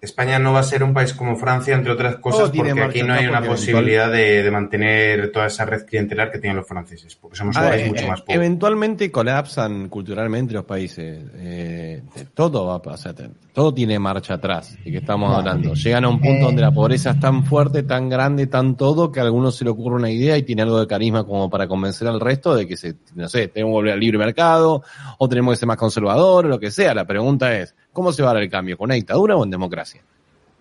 España 0.00 0.38
no 0.38 0.52
va 0.52 0.60
a 0.60 0.62
ser 0.62 0.82
un 0.82 0.92
país 0.92 1.12
como 1.14 1.36
Francia, 1.36 1.74
entre 1.74 1.92
otras 1.92 2.16
cosas, 2.16 2.42
Todo 2.42 2.50
tiene 2.50 2.70
porque 2.70 2.84
aquí 2.84 3.02
no 3.02 3.14
hay 3.14 3.26
una 3.26 3.42
posibilidad 3.42 4.10
de, 4.12 4.42
de 4.42 4.50
mantener 4.50 5.32
toda 5.32 5.46
esa 5.46 5.64
red 5.64 5.84
clientelar 5.86 6.30
que 6.30 6.38
tienen 6.38 6.56
los 6.56 6.66
franceses, 6.66 7.16
porque 7.16 7.36
somos 7.36 7.56
un 7.56 7.62
país 7.62 7.82
eh, 7.82 7.88
mucho 7.88 8.04
eh, 8.04 8.08
más 8.08 8.20
pobre. 8.20 8.34
Eventualmente 8.34 9.10
colapsan 9.10 9.88
culturalmente 9.88 10.52
los 10.54 10.64
países. 10.64 11.24
Eh, 11.36 12.02
todo 12.34 12.66
va 12.66 12.76
a 12.76 12.82
pasar. 12.82 13.14
Todo 13.52 13.72
tiene 13.72 13.98
marcha 13.98 14.34
atrás. 14.34 14.76
¿De 14.84 14.90
qué 14.90 14.98
estamos 14.98 15.34
hablando? 15.34 15.72
Llegan 15.72 16.04
a 16.04 16.08
un 16.08 16.20
punto 16.20 16.46
donde 16.46 16.60
la 16.60 16.72
pobreza 16.72 17.12
es 17.12 17.20
tan 17.20 17.44
fuerte, 17.44 17.82
tan 17.82 18.10
grande, 18.10 18.48
tan 18.48 18.76
todo, 18.76 19.10
que 19.10 19.20
a 19.20 19.22
algunos 19.22 19.56
se 19.56 19.64
le 19.64 19.70
ocurre 19.70 19.96
una 19.96 20.10
idea 20.10 20.36
y 20.36 20.42
tiene 20.42 20.62
algo 20.62 20.78
de 20.78 20.86
carisma 20.86 21.24
como 21.24 21.48
para 21.48 21.66
convencer 21.66 22.06
al 22.06 22.20
resto 22.20 22.54
de 22.54 22.66
que 22.66 22.76
se, 22.76 22.96
no 23.14 23.28
sé, 23.28 23.48
tenemos 23.48 23.70
que 23.70 23.76
volver 23.76 23.92
al 23.94 24.00
libre 24.00 24.18
mercado, 24.18 24.82
o 25.18 25.28
tenemos 25.28 25.54
que 25.54 25.60
ser 25.60 25.68
más 25.68 25.78
conservador, 25.78 26.44
o 26.44 26.48
lo 26.48 26.60
que 26.60 26.70
sea. 26.70 26.94
La 26.94 27.06
pregunta 27.06 27.56
es, 27.56 27.74
¿cómo 27.92 28.12
se 28.12 28.22
va 28.22 28.30
a 28.30 28.34
dar 28.34 28.42
el 28.42 28.50
cambio? 28.50 28.76
¿Con 28.76 28.86
una 28.86 28.94
dictadura 28.94 29.36
o 29.36 29.44
en 29.44 29.50
democracia? 29.50 29.85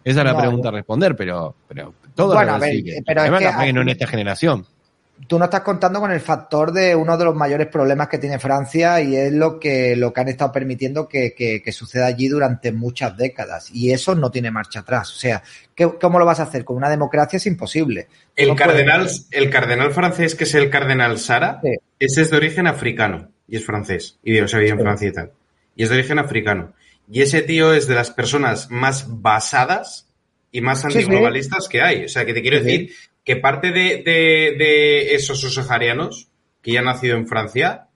Esa 0.06 0.20
es 0.22 0.26
la 0.26 0.32
No, 0.34 0.40
pregunta 0.40 0.70
a 0.70 0.72
responder, 0.72 1.16
pero, 1.16 1.54
pero 1.68 1.94
todo 2.16 2.36
Bueno, 2.36 2.54
a 2.54 2.60
ver, 2.60 2.82
pero 3.06 3.24
es 3.24 3.56
que 3.58 3.74
no 3.74 3.82
en 3.82 3.90
esta 3.90 4.08
generación. 4.08 4.66
Tú 5.28 5.40
no 5.40 5.46
estás 5.46 5.62
contando 5.62 6.02
con 6.02 6.12
el 6.12 6.20
factor 6.20 6.74
de 6.74 6.94
uno 6.94 7.18
de 7.18 7.24
los 7.26 7.34
mayores 7.34 7.68
problemas 7.68 8.10
que 8.10 8.18
tiene 8.18 8.38
Francia 8.38 9.00
y 9.02 9.16
es 9.16 9.32
lo 9.32 9.58
que, 9.60 9.96
lo 9.96 10.12
que 10.14 10.22
han 10.22 10.28
estado 10.28 10.52
permitiendo 10.52 11.08
que, 11.08 11.34
que- 11.34 11.62
que 11.64 11.72
suceda 11.72 12.06
allí 12.06 12.28
durante 12.28 12.74
muchas 12.74 13.16
décadas. 13.18 13.70
Y 13.74 13.92
eso 13.94 14.14
no 14.14 14.30
tiene 14.30 14.52
marcha 14.52 14.82
atrás. 14.82 15.10
O 15.12 15.16
sea, 15.16 15.42
¿qué- 15.74 15.90
¿cómo 16.02 16.20
lo 16.20 16.26
vas 16.26 16.42
a 16.42 16.44
hacer? 16.44 16.66
Con 16.66 16.76
una 16.76 16.90
democracia 16.90 17.38
es 17.38 17.46
imposible. 17.48 18.08
El 18.36 18.50
No 18.50 18.56
cardenal, 18.58 19.04
puedes- 19.04 19.28
el 19.32 19.50
cardenal 19.50 19.92
francés, 19.94 20.36
que 20.36 20.44
es 20.44 20.54
el 20.54 20.70
cardenal 20.70 21.18
Sara, 21.18 21.62
Sí. 21.64 21.72
ese 21.98 22.22
es 22.24 22.30
de 22.30 22.38
origen 22.38 22.68
africano 22.68 23.30
y 23.48 23.56
es 23.56 23.66
francés. 23.66 24.20
Y 24.22 24.36
sea, 24.48 24.60
vive 24.60 24.72
en 24.72 24.78
Sí. 24.78 24.84
Francia 24.84 25.08
y 25.08 25.12
tal. 25.14 25.32
Y 25.78 25.84
es 25.84 25.90
de 25.90 25.96
origen 25.96 26.20
africano. 26.20 26.74
Y 27.12 27.22
ese 27.22 27.42
tío 27.42 27.74
es 27.74 27.88
de 27.88 27.96
las 27.96 28.12
personas 28.12 28.70
más 28.72 29.06
basadas 29.22 30.08
y 30.52 30.62
más 30.62 30.82
Sí, 30.82 30.88
sí. 30.92 30.98
antiglobalistas 31.00 31.68
que 31.70 31.82
hay. 31.82 32.06
O 32.06 32.10
sea, 32.10 32.26
que 32.26 32.34
te 32.34 32.42
quiero 32.42 32.60
sí. 32.60 32.64
decir 32.64 32.92
que 33.24 33.36
parte 33.36 33.72
de, 33.72 34.04
de- 34.04 34.56
de 34.58 35.16
esos 35.16 35.40
subsaharianos 35.42 36.30
que 36.62 36.72
ya 36.74 36.80
han 36.80 36.86
nacido 36.86 37.16
en 37.18 37.28
Francia 37.28 37.88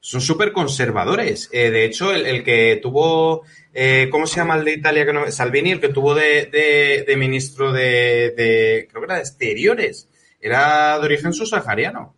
son 0.00 0.20
súper 0.20 0.52
conservadores. 0.52 1.48
Eh, 1.52 1.70
de 1.70 1.84
hecho, 1.84 2.12
el, 2.14 2.26
el 2.26 2.44
que 2.44 2.78
tuvo, 2.80 3.42
eh, 3.74 4.08
¿cómo 4.10 4.26
se 4.26 4.36
llama 4.36 4.56
el 4.56 4.64
de 4.64 4.72
Italia? 4.74 5.04
Que 5.06 5.12
no, 5.12 5.30
Salvini, 5.30 5.72
el 5.72 5.80
que 5.80 5.88
tuvo 5.88 6.14
de, 6.14 6.46
de- 6.46 7.04
de 7.06 7.16
ministro 7.16 7.72
de, 7.72 8.32
de, 8.36 8.86
creo 8.90 9.02
que 9.02 9.06
era 9.06 9.14
de 9.16 9.20
Exteriores, 9.22 10.08
era 10.40 10.98
de 10.98 11.04
origen 11.04 11.32
subsahariano. 11.32 12.14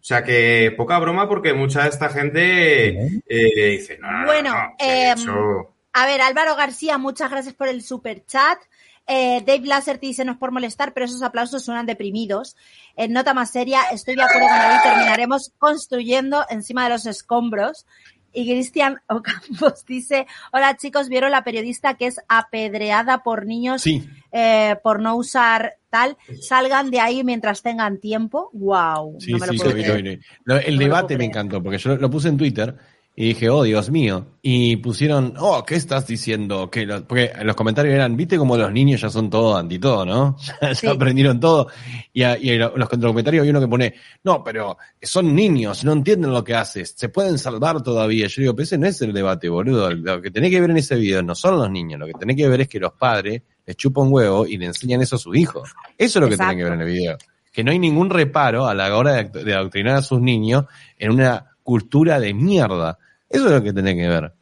O 0.00 0.02
sea 0.02 0.24
que 0.24 0.72
poca 0.76 0.98
broma 0.98 1.28
porque 1.28 1.52
mucha 1.52 1.82
de 1.82 1.90
esta 1.90 2.08
gente 2.08 2.88
eh, 3.28 3.70
dice, 3.78 3.98
no, 3.98 4.10
no, 4.10 4.18
no, 4.20 4.26
Bueno, 4.26 4.54
no, 4.54 4.74
em, 4.78 5.18
hecho- 5.18 5.74
A 5.92 6.06
ver, 6.06 6.20
Álvaro 6.22 6.56
García, 6.56 6.96
muchas 6.98 7.30
gracias 7.30 7.54
por 7.54 7.68
el 7.68 7.82
super 7.82 8.24
chat. 8.24 8.58
Eh, 9.06 9.42
Dave 9.44 9.66
Lasserty 9.66 10.08
dice, 10.08 10.24
no 10.24 10.32
es 10.32 10.38
por 10.38 10.52
molestar, 10.52 10.92
pero 10.94 11.04
esos 11.04 11.22
aplausos 11.22 11.64
suenan 11.64 11.84
deprimidos. 11.84 12.56
En 12.96 13.12
nota 13.12 13.34
más 13.34 13.50
seria, 13.50 13.82
estoy 13.92 14.14
de 14.14 14.22
acuerdo 14.22 14.46
con 14.48 14.56
David, 14.58 14.80
terminaremos 14.84 15.52
construyendo 15.58 16.44
encima 16.48 16.84
de 16.84 16.90
los 16.90 17.06
escombros. 17.06 17.86
Y 18.32 18.48
Cristian 18.50 19.00
Ocampos 19.08 19.84
dice, 19.86 20.26
hola 20.52 20.76
chicos, 20.76 21.08
¿vieron 21.08 21.30
la 21.30 21.42
periodista 21.44 21.94
que 21.94 22.06
es 22.06 22.20
apedreada 22.28 23.22
por 23.22 23.46
niños 23.46 23.82
Sí. 23.82 24.08
eh, 24.32 24.76
por 24.82 25.00
no 25.00 25.16
usar 25.16 25.74
tal? 25.90 26.16
Salgan 26.40 26.90
de 26.90 27.00
ahí 27.00 27.24
mientras 27.24 27.62
tengan 27.62 27.98
tiempo. 27.98 28.50
Wow. 28.52 29.16
Sí, 29.20 29.32
no 29.32 29.38
me 29.38 29.46
lo 29.46 29.52
sí, 29.52 29.58
puedo 29.58 29.70
lo 29.70 29.82
creer. 29.82 30.20
el 30.64 30.76
No 30.76 30.80
debate 30.80 31.18
me 31.18 31.24
encantó, 31.24 31.62
porque 31.62 31.78
yo 31.78 31.90
lo, 31.90 31.96
lo 31.96 32.10
puse 32.10 32.28
en 32.28 32.36
Twitter 32.36 32.76
y 33.22 33.24
dije, 33.34 33.50
oh, 33.50 33.64
Dios 33.64 33.90
mío. 33.90 34.28
Y 34.40 34.76
pusieron, 34.76 35.34
oh, 35.38 35.62
¿qué 35.62 35.74
estás 35.74 36.06
diciendo? 36.06 36.70
Que 36.70 36.86
porque 37.06 37.30
los 37.44 37.54
comentarios 37.54 37.94
eran, 37.94 38.16
viste 38.16 38.38
como 38.38 38.56
los 38.56 38.72
niños 38.72 39.02
ya 39.02 39.10
son 39.10 39.28
todo 39.28 39.58
anti 39.58 39.78
todo, 39.78 40.06
¿no? 40.06 40.36
Ya, 40.62 40.74
Sí. 40.74 40.86
aprendieron 40.86 41.38
todo. 41.38 41.68
Y, 42.14 42.22
a- 42.22 42.38
y 42.38 42.58
a 42.58 42.70
los 42.74 42.88
comentarios 42.88 43.44
hay 43.44 43.50
uno 43.50 43.60
que 43.60 43.68
pone, 43.68 43.94
no, 44.24 44.42
pero 44.42 44.78
son 45.02 45.34
niños, 45.34 45.84
no 45.84 45.92
entienden 45.92 46.32
lo 46.32 46.42
que 46.42 46.54
haces, 46.54 46.94
se 46.96 47.10
pueden 47.10 47.36
salvar 47.36 47.82
todavía. 47.82 48.26
Yo 48.26 48.40
digo, 48.40 48.54
pero 48.54 48.64
ese 48.64 48.78
no 48.78 48.86
es 48.86 49.02
el 49.02 49.12
debate, 49.12 49.50
boludo. 49.50 49.90
Lo 49.90 50.22
que 50.22 50.30
tenés 50.30 50.50
que 50.50 50.60
ver 50.62 50.70
en 50.70 50.78
ese 50.78 50.96
video 50.96 51.22
no 51.22 51.34
son 51.34 51.58
los 51.58 51.70
niños, 51.70 52.00
lo 52.00 52.06
que 52.06 52.14
tenés 52.14 52.36
que 52.36 52.48
ver 52.48 52.62
es 52.62 52.68
que 52.68 52.80
los 52.80 52.92
padres 52.94 53.42
les 53.66 53.76
chupan 53.76 54.06
un 54.06 54.14
huevo 54.14 54.46
y 54.46 54.56
le 54.56 54.64
enseñan 54.64 55.02
eso 55.02 55.16
a 55.16 55.18
sus 55.18 55.36
hijos. 55.36 55.70
Eso 55.98 56.18
es 56.18 56.22
lo 56.22 56.26
que 56.28 56.36
Exacto. 56.36 56.52
tienen 56.52 56.58
que 56.58 56.64
ver 56.70 56.72
en 56.72 56.88
el 56.88 56.94
video 56.94 57.18
que 57.52 57.64
no 57.64 57.70
hay 57.72 57.78
ningún 57.80 58.08
reparo 58.08 58.66
a 58.66 58.74
la 58.74 58.96
hora 58.96 59.24
de 59.24 59.54
adoctrinar 59.54 59.96
a 59.96 60.02
sus 60.02 60.20
niños 60.22 60.64
en 60.96 61.10
una 61.10 61.46
cultura 61.64 62.18
de 62.20 62.32
mierda. 62.32 62.96
Eso 63.30 63.46
es 63.46 63.52
lo 63.52 63.62
que 63.62 63.72
tenés 63.72 63.94
que 63.94 64.08
ver. 64.08 64.32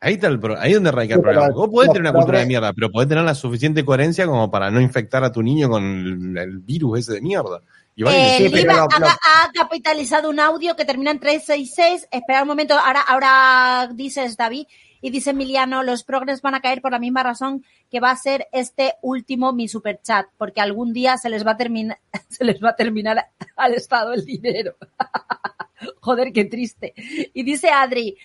Ahí 0.00 0.14
está 0.14 0.28
el 0.28 0.38
pro- 0.40 0.58
ahí 0.58 0.70
es 0.70 0.76
donde 0.76 0.92
radica 0.92 1.14
el 1.16 1.20
problema. 1.20 1.48
Vos 1.50 1.68
podés 1.68 1.88
tener 1.92 2.02
una 2.02 2.12
cultura 2.12 2.38
de 2.38 2.46
mierda, 2.46 2.72
pero 2.72 2.90
podés 2.90 3.08
tener 3.08 3.24
la 3.24 3.34
suficiente 3.34 3.84
coherencia 3.84 4.26
como 4.26 4.50
para 4.50 4.70
no 4.70 4.80
infectar 4.80 5.22
a 5.24 5.32
tu 5.32 5.42
niño 5.42 5.68
con 5.68 5.82
el, 5.84 6.38
el 6.38 6.58
virus 6.60 7.00
ese 7.00 7.14
de 7.14 7.20
mierda. 7.20 7.60
Y 7.96 8.02
y 8.02 8.06
Eh, 8.06 8.48
ha, 8.70 8.98
lo- 9.00 9.06
ha 9.08 9.50
capitalizado 9.52 10.30
un 10.30 10.38
audio 10.38 10.76
que 10.76 10.84
termina 10.84 11.10
en 11.10 11.18
366. 11.18 12.08
Espera 12.12 12.42
un 12.42 12.48
momento, 12.48 12.74
ahora, 12.74 13.00
ahora 13.00 13.90
dices 13.92 14.36
David 14.36 14.66
y 15.00 15.10
dice 15.10 15.30
Emiliano, 15.30 15.82
los 15.82 16.04
progres 16.04 16.42
van 16.42 16.54
a 16.54 16.60
caer 16.60 16.80
por 16.80 16.92
la 16.92 17.00
misma 17.00 17.24
razón 17.24 17.64
que 17.90 17.98
va 17.98 18.12
a 18.12 18.16
ser 18.16 18.46
este 18.52 18.94
último 19.02 19.52
mi 19.52 19.66
superchat, 19.66 20.26
porque 20.36 20.60
algún 20.60 20.92
día 20.92 21.16
se 21.16 21.28
les 21.28 21.44
va 21.44 21.52
a 21.52 21.56
terminar, 21.56 21.98
se 22.28 22.44
les 22.44 22.62
va 22.62 22.70
a 22.70 22.76
terminar 22.76 23.26
al 23.56 23.74
Estado 23.74 24.12
el 24.12 24.24
dinero. 24.24 24.76
Joder, 26.00 26.32
qué 26.32 26.44
triste. 26.44 26.94
Y 27.34 27.42
dice 27.42 27.70
Adri, 27.70 28.16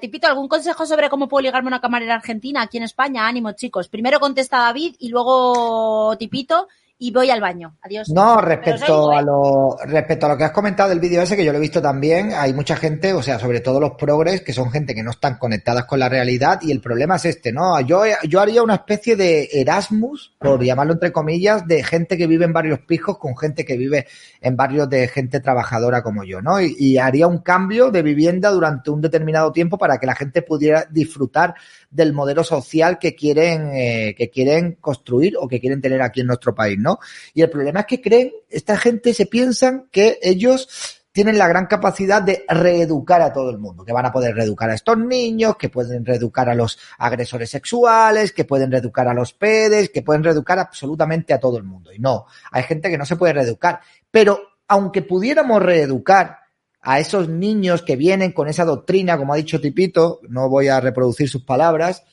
Tipito, 0.00 0.28
¿algún 0.28 0.48
consejo 0.48 0.86
sobre 0.86 1.10
cómo 1.10 1.28
puedo 1.28 1.42
ligarme 1.42 1.68
a 1.68 1.72
una 1.74 1.80
camarera 1.80 2.14
argentina 2.14 2.62
aquí 2.62 2.76
en 2.76 2.84
España? 2.84 3.26
Ánimo, 3.26 3.52
chicos. 3.52 3.88
Primero 3.88 4.20
contesta 4.20 4.58
David 4.58 4.94
y 4.98 5.08
luego 5.08 6.16
Tipito 6.18 6.68
y 6.98 7.10
voy 7.10 7.30
al 7.30 7.40
baño. 7.40 7.76
Adiós. 7.82 8.08
No, 8.08 8.40
respecto 8.40 9.10
a 9.12 9.20
lo 9.20 9.76
respecto 9.84 10.26
a 10.26 10.28
lo 10.30 10.36
que 10.36 10.44
has 10.44 10.50
comentado 10.50 10.88
del 10.88 11.00
vídeo 11.00 11.20
ese, 11.20 11.36
que 11.36 11.44
yo 11.44 11.52
lo 11.52 11.58
he 11.58 11.60
visto 11.60 11.82
también, 11.82 12.32
hay 12.34 12.54
mucha 12.54 12.76
gente, 12.76 13.12
o 13.12 13.22
sea, 13.22 13.38
sobre 13.38 13.60
todo 13.60 13.78
los 13.80 13.92
progres, 13.92 14.40
que 14.40 14.52
son 14.52 14.70
gente 14.70 14.94
que 14.94 15.02
no 15.02 15.10
están 15.10 15.36
conectadas 15.36 15.84
con 15.84 15.98
la 15.98 16.08
realidad, 16.08 16.60
y 16.62 16.72
el 16.72 16.80
problema 16.80 17.16
es 17.16 17.26
este, 17.26 17.52
¿no? 17.52 17.78
Yo, 17.80 18.02
yo 18.26 18.40
haría 18.40 18.62
una 18.62 18.76
especie 18.76 19.14
de 19.14 19.48
Erasmus, 19.52 20.34
por 20.38 20.62
llamarlo 20.62 20.94
entre 20.94 21.12
comillas, 21.12 21.66
de 21.66 21.82
gente 21.84 22.16
que 22.16 22.26
vive 22.26 22.46
en 22.46 22.52
barrios 22.52 22.80
pijos 22.80 23.18
con 23.18 23.36
gente 23.36 23.64
que 23.64 23.76
vive 23.76 24.06
en 24.40 24.56
barrios 24.56 24.88
de 24.88 25.08
gente 25.08 25.40
trabajadora 25.40 26.02
como 26.02 26.24
yo, 26.24 26.40
¿no? 26.40 26.60
Y, 26.60 26.74
y 26.78 26.98
haría 26.98 27.26
un 27.26 27.38
cambio 27.38 27.90
de 27.90 28.02
vivienda 28.02 28.50
durante 28.50 28.90
un 28.90 29.02
determinado 29.02 29.52
tiempo 29.52 29.76
para 29.76 29.98
que 29.98 30.06
la 30.06 30.14
gente 30.14 30.40
pudiera 30.40 30.86
disfrutar 30.90 31.54
del 31.90 32.12
modelo 32.12 32.44
social 32.44 32.98
que 32.98 33.14
quieren, 33.14 33.70
eh, 33.74 34.14
que 34.16 34.28
quieren 34.28 34.76
construir 34.80 35.34
o 35.38 35.48
que 35.48 35.60
quieren 35.60 35.80
tener 35.80 36.02
aquí 36.02 36.20
en 36.20 36.26
nuestro 36.26 36.54
país, 36.54 36.78
¿no? 36.78 36.85
Y 37.34 37.42
el 37.42 37.50
problema 37.50 37.80
es 37.80 37.86
que 37.86 38.00
creen, 38.00 38.32
esta 38.48 38.76
gente 38.76 39.14
se 39.14 39.26
piensan 39.26 39.88
que 39.90 40.18
ellos 40.22 40.96
tienen 41.16 41.38
la 41.38 41.48
gran 41.48 41.64
capacidad 41.64 42.20
de 42.20 42.44
reeducar 42.46 43.22
a 43.22 43.32
todo 43.32 43.48
el 43.48 43.56
mundo, 43.56 43.86
que 43.86 43.92
van 43.94 44.04
a 44.04 44.12
poder 44.12 44.34
reeducar 44.34 44.68
a 44.68 44.74
estos 44.74 44.98
niños, 44.98 45.56
que 45.56 45.70
pueden 45.70 46.04
reeducar 46.04 46.50
a 46.50 46.54
los 46.54 46.78
agresores 46.98 47.48
sexuales, 47.48 48.32
que 48.32 48.44
pueden 48.44 48.70
reeducar 48.70 49.08
a 49.08 49.14
los 49.14 49.32
pedes, 49.32 49.88
que 49.88 50.02
pueden 50.02 50.22
reeducar 50.22 50.58
absolutamente 50.58 51.32
a 51.32 51.40
todo 51.40 51.56
el 51.56 51.64
mundo. 51.64 51.90
Y 51.90 51.98
no, 52.00 52.26
hay 52.50 52.64
gente 52.64 52.90
que 52.90 52.98
no 52.98 53.06
se 53.06 53.16
puede 53.16 53.32
reeducar. 53.32 53.80
Pero 54.10 54.40
aunque 54.68 55.00
pudiéramos 55.00 55.62
reeducar 55.62 56.40
a 56.82 57.00
esos 57.00 57.30
niños 57.30 57.80
que 57.80 57.96
vienen 57.96 58.32
con 58.32 58.48
esa 58.48 58.66
doctrina, 58.66 59.16
como 59.16 59.32
ha 59.32 59.36
dicho 59.36 59.58
Tipito, 59.58 60.20
no 60.28 60.50
voy 60.50 60.68
a 60.68 60.80
reproducir 60.80 61.30
sus 61.30 61.44
palabras, 61.44 62.04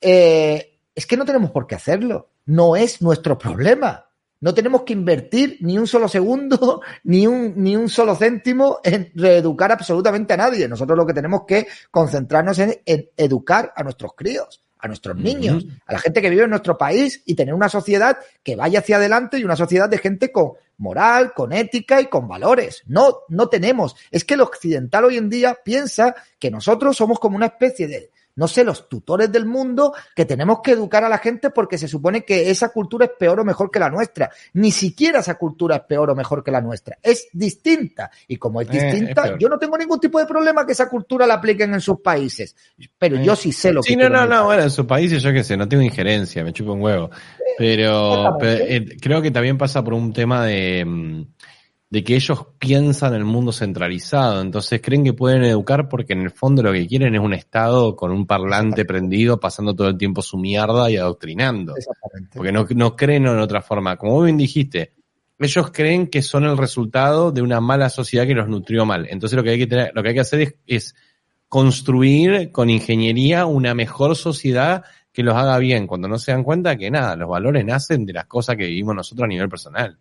eh, 0.00 0.80
es 0.96 1.06
que 1.06 1.16
no 1.16 1.24
tenemos 1.24 1.52
por 1.52 1.68
qué 1.68 1.76
hacerlo. 1.76 2.30
No 2.46 2.74
es 2.74 3.00
nuestro 3.02 3.38
problema. 3.38 4.07
No 4.40 4.54
tenemos 4.54 4.82
que 4.82 4.92
invertir 4.92 5.58
ni 5.60 5.78
un 5.78 5.86
solo 5.86 6.08
segundo, 6.08 6.80
ni 7.04 7.26
un, 7.26 7.54
ni 7.56 7.76
un 7.76 7.88
solo 7.88 8.14
céntimo 8.14 8.78
en 8.84 9.10
reeducar 9.14 9.72
absolutamente 9.72 10.34
a 10.34 10.36
nadie. 10.36 10.68
Nosotros 10.68 10.96
lo 10.96 11.06
que 11.06 11.14
tenemos 11.14 11.42
que 11.46 11.66
concentrarnos 11.90 12.58
en, 12.58 12.80
en 12.86 13.08
educar 13.16 13.72
a 13.74 13.82
nuestros 13.82 14.12
críos, 14.14 14.62
a 14.78 14.86
nuestros 14.86 15.16
niños, 15.16 15.66
a 15.86 15.92
la 15.92 15.98
gente 15.98 16.22
que 16.22 16.30
vive 16.30 16.44
en 16.44 16.50
nuestro 16.50 16.78
país 16.78 17.22
y 17.26 17.34
tener 17.34 17.52
una 17.52 17.68
sociedad 17.68 18.16
que 18.42 18.54
vaya 18.54 18.78
hacia 18.78 18.96
adelante 18.96 19.38
y 19.38 19.44
una 19.44 19.56
sociedad 19.56 19.88
de 19.88 19.98
gente 19.98 20.30
con 20.30 20.52
moral, 20.76 21.32
con 21.34 21.52
ética 21.52 22.00
y 22.00 22.06
con 22.06 22.28
valores. 22.28 22.82
No, 22.86 23.20
no 23.28 23.48
tenemos. 23.48 23.96
Es 24.10 24.24
que 24.24 24.34
el 24.34 24.40
occidental 24.40 25.04
hoy 25.04 25.16
en 25.16 25.28
día 25.28 25.58
piensa 25.64 26.14
que 26.38 26.50
nosotros 26.50 26.96
somos 26.96 27.18
como 27.18 27.36
una 27.36 27.46
especie 27.46 27.88
de, 27.88 28.10
no 28.38 28.46
sé, 28.46 28.62
los 28.62 28.88
tutores 28.88 29.32
del 29.32 29.46
mundo 29.46 29.92
que 30.14 30.24
tenemos 30.24 30.60
que 30.62 30.70
educar 30.70 31.02
a 31.02 31.08
la 31.08 31.18
gente 31.18 31.50
porque 31.50 31.76
se 31.76 31.88
supone 31.88 32.24
que 32.24 32.50
esa 32.50 32.68
cultura 32.68 33.06
es 33.06 33.10
peor 33.18 33.40
o 33.40 33.44
mejor 33.44 33.68
que 33.68 33.80
la 33.80 33.90
nuestra. 33.90 34.30
Ni 34.52 34.70
siquiera 34.70 35.18
esa 35.18 35.34
cultura 35.34 35.76
es 35.76 35.82
peor 35.82 36.10
o 36.10 36.14
mejor 36.14 36.44
que 36.44 36.52
la 36.52 36.60
nuestra. 36.60 36.98
Es 37.02 37.26
distinta. 37.32 38.12
Y 38.28 38.36
como 38.36 38.60
es 38.60 38.68
Eh, 38.70 38.72
distinta, 38.74 39.36
yo 39.38 39.48
no 39.48 39.58
tengo 39.58 39.76
ningún 39.76 39.98
tipo 39.98 40.20
de 40.20 40.26
problema 40.26 40.64
que 40.64 40.70
esa 40.70 40.88
cultura 40.88 41.26
la 41.26 41.34
apliquen 41.34 41.74
en 41.74 41.80
sus 41.80 42.00
países. 42.00 42.54
Pero 42.96 43.20
yo 43.20 43.34
sí 43.34 43.50
sé 43.50 43.72
lo 43.72 43.82
que 43.82 43.88
Sí, 43.88 43.96
no, 43.96 44.08
no, 44.08 44.24
no, 44.24 44.44
bueno, 44.44 44.62
en 44.62 44.70
sus 44.70 44.86
países 44.86 45.20
yo 45.20 45.32
qué 45.32 45.42
sé, 45.42 45.56
no 45.56 45.68
tengo 45.68 45.82
injerencia, 45.82 46.44
me 46.44 46.52
chupo 46.52 46.74
un 46.74 46.80
huevo. 46.80 47.10
Pero, 47.58 48.36
pero, 48.38 48.64
eh, 48.64 48.96
creo 49.00 49.20
que 49.20 49.32
también 49.32 49.58
pasa 49.58 49.82
por 49.82 49.94
un 49.94 50.12
tema 50.12 50.46
de, 50.46 50.84
mm, 50.84 51.22
de 51.90 52.04
que 52.04 52.16
ellos 52.16 52.46
piensan 52.58 53.14
el 53.14 53.24
mundo 53.24 53.50
centralizado, 53.50 54.42
entonces 54.42 54.80
creen 54.82 55.04
que 55.04 55.14
pueden 55.14 55.42
educar 55.44 55.88
porque 55.88 56.12
en 56.12 56.20
el 56.20 56.30
fondo 56.30 56.62
lo 56.62 56.72
que 56.72 56.86
quieren 56.86 57.14
es 57.14 57.20
un 57.20 57.32
Estado 57.32 57.96
con 57.96 58.10
un 58.10 58.26
parlante 58.26 58.84
prendido, 58.84 59.40
pasando 59.40 59.74
todo 59.74 59.88
el 59.88 59.96
tiempo 59.96 60.20
su 60.20 60.36
mierda 60.36 60.90
y 60.90 60.96
adoctrinando. 60.96 61.74
Exactamente. 61.76 62.36
Porque 62.36 62.52
no, 62.52 62.66
no 62.74 62.94
creen 62.94 63.26
en 63.26 63.38
otra 63.38 63.62
forma. 63.62 63.96
Como 63.96 64.12
vos 64.12 64.24
bien 64.26 64.36
dijiste, 64.36 64.92
ellos 65.38 65.70
creen 65.72 66.08
que 66.08 66.20
son 66.20 66.44
el 66.44 66.58
resultado 66.58 67.32
de 67.32 67.40
una 67.40 67.60
mala 67.60 67.88
sociedad 67.88 68.26
que 68.26 68.34
los 68.34 68.48
nutrió 68.48 68.84
mal. 68.84 69.06
Entonces 69.08 69.36
lo 69.36 69.42
que 69.42 69.50
hay 69.50 69.58
que 69.58 69.66
tener, 69.66 69.92
lo 69.94 70.02
que 70.02 70.10
hay 70.10 70.14
que 70.14 70.20
hacer 70.20 70.40
es, 70.42 70.54
es 70.66 70.94
construir 71.48 72.52
con 72.52 72.68
ingeniería 72.68 73.46
una 73.46 73.74
mejor 73.74 74.14
sociedad 74.14 74.84
que 75.10 75.22
los 75.22 75.34
haga 75.34 75.58
bien, 75.58 75.86
cuando 75.86 76.06
no 76.06 76.18
se 76.18 76.32
dan 76.32 76.44
cuenta 76.44 76.76
que 76.76 76.90
nada, 76.90 77.16
los 77.16 77.28
valores 77.28 77.64
nacen 77.64 78.04
de 78.04 78.12
las 78.12 78.26
cosas 78.26 78.56
que 78.56 78.66
vivimos 78.66 78.94
nosotros 78.94 79.24
a 79.24 79.28
nivel 79.28 79.48
personal. 79.48 79.98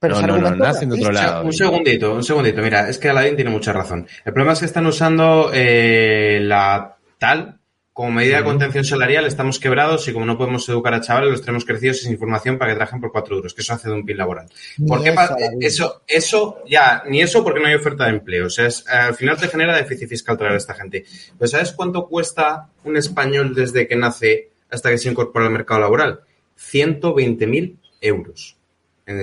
Pero 0.00 0.14
no, 0.14 0.18
ese 0.20 0.26
no, 0.26 0.32
no, 0.32 0.46
argumento 0.46 0.64
nacen 0.64 0.88
de 0.88 0.94
otro 0.96 1.12
lado. 1.12 1.44
Un 1.44 1.52
segundito, 1.52 2.14
un 2.14 2.24
segundito. 2.24 2.62
Mira, 2.62 2.88
es 2.88 2.98
que 2.98 3.10
Aladdin 3.10 3.36
tiene 3.36 3.50
mucha 3.50 3.72
razón. 3.72 4.06
El 4.24 4.32
problema 4.32 4.54
es 4.54 4.60
que 4.60 4.64
están 4.66 4.86
usando 4.86 5.50
eh, 5.52 6.40
la 6.42 6.96
tal 7.18 7.58
como 7.92 8.12
medida 8.12 8.38
de 8.38 8.44
contención 8.44 8.82
salarial. 8.82 9.26
Estamos 9.26 9.58
quebrados 9.58 10.08
y 10.08 10.14
como 10.14 10.24
no 10.24 10.38
podemos 10.38 10.66
educar 10.70 10.94
a 10.94 11.02
chavales, 11.02 11.30
los 11.30 11.42
tenemos 11.42 11.66
crecidos 11.66 11.98
sin 11.98 12.12
información 12.12 12.56
para 12.56 12.70
que 12.70 12.76
trabajen 12.76 12.98
por 12.98 13.12
cuatro 13.12 13.36
euros, 13.36 13.52
que 13.52 13.60
eso 13.60 13.74
hace 13.74 13.90
de 13.90 13.94
un 13.94 14.06
pin 14.06 14.16
laboral. 14.16 14.46
Ni 14.78 14.86
¿Por 14.86 15.02
qué 15.02 15.10
eso, 15.10 15.36
eso, 15.60 16.02
eso, 16.08 16.58
ya, 16.66 17.02
ni 17.06 17.20
eso 17.20 17.44
porque 17.44 17.60
no 17.60 17.66
hay 17.66 17.74
oferta 17.74 18.04
de 18.04 18.10
empleo. 18.12 18.46
O 18.46 18.50
sea, 18.50 18.68
es- 18.68 18.88
al 18.88 19.14
final 19.14 19.36
te 19.36 19.48
genera 19.48 19.76
déficit 19.76 20.08
fiscal 20.08 20.38
traer 20.38 20.54
a 20.54 20.56
esta 20.56 20.72
gente. 20.72 21.04
Pero 21.38 21.48
¿sabes 21.48 21.72
cuánto 21.72 22.06
cuesta 22.08 22.68
un 22.84 22.96
español 22.96 23.54
desde 23.54 23.86
que 23.86 23.96
nace 23.96 24.48
hasta 24.70 24.88
que 24.88 24.96
se 24.96 25.10
incorpora 25.10 25.44
al 25.44 25.52
mercado 25.52 25.80
laboral? 25.80 26.20
120.000 26.56 27.76
euros. 28.00 28.56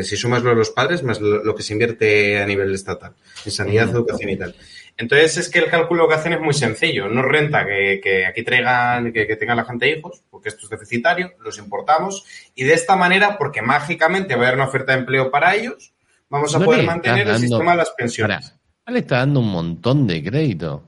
Si 0.04 0.18
sumas 0.18 0.44
lo 0.44 0.50
de 0.52 0.56
los 0.56 0.70
padres, 0.70 1.04
más 1.04 1.20
lo, 1.20 1.56
que 1.56 1.64
se 1.64 1.74
invierte 1.74 2.42
a 2.42 2.46
nivel 2.46 2.74
estatal, 2.74 3.14
en 3.46 3.52
sanidad, 3.52 3.90
educación 3.90 4.30
y 4.30 4.38
tal. 4.38 4.56
Entonces 4.98 5.38
es 5.38 5.50
que 5.50 5.60
el 5.60 5.70
cálculo 5.70 6.08
que 6.08 6.16
hacen 6.16 6.34
es 6.34 6.42
muy 6.42 6.54
sencillo. 6.54 7.08
No 7.08 7.22
renta 7.22 7.66
que, 7.66 8.00
que 8.04 8.26
aquí 8.26 8.44
traigan, 8.44 9.14
que, 9.14 9.28
que 9.28 9.36
tengan 9.36 9.58
la 9.58 9.66
gente 9.66 9.90
hijos, 9.90 10.24
porque 10.30 10.50
esto 10.50 10.66
es 10.66 10.70
deficitario, 10.70 11.34
los 11.44 11.60
importamos, 11.60 12.26
y 12.56 12.64
de 12.64 12.74
esta 12.74 12.96
manera, 12.96 13.38
porque 13.38 13.62
mágicamente 13.62 14.36
va 14.36 14.42
a 14.42 14.48
haber 14.48 14.60
una 14.60 14.68
oferta 14.68 14.94
de 14.94 15.00
empleo 15.00 15.30
para 15.30 15.56
ellos, 15.56 15.94
vamos 16.30 16.54
a 16.56 16.60
No 16.60 16.66
poder 16.66 16.84
mantener 16.84 17.28
el 17.28 17.38
sistema 17.38 17.72
de 17.72 17.78
las 17.78 17.92
pensiones. 17.92 18.50
Pará, 18.50 18.60
no 18.88 18.94
le 18.94 19.00
está 19.00 19.18
dando 19.18 19.40
un 19.42 19.52
montón 19.52 20.08
de 20.08 20.24
crédito. 20.24 20.84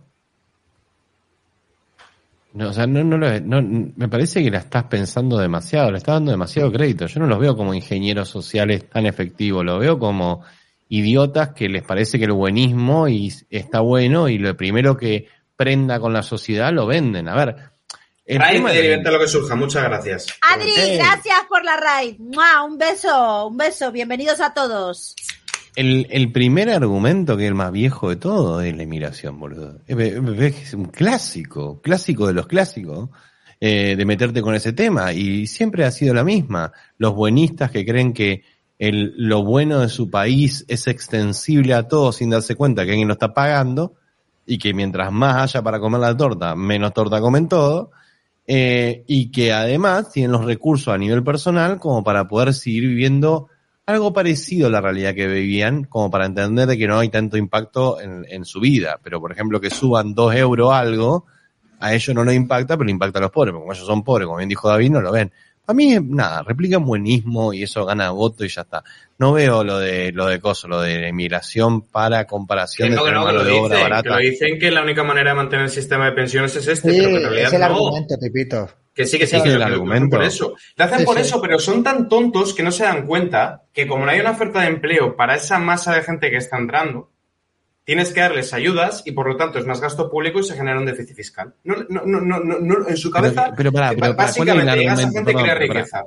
No, 2.54 2.70
o 2.70 2.74
sea, 2.74 2.88
no, 2.88 3.04
no, 3.04 3.18
lo- 3.18 3.40
no- 3.42 3.92
me 3.96 4.08
parece 4.08 4.44
que 4.44 4.50
la 4.50 4.58
estás 4.60 4.86
pensando 4.86 5.38
demasiado, 5.38 5.92
le 5.92 6.00
estás 6.00 6.16
dando 6.16 6.32
demasiado 6.32 6.72
crédito. 6.72 7.06
Yo 7.06 7.20
no 7.20 7.28
los 7.28 7.40
veo 7.40 7.56
como 7.56 7.74
ingenieros 7.74 8.28
sociales 8.30 8.90
tan 8.90 9.06
efectivos, 9.06 9.64
los 9.64 9.80
veo 9.80 10.00
como 10.00 10.44
idiotas 10.90 11.50
que 11.50 11.70
les 11.70 11.84
parece 11.84 12.18
que 12.18 12.26
el 12.26 12.32
buenismo 12.34 13.08
y 13.08 13.32
está 13.52 13.82
bueno 13.82 14.28
y 14.28 14.40
lo 14.40 14.58
primero 14.58 14.98
que 14.98 15.28
prenda 15.56 16.00
con 16.00 16.12
la 16.14 16.24
sociedad 16.24 16.74
lo 16.74 16.88
venden. 16.88 17.28
A 17.30 17.36
ver, 17.36 17.56
el 18.26 18.40
Raid 18.40 18.64
de 19.04 19.12
lo 19.12 19.20
que 19.20 19.28
surja, 19.28 19.56
muchas 19.56 19.84
gracias. 19.84 20.28
Adri, 20.52 20.98
gracias 20.98 21.38
por 21.48 21.64
la 21.64 21.78
raid. 21.78 22.18
¡Mua! 22.20 22.64
Un 22.64 22.78
beso, 22.78 23.48
un 23.48 23.58
beso. 23.58 23.92
Bienvenidos 23.92 24.40
a 24.42 24.54
todos. 24.54 25.16
El, 25.76 26.08
el 26.10 26.32
primer 26.32 26.70
argumento, 26.70 27.38
que 27.38 27.44
es 27.44 27.50
el 27.50 27.56
más 27.56 27.72
viejo 27.72 28.10
de 28.10 28.16
todo, 28.16 28.62
es 28.62 28.76
la 28.76 28.84
inmigración, 28.84 29.40
boludo. 29.40 29.80
Es, 29.88 30.74
un 30.74 30.86
clásico, 30.86 31.82
clásico 31.82 32.28
de 32.28 32.34
los 32.34 32.48
clásicos, 32.48 33.10
eh, 33.60 33.96
de 33.96 34.06
meterte 34.06 34.42
con 34.42 34.56
ese 34.56 34.74
tema. 34.74 35.14
Y 35.14 35.48
siempre 35.48 35.86
ha 35.86 35.92
sido 35.92 36.14
la 36.14 36.24
misma. 36.24 36.72
Los 36.98 37.14
buenistas 37.14 37.72
que 37.72 37.86
creen 37.86 38.14
que 38.14 38.44
el, 38.80 39.14
lo 39.18 39.44
bueno 39.44 39.80
de 39.80 39.90
su 39.90 40.10
país 40.10 40.66
es 40.68 40.88
extensible 40.88 41.74
a 41.74 41.88
todos 41.88 42.16
sin 42.16 42.30
darse 42.30 42.56
cuenta 42.56 42.86
que 42.86 42.92
alguien 42.92 43.08
lo 43.08 43.14
está 43.14 43.34
pagando 43.34 43.96
y 44.46 44.58
que 44.58 44.74
mientras 44.74 45.12
más 45.12 45.44
haya 45.44 45.62
para 45.62 45.80
comer 45.80 46.00
la 46.00 46.16
torta, 46.16 46.56
menos 46.56 46.94
torta 46.94 47.22
comen 47.22 47.48
todo. 47.48 47.92
eh, 48.48 49.04
y 49.06 49.30
que 49.30 49.54
además 49.54 50.12
tienen 50.12 50.32
los 50.32 50.44
recursos 50.44 50.92
a 50.92 50.98
nivel 50.98 51.24
personal 51.24 51.78
como 51.78 52.04
para 52.04 52.28
poder 52.28 52.56
seguir 52.56 52.88
viviendo 52.88 53.49
algo 53.90 54.14
parecido 54.14 54.68
a 54.68 54.70
la 54.70 54.82
realidad 54.82 55.14
que 55.16 55.28
vivían, 55.28 55.84
como 55.86 56.10
para 56.12 56.26
entender 56.26 56.68
de 56.68 56.78
que 56.78 56.88
no 56.88 57.00
hay 57.00 57.10
tanto 57.10 57.38
impacto 57.38 58.00
en, 58.00 58.26
en 58.30 58.46
su 58.46 58.60
vida. 58.60 59.00
Pero, 59.04 59.20
por 59.20 59.32
ejemplo, 59.32 59.60
que 59.60 59.70
suban 59.70 60.14
dos 60.14 60.34
euros 60.36 60.72
algo, 60.74 61.26
a 61.80 61.94
ellos 61.94 62.16
no 62.16 62.24
les 62.24 62.36
impacta, 62.36 62.76
pero 62.78 62.86
le 62.86 62.92
impacta 62.92 63.20
a 63.20 63.22
los 63.24 63.32
pobres, 63.32 63.52
porque 63.54 63.62
como 63.64 63.74
ellos 63.74 63.86
son 63.88 64.04
pobres, 64.04 64.26
como 64.26 64.38
bien 64.38 64.50
dijo 64.50 64.70
David, 64.70 64.92
no 64.92 65.02
lo 65.02 65.12
ven. 65.12 65.32
A 65.68 65.74
mí, 65.74 65.96
nada, 66.02 66.42
replican 66.42 66.84
buenismo 66.84 67.54
y 67.54 67.62
eso 67.62 67.86
gana 67.86 68.10
voto 68.10 68.44
y 68.44 68.48
ya 68.50 68.62
está. 68.62 68.84
No 69.20 69.34
veo 69.34 69.64
lo 69.64 69.78
de, 69.78 70.12
lo 70.12 70.26
de 70.26 70.40
coso, 70.40 70.68
lo 70.68 70.82
de 70.82 71.10
inmigración 71.10 71.84
para 71.84 72.26
comparación 72.26 72.90
Que 72.90 72.96
no, 72.96 73.04
que 73.04 73.12
no, 73.12 73.20
que 73.20 73.26
mano 73.26 73.38
lo 73.40 73.44
de 73.46 73.52
obra 73.52 73.76
dicen, 73.76 73.78
que 73.78 73.84
barata. 73.84 74.10
lo 74.10 74.18
dicen 74.18 74.60
que 74.60 74.72
la 74.72 74.82
única 74.82 75.04
manera 75.04 75.30
de 75.30 75.36
mantener 75.36 75.66
el 75.66 75.72
sistema 75.72 76.06
de 76.06 76.14
pensiones 76.14 76.56
es 76.56 76.68
este, 76.68 76.92
Sí, 76.92 76.98
pero 76.98 77.10
que 77.12 77.16
en 77.18 77.22
realidad 77.24 77.48
es 77.48 77.54
el 77.54 77.60
no. 77.60 77.66
argumento, 77.68 78.16
Tipito. 78.20 78.70
Que 79.00 79.06
sí, 79.06 79.18
que 79.18 79.28
sí, 79.28 79.42
que 79.42 79.48
el 79.54 79.62
argumento. 79.64 80.18
por 80.18 80.26
eso. 80.26 80.56
Lo 80.76 80.84
hacen 80.84 81.00
Sí, 81.00 81.06
por 81.06 81.16
sí. 81.16 81.22
eso, 81.22 81.42
pero 81.42 81.58
son 81.58 81.82
tan 81.84 82.10
tontos 82.10 82.54
que 82.54 82.64
no 82.64 82.70
se 82.70 82.84
dan 82.84 83.08
cuenta 83.08 83.64
que 83.72 83.88
como 83.88 84.04
no 84.04 84.12
hay 84.12 84.20
una 84.20 84.32
oferta 84.32 84.60
de 84.60 84.68
empleo 84.68 85.16
para 85.16 85.36
esa 85.36 85.58
masa 85.58 85.96
de 85.96 86.02
gente 86.02 86.30
que 86.30 86.36
está 86.36 86.58
entrando, 86.58 87.10
tienes 87.86 88.12
que 88.12 88.20
darles 88.20 88.54
ayudas 88.54 89.04
y 89.06 89.14
por 89.14 89.26
lo 89.30 89.38
tanto 89.38 89.58
es 89.58 89.66
más 89.66 89.80
gasto 89.80 90.12
público 90.12 90.40
y 90.40 90.44
se 90.44 90.54
genera 90.54 90.78
un 90.78 90.86
déficit 90.86 91.16
fiscal. 91.16 91.54
No, 91.64 91.76
no, 91.88 92.02
no, 92.04 92.20
no, 92.20 92.40
no, 92.42 92.90
en 92.90 92.98
su 92.98 93.10
Pero, 93.10 93.34
cabeza, 93.34 93.54
pero 93.56 93.72
pará, 93.72 93.92
pero 93.92 94.14
pará, 94.18 94.34
¿cuál 94.36 94.50
es 94.50 94.56
el 94.56 94.66
básicamente 94.66 95.14
gente 95.14 95.34
crea 95.34 95.56
riqueza. 95.56 96.04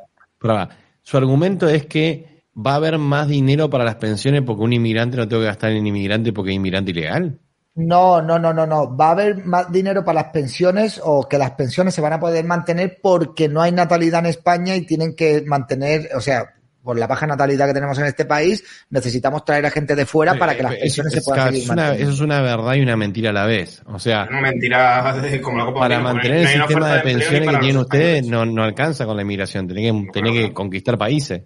Su 1.00 1.16
argumento 1.16 1.70
es 1.70 1.86
que 1.86 2.42
va 2.54 2.72
a 2.72 2.76
haber 2.76 2.98
más 2.98 3.26
dinero 3.26 3.70
para 3.70 3.84
las 3.84 3.94
pensiones 3.94 4.42
porque 4.42 4.64
un 4.64 4.74
inmigrante 4.74 5.16
no 5.16 5.26
tengo 5.26 5.40
que 5.40 5.46
gastar 5.46 5.72
en 5.72 5.86
inmigrante 5.86 6.34
porque 6.34 6.50
es 6.50 6.56
inmigrante 6.56 6.90
ilegal. 6.90 7.38
No, 7.74 8.20
no, 8.20 8.38
no, 8.38 8.52
no, 8.52 8.66
no. 8.66 8.94
Va 8.96 9.08
a 9.08 9.10
haber 9.12 9.44
más 9.46 9.72
dinero 9.72 10.04
para 10.04 10.22
las 10.22 10.30
pensiones 10.32 11.00
o 11.02 11.26
que 11.26 11.38
las 11.38 11.52
pensiones 11.52 11.94
se 11.94 12.02
van 12.02 12.12
a 12.12 12.20
poder 12.20 12.44
mantener 12.44 12.98
porque 13.02 13.48
no 13.48 13.62
hay 13.62 13.72
natalidad 13.72 14.20
en 14.20 14.26
España 14.26 14.76
y 14.76 14.82
tienen 14.84 15.16
que 15.16 15.42
mantener, 15.46 16.10
o 16.14 16.20
sea, 16.20 16.52
por 16.82 16.98
la 16.98 17.06
baja 17.06 17.26
natalidad 17.28 17.68
que 17.68 17.74
tenemos 17.74 17.96
en 17.98 18.06
este 18.06 18.24
país, 18.26 18.62
necesitamos 18.90 19.44
traer 19.46 19.64
a 19.64 19.70
gente 19.70 19.94
de 19.94 20.04
fuera 20.04 20.36
para 20.36 20.54
que 20.56 20.64
las 20.64 20.74
pensiones 20.74 21.14
es- 21.14 21.24
se 21.24 21.30
puedan 21.30 21.46
es- 21.46 21.50
seguir 21.54 21.62
es 21.62 21.70
una- 21.70 21.76
manteniendo. 21.82 22.10
Eso 22.12 22.14
es 22.16 22.20
una 22.26 22.40
verdad 22.42 22.74
y 22.74 22.80
una 22.82 22.96
mentira 22.96 23.30
a 23.30 23.32
la 23.32 23.46
vez. 23.46 23.82
O 23.86 23.98
sea, 23.98 24.26
Una 24.28 24.40
mentira 24.42 25.12
de- 25.22 25.40
como 25.40 25.58
la 25.58 25.64
copa 25.66 25.80
para 25.80 25.96
de 25.96 26.02
mantener 26.02 26.36
el 26.38 26.48
sistema 26.48 26.94
de 26.96 27.00
pensiones 27.00 27.48
que 27.48 27.56
tienen 27.58 27.76
ustedes 27.78 28.26
no, 28.26 28.44
no 28.44 28.64
alcanza 28.64 29.06
con 29.06 29.16
la 29.16 29.22
inmigración. 29.22 29.66
Tienen 29.68 30.06
que, 30.06 30.12
tienen 30.12 30.34
que 30.34 30.52
conquistar 30.52 30.98
países. 30.98 31.42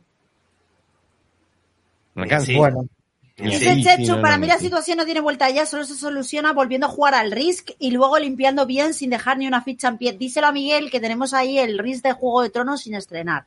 No 2.14 2.22
alcanza. 2.22 2.46
Sí. 2.46 2.56
Bueno, 2.56 2.86
Dice 3.36 3.82
Chechu, 3.82 4.04
sí, 4.04 4.10
no, 4.10 4.22
para 4.22 4.38
mí 4.38 4.46
la 4.46 4.56
sí. 4.56 4.64
situación 4.64 4.96
no 4.96 5.04
tiene 5.04 5.20
vuelta 5.20 5.50
ya, 5.50 5.66
solo 5.66 5.84
se 5.84 5.94
soluciona 5.94 6.54
volviendo 6.54 6.86
a 6.86 6.90
jugar 6.90 7.14
al 7.14 7.30
Risk 7.32 7.70
y 7.78 7.90
luego 7.90 8.18
limpiando 8.18 8.64
bien 8.64 8.94
sin 8.94 9.10
dejar 9.10 9.36
ni 9.36 9.46
una 9.46 9.60
ficha 9.62 9.88
en 9.88 9.98
pie. 9.98 10.12
Díselo 10.14 10.46
a 10.46 10.52
Miguel 10.52 10.90
que 10.90 11.00
tenemos 11.00 11.34
ahí 11.34 11.58
el 11.58 11.78
Risk 11.78 12.02
de 12.02 12.12
Juego 12.12 12.42
de 12.42 12.48
Tronos 12.50 12.80
sin 12.80 12.94
estrenar. 12.94 13.44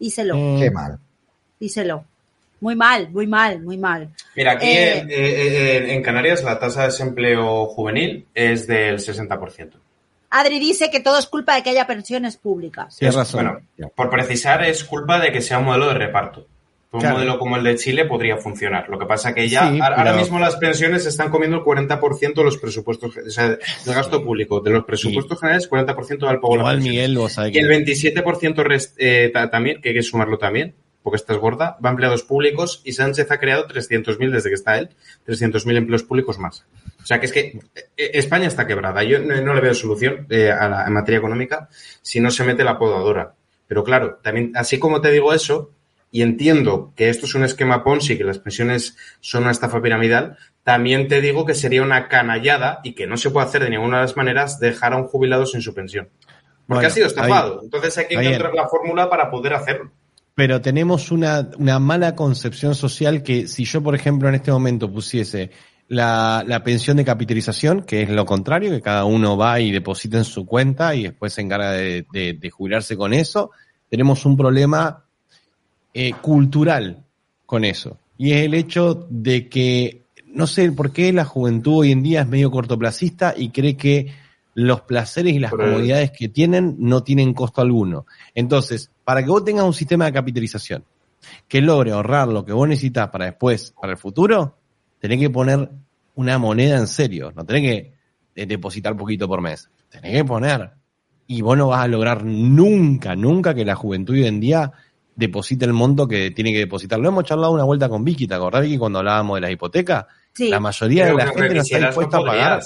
Díselo, 0.00 0.36
Mm, 0.36 0.58
qué 0.58 0.70
mal. 0.72 0.98
díselo. 1.60 2.04
Muy 2.60 2.74
mal, 2.76 3.10
muy 3.10 3.26
mal, 3.28 3.60
muy 3.60 3.76
mal. 3.78 4.08
Mira, 4.36 4.52
aquí 4.52 4.66
Eh, 4.66 4.98
en, 4.98 5.10
eh, 5.10 5.76
en- 5.78 5.90
en 5.90 6.02
Canarias 6.02 6.42
la 6.42 6.58
tasa 6.58 6.80
de 6.82 6.86
desempleo 6.88 7.66
juvenil 7.66 8.26
es 8.34 8.66
del 8.66 8.98
60%. 8.98 9.78
Adri 10.30 10.58
dice 10.58 10.90
que 10.90 11.00
todo 11.00 11.18
es 11.18 11.26
culpa 11.26 11.54
de 11.56 11.62
que 11.62 11.70
haya 11.70 11.86
pensiones 11.86 12.36
públicas. 12.36 12.96
Tienes 12.96 13.14
Es- 13.14 13.18
razón. 13.18 13.44
Bueno, 13.76 13.92
por 13.94 14.10
precisar, 14.10 14.64
es 14.64 14.82
culpa 14.82 15.20
de 15.20 15.30
que 15.30 15.40
sea 15.42 15.58
un 15.58 15.66
modelo 15.66 15.88
de 15.88 15.94
reparto. 15.94 16.46
Un 16.92 17.00
Claro. 17.00 17.16
modelo 17.16 17.38
como 17.38 17.56
el 17.56 17.64
de 17.64 17.76
Chile 17.76 18.04
podría 18.04 18.36
funcionar. 18.36 18.86
Lo 18.90 18.98
que 18.98 19.06
pasa 19.06 19.34
que 19.34 19.48
ya 19.48 19.70
Sí, 19.70 19.80
ahora 19.80 19.96
pero- 20.04 20.16
mismo 20.16 20.38
las 20.38 20.56
pensiones 20.56 21.06
están 21.06 21.30
comiendo 21.30 21.56
el 21.56 21.62
40% 21.64 22.42
de 22.42 22.44
los 22.44 22.58
presupuestos, 22.58 23.16
o 23.16 23.30
sea, 23.30 23.48
del 23.48 23.58
gasto 23.94 24.22
público. 24.22 24.60
De 24.60 24.70
los 24.70 24.84
presupuestos 24.84 25.40
generales, 25.40 25.68
40% 25.68 26.26
del 26.28 26.38
pago 26.38 26.56
Igual. 26.56 26.80
Miguel, 26.82 27.16
Y 27.18 27.42
el 27.42 27.52
que 27.52 27.64
27% 27.66 28.62
rest- 28.62 28.94
eh, 28.98 29.30
ta- 29.32 29.48
también, 29.50 29.80
que 29.80 29.88
hay 29.88 29.94
que 29.94 30.02
sumarlo 30.02 30.36
también, 30.36 30.74
porque 31.02 31.16
esta 31.16 31.32
es 31.32 31.38
gorda, 31.38 31.78
va 31.84 31.88
a 31.88 31.92
empleados 31.92 32.22
públicos 32.24 32.82
y 32.84 32.92
Sánchez 32.92 33.30
ha 33.30 33.38
creado 33.40 33.66
300.000 33.66 34.30
desde 34.30 34.50
que 34.50 34.54
está 34.54 34.78
él, 34.78 34.90
300.000 35.24 35.76
empleos 35.78 36.02
públicos 36.02 36.38
más. 36.38 36.66
O 37.02 37.06
sea 37.06 37.18
que 37.18 37.26
es 37.26 37.32
que 37.32 37.58
eh, 37.96 38.10
España 38.14 38.46
está 38.48 38.66
quebrada. 38.66 39.02
Yo 39.02 39.18
no, 39.18 39.40
no 39.40 39.54
le 39.54 39.60
veo 39.62 39.74
solución 39.74 40.26
eh, 40.28 40.50
a 40.52 40.68
la- 40.68 40.86
en 40.86 40.92
materia 40.92 41.18
económica 41.18 41.68
si 42.02 42.20
no 42.20 42.30
se 42.30 42.44
mete 42.44 42.64
la 42.64 42.78
podadora. 42.78 43.32
Pero 43.66 43.82
claro, 43.82 44.18
también, 44.22 44.52
así 44.54 44.78
como 44.78 45.00
te 45.00 45.10
digo 45.10 45.32
eso, 45.32 45.70
y 46.12 46.22
entiendo 46.22 46.92
que 46.94 47.08
esto 47.08 47.26
es 47.26 47.34
un 47.34 47.42
esquema 47.42 47.82
Ponzi, 47.82 48.16
que 48.16 48.22
las 48.24 48.38
pensiones 48.38 48.96
son 49.20 49.42
una 49.42 49.50
estafa 49.50 49.82
piramidal, 49.82 50.36
también 50.62 51.08
te 51.08 51.20
digo 51.20 51.44
que 51.44 51.54
sería 51.54 51.82
una 51.82 52.06
canallada 52.06 52.78
y 52.84 52.92
que 52.92 53.08
no 53.08 53.16
se 53.16 53.30
puede 53.30 53.46
hacer 53.46 53.64
de 53.64 53.70
ninguna 53.70 53.96
de 53.96 54.02
las 54.04 54.16
maneras 54.16 54.60
dejar 54.60 54.92
a 54.92 54.98
un 54.98 55.08
jubilado 55.08 55.46
sin 55.46 55.60
su 55.62 55.74
pensión. 55.74 56.08
Porque 56.66 56.66
Bueno, 56.66 56.86
ha 56.86 56.90
sido 56.90 57.06
estafado. 57.08 57.54
ahí- 57.58 57.64
Entonces 57.64 57.98
hay 57.98 58.06
que 58.06 58.14
encontrar 58.14 58.54
la 58.54 58.68
fórmula 58.68 59.10
para 59.10 59.28
poder 59.30 59.54
hacerlo. 59.54 59.90
Pero 60.34 60.60
tenemos 60.60 61.10
una, 61.10 61.50
una 61.58 61.78
mala 61.78 62.14
concepción 62.14 62.74
social 62.74 63.22
que 63.22 63.48
si 63.48 63.64
yo, 63.64 63.82
por 63.82 63.94
ejemplo, 63.94 64.28
en 64.28 64.36
este 64.36 64.52
momento 64.52 64.90
pusiese 64.92 65.50
la, 65.88 66.44
la 66.46 66.62
pensión 66.62 66.96
de 66.96 67.04
capitalización, 67.04 67.82
que 67.82 68.02
es 68.02 68.08
lo 68.08 68.24
contrario, 68.24 68.70
que 68.70 68.80
cada 68.80 69.04
uno 69.04 69.36
va 69.36 69.60
y 69.60 69.72
deposita 69.72 70.16
en 70.18 70.24
su 70.24 70.46
cuenta 70.46 70.94
y 70.94 71.02
después 71.02 71.32
se 71.34 71.40
encarga 71.42 71.72
de, 71.72 72.06
de- 72.12 72.34
de 72.34 72.50
jubilarse 72.50 72.96
con 72.96 73.12
eso, 73.12 73.50
tenemos 73.90 74.24
un 74.24 74.36
problema 74.36 75.04
eh, 75.94 76.12
cultural 76.20 77.04
con 77.46 77.64
eso. 77.64 77.98
Y 78.16 78.32
es 78.32 78.44
el 78.44 78.54
hecho 78.54 79.06
de 79.10 79.48
que, 79.48 80.04
no 80.26 80.46
sé 80.46 80.70
por 80.72 80.92
qué 80.92 81.12
la 81.12 81.24
juventud 81.24 81.80
hoy 81.80 81.92
en 81.92 82.02
día 82.02 82.22
es 82.22 82.28
medio 82.28 82.50
cortoplacista 82.50 83.34
y 83.36 83.50
cree 83.50 83.76
que 83.76 84.12
los 84.54 84.82
placeres 84.82 85.34
y 85.34 85.38
las 85.38 85.50
comodidades 85.50 86.10
que 86.10 86.28
tienen 86.28 86.76
no 86.78 87.02
tienen 87.02 87.34
costo 87.34 87.62
alguno. 87.62 88.06
Entonces, 88.34 88.90
para 89.04 89.22
que 89.22 89.30
vos 89.30 89.44
tengas 89.44 89.64
un 89.64 89.74
sistema 89.74 90.04
de 90.04 90.12
capitalización 90.12 90.84
que 91.48 91.60
logre 91.60 91.92
ahorrar 91.92 92.28
lo 92.28 92.44
que 92.44 92.52
vos 92.52 92.68
necesitas 92.68 93.08
para 93.08 93.26
después, 93.26 93.74
para 93.80 93.92
el 93.92 93.98
futuro, 93.98 94.56
tenés 94.98 95.18
que 95.18 95.30
poner 95.30 95.70
una 96.14 96.38
moneda 96.38 96.78
en 96.78 96.86
serio, 96.86 97.32
no 97.34 97.44
tenés 97.44 97.62
que 97.62 97.92
eh, 98.34 98.46
depositar 98.46 98.96
poquito 98.96 99.28
por 99.28 99.40
mes, 99.40 99.70
tenés 99.88 100.12
que 100.12 100.24
poner. 100.24 100.70
Y 101.26 101.40
vos 101.40 101.56
no 101.56 101.68
vas 101.68 101.84
a 101.84 101.88
lograr 101.88 102.24
nunca, 102.24 103.16
nunca 103.16 103.54
que 103.54 103.64
la 103.64 103.74
juventud 103.74 104.14
hoy 104.14 104.26
en 104.26 104.40
día 104.40 104.72
deposite 105.14 105.64
el 105.64 105.72
monto 105.72 106.08
que 106.08 106.30
tiene 106.30 106.52
que 106.52 106.58
depositar. 106.58 106.98
Lo 106.98 107.08
hemos 107.08 107.24
charlado 107.24 107.52
una 107.52 107.64
vuelta 107.64 107.88
con 107.88 108.04
Vicky, 108.04 108.26
¿te 108.26 108.34
acordás, 108.34 108.62
Vicky, 108.62 108.78
cuando 108.78 109.00
hablábamos 109.00 109.36
de 109.36 109.40
las 109.42 109.50
hipotecas? 109.50 110.06
Sí. 110.32 110.48
La 110.48 110.60
mayoría 110.60 111.06
de 111.06 111.14
la 111.14 111.26
gente 111.26 111.54
no 111.54 111.60
está 111.62 111.78
dispuesta 111.78 112.18
a 112.18 112.24
pagar. 112.24 112.62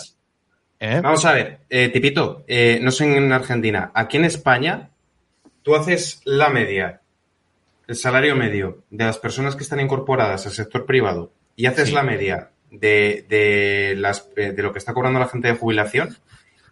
¿eh? 0.81 1.01
Vamos 1.03 1.25
a 1.25 1.33
ver, 1.33 1.61
eh, 1.69 1.89
Tipito, 1.89 2.45
eh, 2.47 2.79
no 2.83 2.91
sé 2.91 3.17
en 3.17 3.33
Argentina, 3.33 3.91
aquí 3.95 4.17
en 4.19 4.25
España, 4.25 4.91
tú 5.63 5.75
haces 5.75 6.21
la 6.25 6.49
media, 6.49 7.01
el 7.89 7.97
salario 7.97 8.37
medio 8.37 8.85
de 8.91 9.05
las 9.05 9.19
personas 9.19 9.57
que 9.57 9.63
están 9.63 9.81
incorporadas 9.81 10.47
al 10.47 10.53
sector 10.53 10.87
privado 10.87 11.33
y 11.57 11.67
haces 11.67 11.89
Sí. 11.89 11.95
la 11.95 12.03
media 12.03 12.51
de, 12.71 13.25
de, 13.29 13.95
las, 13.97 14.29
eh, 14.37 14.53
de 14.53 14.63
lo 14.63 14.73
que 14.73 14.79
está 14.79 14.93
cobrando 14.93 15.19
la 15.19 15.29
gente 15.29 15.49
de 15.49 15.55
jubilación 15.57 16.17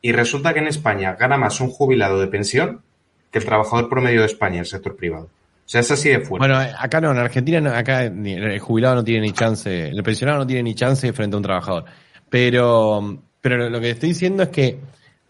y 0.02 0.12
resulta 0.12 0.52
que 0.52 0.60
en 0.60 0.66
España 0.66 1.16
gana 1.18 1.38
más 1.38 1.60
un 1.60 1.70
jubilado 1.70 2.20
de 2.20 2.26
pensión 2.26 2.82
que 3.30 3.38
el 3.38 3.44
trabajador 3.44 3.88
promedio 3.88 4.20
de 4.20 4.26
España, 4.26 4.60
el 4.60 4.66
sector 4.66 4.96
privado. 4.96 5.28
O 5.64 5.68
sea, 5.68 5.80
es 5.80 5.90
así 5.90 6.10
de 6.10 6.20
fuerte. 6.20 6.46
Bueno, 6.46 6.56
acá 6.78 7.00
no, 7.00 7.10
en 7.10 7.18
Argentina, 7.18 7.78
acá 7.78 8.04
el 8.04 8.58
jubilado 8.58 8.96
no 8.96 9.04
tiene 9.04 9.22
ni 9.22 9.32
chance, 9.32 9.88
el 9.88 10.02
pensionado 10.02 10.40
no 10.40 10.46
tiene 10.46 10.62
ni 10.62 10.74
chance 10.74 11.10
frente 11.12 11.34
a 11.34 11.38
un 11.38 11.42
trabajador. 11.42 11.84
Pero, 12.28 13.22
pero 13.40 13.70
lo- 13.70 13.80
que 13.80 13.90
estoy 13.90 14.10
diciendo 14.10 14.42
es 14.42 14.50
que 14.50 14.78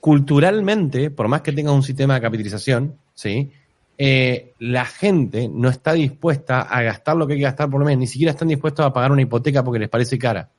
culturalmente, 0.01 1.11
por 1.11 1.29
más 1.29 1.43
que 1.43 1.53
tengas 1.53 1.73
un 1.75 1.83
sistema 1.83 2.15
de 2.15 2.21
capitalización, 2.21 2.99
¿sí? 3.15 3.53
Eh, 3.97 4.55
la 4.59 4.85
gente 4.85 5.49
no 5.49 5.69
está 5.69 5.93
dispuesta 5.93 6.63
a 6.63 6.83
gastar 6.83 7.17
lo 7.17 7.27
que 7.29 7.35
hay 7.35 7.39
que 7.39 7.45
gastar 7.45 7.71
por 7.71 7.79
lo 7.79 7.87
menos, 7.87 8.01
ni 8.01 8.07
siquiera 8.09 8.33
están 8.33 8.49
dispuestos 8.49 8.85
a 8.85 8.93
pagar 8.93 9.13
una 9.13 9.23
hipoteca 9.23 9.63
porque 9.63 9.79
les 9.79 9.89
parece 9.89 10.19
cara. 10.19 10.51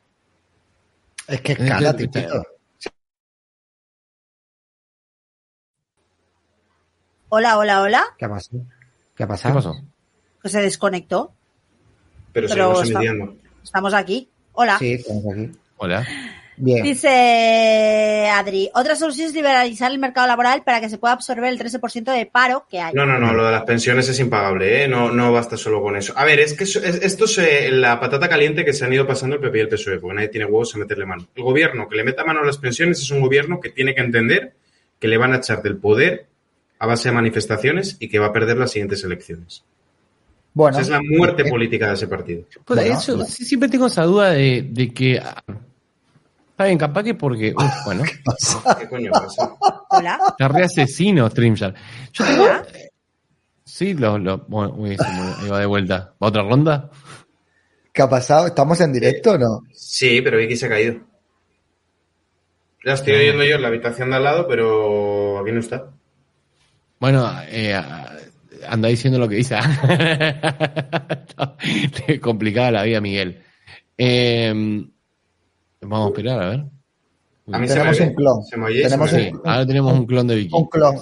Es 1.27 1.41
que 1.41 1.51
es 1.51 1.57
cara, 1.59 1.95
tipito. 1.95 2.41
Hola, 7.29 7.57
hola, 7.57 7.81
hola. 7.81 8.03
¿Qué 8.17 8.25
ha 8.25 8.29
pasado? 8.29 8.63
¿Qué 9.15 9.23
ha 9.23 9.25
¿Qué 9.25 9.29
pasado? 9.29 9.55
pasó? 9.55 9.81
Que 10.41 10.49
se 10.49 10.61
desconectó. 10.61 11.31
pero 12.33 12.47
pero 12.47 12.75
seguimos 12.75 12.87
está- 12.87 12.99
emitiendo. 12.99 13.35
Estamos 13.63 13.93
aquí. 13.93 14.29
Hola. 14.53 14.77
Sí, 14.77 14.93
estamos 14.93 15.23
aquí. 15.33 15.51
Hola. 15.77 16.07
Bien. 16.57 16.83
Dice 16.83 18.29
Adri, 18.33 18.69
otra 18.73 18.95
solución 18.95 19.27
es 19.27 19.33
liberalizar 19.33 19.91
el 19.91 19.99
mercado 19.99 20.25
laboral 20.27 20.63
para 20.63 20.79
que 20.79 20.87
se 20.87 20.97
pueda 20.97 21.13
absorber 21.13 21.45
el 21.51 21.59
13% 21.59 22.13
de 22.13 22.25
paro 22.27 22.65
que 22.69 22.79
hay. 22.79 22.93
No, 22.93 23.05
no, 23.05 23.19
no, 23.19 23.33
lo 23.33 23.45
de 23.45 23.51
las 23.51 23.63
pensiones 23.63 24.07
es 24.07 24.19
impagable, 24.21 24.83
¿eh? 24.83 24.87
No, 24.87 25.11
no 25.11 25.33
basta 25.33 25.57
solo 25.57 25.81
con 25.81 25.97
eso. 25.97 26.13
A 26.15 26.23
ver, 26.23 26.39
es 26.39 26.53
que 26.53 26.63
eso- 26.63 26.79
es- 26.81 27.01
esto 27.01 27.25
es 27.25 27.37
eh, 27.39 27.71
la 27.71 27.99
patata 27.99 28.29
caliente 28.29 28.63
que 28.63 28.71
se 28.71 28.85
han 28.85 28.93
ido 28.93 29.05
pasando 29.05 29.35
el 29.35 29.41
PP 29.41 29.57
y 29.57 29.61
el 29.61 29.67
PSOE, 29.69 29.99
porque 29.99 30.15
nadie 30.15 30.29
tiene 30.29 30.45
huevos 30.45 30.73
a 30.75 30.77
meterle 30.77 31.05
mano. 31.05 31.27
El 31.35 31.43
gobierno 31.43 31.89
que 31.89 31.97
le 31.97 32.03
meta 32.05 32.23
mano 32.23 32.39
a 32.41 32.45
las 32.45 32.57
pensiones 32.57 33.01
es 33.01 33.11
un 33.11 33.19
gobierno 33.19 33.59
que 33.59 33.69
tiene 33.71 33.93
que 33.93 34.01
entender 34.01 34.53
que 34.97 35.07
le 35.09 35.17
van 35.17 35.33
a 35.33 35.37
echar 35.37 35.61
del 35.61 35.75
poder 35.77 36.27
a 36.79 36.85
base 36.87 37.09
de 37.09 37.15
manifestaciones 37.15 37.97
y 37.99 38.09
que 38.09 38.19
va 38.19 38.27
a 38.27 38.33
perder 38.33 38.57
las 38.57 38.71
siguientes 38.71 39.03
elecciones. 39.03 39.63
Bueno, 40.53 40.77
Esa 40.77 40.81
es 40.81 40.89
la 40.89 41.01
muerte 41.01 41.43
eh, 41.43 41.49
política 41.49 41.87
de 41.89 41.93
ese 41.95 42.07
partido. 42.07 42.43
Pues 42.63 42.79
Bueno, 42.79 42.97
eso, 42.97 43.25
siempre 43.25 43.67
tengo 43.69 43.87
esa 43.87 44.03
duda 44.03 44.29
de, 44.31 44.67
de 44.71 44.93
que. 44.93 45.19
ah, 45.19 45.43
Está 46.51 46.65
bien, 46.65 46.77
capaz 46.77 47.03
que 47.03 47.13
porque. 47.15 47.53
uf, 47.55 47.63
bueno, 47.85 48.03
¿Qué 48.79 48.87
coño 48.87 49.11
pasa? 49.11 49.53
Hola. 49.89 50.19
está 50.29 50.47
re 50.47 50.63
asesino 50.63 51.29
Streamyard. 51.29 51.75
Yo 52.13 52.25
tengo. 52.25 52.43
Hola. 52.43 52.65
Sí, 53.65 53.93
lo, 53.93 54.17
lo, 54.17 54.37
bueno, 54.47 54.73
uy, 54.77 54.95
se 54.95 55.03
me- 55.03 55.43
ahí 55.43 55.49
va 55.49 55.59
de 55.59 55.65
vuelta. 55.65 56.13
¿Va 56.23 56.27
otra 56.27 56.43
ronda? 56.43 56.89
¿Qué 57.91 58.01
ha 58.01 58.09
pasado? 58.09 58.47
¿Estamos 58.47 58.79
en 58.79 58.93
directo 58.93 59.31
o 59.31 59.37
no? 59.37 59.61
Sí, 59.73 60.21
pero 60.21 60.37
Vicky 60.37 60.55
se 60.55 60.67
ha 60.67 60.69
caído. 60.69 61.01
La 62.83 62.93
estoy 62.93 63.13
oyendo 63.15 63.43
yo 63.43 63.55
en 63.55 63.61
la 63.61 63.67
habitación 63.69 64.11
de 64.11 64.15
al 64.17 64.23
lado, 64.23 64.47
pero 64.47 65.39
aquí 65.39 65.51
no 65.51 65.59
está. 65.59 65.89
Bueno, 67.05 67.31
eh, 67.49 67.79
anda 68.67 68.89
diciendo 68.89 69.19
lo 69.19 69.29
que 69.29 69.35
dice. 69.35 69.55
Complicada 72.19 72.71
la 72.71 72.81
vida, 72.83 72.99
Miguel. 72.99 73.43
Eh, 73.95 74.51
vamos 75.81 76.07
a 76.07 76.09
esperar, 76.09 76.41
a 76.41 76.49
ver. 76.49 76.63
A 77.51 77.59
mí 77.59 77.67
Tenemos 77.67 77.99
un 77.99 78.15
clon. 78.15 78.39
Oye, 78.63 78.81
Tenemos 78.81 79.11
Sí, 79.11 79.31
ahora 79.43 79.67
tenemos 79.67 79.93
un 79.93 80.07
clon 80.07 80.25
de 80.25 80.33
Vicky. 80.35 80.55
Un 80.55 80.65
clon. 80.65 80.95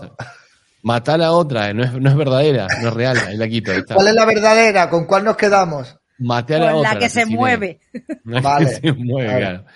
Matar 0.82 1.22
a 1.22 1.32
otra, 1.32 1.70
eh, 1.70 1.74
no 1.74 1.86
es, 1.86 1.94
no 1.94 2.10
es 2.10 2.16
verdadera, 2.18 2.68
no 2.82 2.90
es 2.90 2.94
real, 2.94 3.18
ahí 3.26 3.38
la 3.38 3.48
quito. 3.48 3.72
Ahí 3.72 3.78
está. 3.78 3.96
¿Cuál 3.96 4.10
es 4.10 4.16
la 4.16 4.26
verdadera? 4.26 4.90
¿Con 4.90 5.06
cuál 5.06 5.24
nos 5.24 5.38
quedamos? 5.38 5.98
Maté 6.18 6.56
a 6.56 6.60
la 6.60 6.66
Con 6.72 6.80
otra. 6.80 6.94
la 6.96 7.00
que 7.00 7.08
se 7.10 7.20
asesiné. 7.22 7.38
mueve. 7.38 7.80
La 8.26 8.40
que 8.40 8.42
Vale. 8.42 8.68
se 8.68 8.92
mueve, 8.92 9.28
Vale. 9.30 9.40
claro. 9.40 9.60
No 9.64 9.70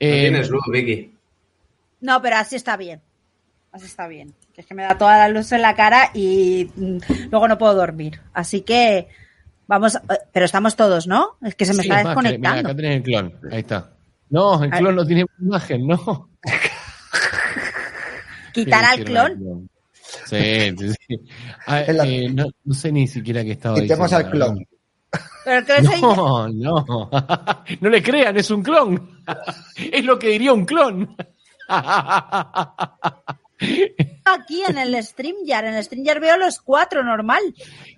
Eh, 0.00 0.20
tienes 0.22 0.50
luz, 0.50 0.62
Vicky. 0.72 1.14
No, 2.00 2.20
pero 2.20 2.34
así 2.36 2.56
está 2.56 2.76
bien. 2.76 3.00
Así 3.70 3.86
está 3.86 4.08
bien. 4.08 4.34
Que 4.58 4.62
es 4.62 4.66
que 4.66 4.74
me 4.74 4.82
da 4.82 4.98
toda 4.98 5.16
la 5.18 5.28
luz 5.28 5.52
en 5.52 5.62
la 5.62 5.76
cara 5.76 6.10
y 6.14 6.68
mm, 6.74 6.98
luego 7.30 7.46
no 7.46 7.56
puedo 7.58 7.74
dormir. 7.76 8.20
Así 8.34 8.62
que 8.62 9.06
vamos, 9.68 9.94
eh, 9.94 10.00
pero 10.32 10.46
estamos 10.46 10.74
todos, 10.74 11.06
¿no? 11.06 11.36
Es 11.42 11.54
que 11.54 11.64
se 11.64 11.74
me 11.74 11.84
sí, 11.84 11.88
está 11.88 12.00
es 12.00 12.04
más, 12.06 12.16
que- 12.16 12.22
mira, 12.22 12.54
desconectando. 12.56 12.68
acá 12.70 12.76
tenés 12.76 12.96
el 12.96 13.02
clon, 13.04 13.34
ahí 13.52 13.60
está. 13.60 13.92
No, 14.30 14.64
el 14.64 14.70
clon 14.72 14.96
no 14.96 15.06
tiene 15.06 15.26
imagen, 15.38 15.86
no. 15.86 16.30
Quitar 18.52 18.84
al 18.84 19.04
clon. 19.04 19.70
Sí, 20.26 20.74
sí, 20.76 20.92
sí. 21.06 21.20
Ah, 21.64 21.82
eh, 21.82 22.28
no, 22.28 22.46
no 22.64 22.74
sé 22.74 22.90
ni 22.90 23.06
siquiera 23.06 23.44
qué 23.44 23.52
estaba 23.52 23.76
Quitemos 23.80 24.10
diciendo. 24.10 24.26
al 24.26 24.32
clon. 24.32 24.66
Pero 25.44 25.82
No, 26.00 26.48
no. 26.48 27.10
No 27.80 27.88
le 27.90 28.02
crean, 28.02 28.36
es 28.36 28.50
un 28.50 28.64
clon. 28.64 29.22
Es 29.92 30.04
lo 30.04 30.18
que 30.18 30.30
diría 30.30 30.52
un 30.52 30.64
clon. 30.64 31.16
aquí 34.24 34.62
en 34.68 34.78
el 34.78 35.02
StreamYard. 35.02 35.66
En 35.66 35.74
el 35.74 35.84
StreamYard 35.84 36.20
veo 36.20 36.36
los 36.36 36.60
cuatro 36.60 37.02
normal. 37.02 37.42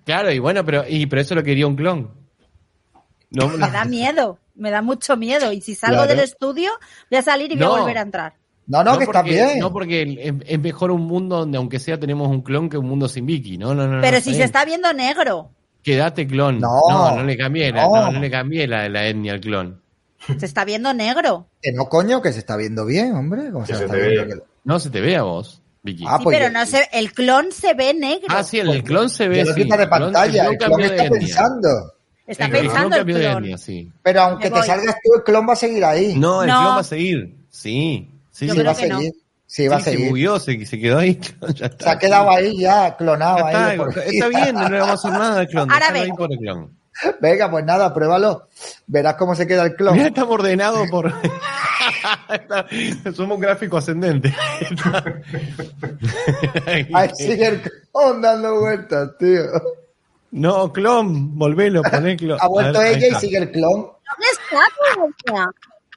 Claro, 0.04 0.30
y 0.32 0.38
bueno, 0.38 0.64
pero, 0.64 0.84
y, 0.88 1.06
pero 1.06 1.22
eso 1.22 1.34
lo 1.34 1.42
quería 1.42 1.66
un 1.66 1.76
clon. 1.76 2.11
No, 3.30 3.48
Me 3.48 3.70
da 3.70 3.84
miedo. 3.84 4.38
Me 4.54 4.70
da 4.70 4.82
mucho 4.82 5.16
miedo. 5.16 5.52
Y 5.52 5.61
si 5.61 5.74
salgo 5.74 5.98
Claro. 6.02 6.08
del 6.11 6.20
estudio, 6.20 6.70
voy 7.11 7.18
a 7.18 7.22
salir 7.22 7.52
y 7.52 7.54
voy 7.56 7.64
No. 7.66 7.76
a 7.76 7.80
volver 7.80 7.98
a 7.98 8.02
entrar. 8.02 8.34
No, 8.66 8.84
no, 8.84 8.98
que 8.98 9.04
está 9.04 9.20
porque, 9.22 9.30
bien. 9.34 9.58
No, 9.58 9.72
porque 9.72 10.42
es, 10.46 10.58
mejor 10.61 10.90
un 10.90 11.02
mundo 11.02 11.38
donde, 11.38 11.58
aunque 11.58 11.78
sea, 11.80 11.98
tenemos 11.98 12.28
un 12.28 12.42
clon 12.42 12.68
que 12.68 12.78
un 12.78 12.86
mundo 12.86 13.08
sin 13.08 13.26
Vicky. 13.26 13.58
No, 13.58 13.74
no, 13.74 13.86
no. 13.88 13.96
no, 13.96 14.00
Pero 14.02 14.20
si 14.20 14.34
se 14.34 14.44
está 14.44 14.64
viendo 14.64 14.92
negro. 14.92 15.50
Quédate 15.82 16.26
clon. 16.26 16.61
No, 16.61 16.78
no, 16.88 17.16
no 17.16 17.24
le 17.24 17.36
cambié, 17.36 17.72
la, 17.72 17.82
no. 17.84 17.96
no, 17.96 18.12
no 18.12 18.20
le 18.20 18.30
cambié 18.30 18.66
la, 18.68 18.88
la 18.88 19.06
etnia 19.08 19.32
al 19.32 19.40
clon. 19.40 19.80
Se 20.38 20.44
está 20.44 20.64
viendo 20.66 20.92
negro. 20.92 21.48
Que 21.62 21.72
no, 21.72 21.86
coño, 21.86 22.20
que 22.20 22.32
se 22.32 22.40
está 22.40 22.56
viendo 22.56 22.84
bien, 22.84 23.14
hombre. 23.16 23.50
¿Cómo 23.50 23.64
Que 23.64 23.72
se, 23.72 23.78
se 23.78 23.84
está 23.86 23.96
te 23.96 24.08
viendo? 24.08 24.44
No 24.64 24.78
se 24.80 24.90
te 24.90 25.00
ve 25.00 25.16
a 25.16 25.22
vos, 25.22 25.62
Vicky. 25.82 26.04
Ah, 26.06 26.16
Sí, 26.18 26.24
pues 26.24 26.36
pero 26.38 26.48
yo- 26.52 26.58
no 26.58 26.66
se, 26.66 26.88
el 26.92 27.12
clon 27.12 27.52
se 27.52 27.74
ve 27.74 27.94
negro. 27.94 28.26
Ah, 28.28 28.42
sí, 28.44 28.58
el, 28.58 28.68
el 28.70 28.84
clon 28.84 29.08
se 29.11 29.28
ve. 29.28 29.36
Ya 29.38 29.44
lo 29.44 29.54
sí. 29.54 29.61
de 29.61 29.62
El 29.66 29.70
clon- 29.72 29.88
pantalla. 29.88 30.44
El 30.46 30.52
el 30.52 30.58
clon 30.58 30.68
clon 30.68 30.80
cambió 30.80 30.90
de 30.90 30.96
está 30.96 31.11
pensando. 31.11 31.68
Está 32.26 32.44
El 32.44 32.50
clon 32.50 32.62
pensando 32.62 32.96
el 32.96 33.04
clon. 33.04 33.22
etnia, 33.44 33.58
sí. 33.58 33.92
Pero 34.02 34.20
aunque 34.22 34.50
te 34.50 34.62
salgas 34.62 34.94
tú, 35.02 35.14
el 35.16 35.22
clon 35.24 35.48
va 35.48 35.52
a 35.52 35.56
seguir 35.56 35.84
ahí. 35.84 36.14
No, 36.16 36.42
el 36.42 36.48
No. 36.48 36.61
clon 36.61 36.76
va 36.76 36.80
a 36.80 36.84
seguir. 36.84 37.36
Sí. 37.50 38.08
Sí, 38.30 38.46
Yo 38.46 38.54
sí, 38.54 38.62
va 38.62 38.70
a 38.72 38.74
que 38.74 38.88
no. 38.88 38.96
seguir. 38.98 39.12
Sí, 39.46 39.66
va 39.66 39.76
a 39.76 39.78
Sí, 39.80 39.84
se 39.86 39.90
seguir. 39.92 40.08
bugueó, 40.11 40.38
se, 40.38 40.64
se 40.66 40.78
quedó 40.78 40.98
ahí. 40.98 41.18
Ya 41.56 41.66
está. 41.66 41.84
Se 41.84 41.90
ha 41.90 41.98
quedado 41.98 42.30
ahí 42.30 42.56
ya, 42.61 42.96
clonado 42.96 43.38
Ya 43.38 43.46
ahí. 43.48 43.70
está, 43.72 43.76
por 43.84 43.98
está 43.98 44.28
bien, 44.28 44.54
no 44.54 44.68
le 44.68 44.78
vamos 44.78 44.90
a 44.90 44.94
hacer 45.08 45.11
nada 45.12 45.40
al 45.40 45.48
clon. 45.48 45.70
Ahora 45.72 45.88
ahí 45.92 46.11
por 46.12 46.32
el 46.32 46.38
clon. 46.38 46.78
Venga, 47.20 47.50
pues 47.50 47.64
nada, 47.64 47.92
pruébalo. 47.94 48.46
Verás 48.86 49.14
cómo 49.14 49.34
se 49.34 49.46
queda 49.46 49.64
el 49.64 49.74
clon. 49.74 49.94
Mira, 49.94 50.08
estamos 50.08 50.32
ordenados 50.34 50.88
por. 50.90 51.12
Somos 53.14 53.36
un 53.36 53.40
gráfico 53.40 53.76
ascendente. 53.78 54.34
Ahí 56.94 57.11
sigue 57.14 57.46
el 57.46 57.61
clon 57.62 58.20
dando 58.22 58.61
vueltas, 58.61 59.11
tío. 59.18 59.42
No, 60.32 60.72
clon, 60.72 61.36
volvelo, 61.36 61.82
poné 61.82 62.16
clon. 62.16 62.38
Ha 62.40 62.46
vuelto 62.46 62.78
ver, 62.78 62.96
ella 62.96 63.08
y 63.08 63.20
sigue 63.20 63.38
el 63.38 63.50
clon. 63.50 63.80
¿Dónde 63.80 64.26
está? 64.32 65.46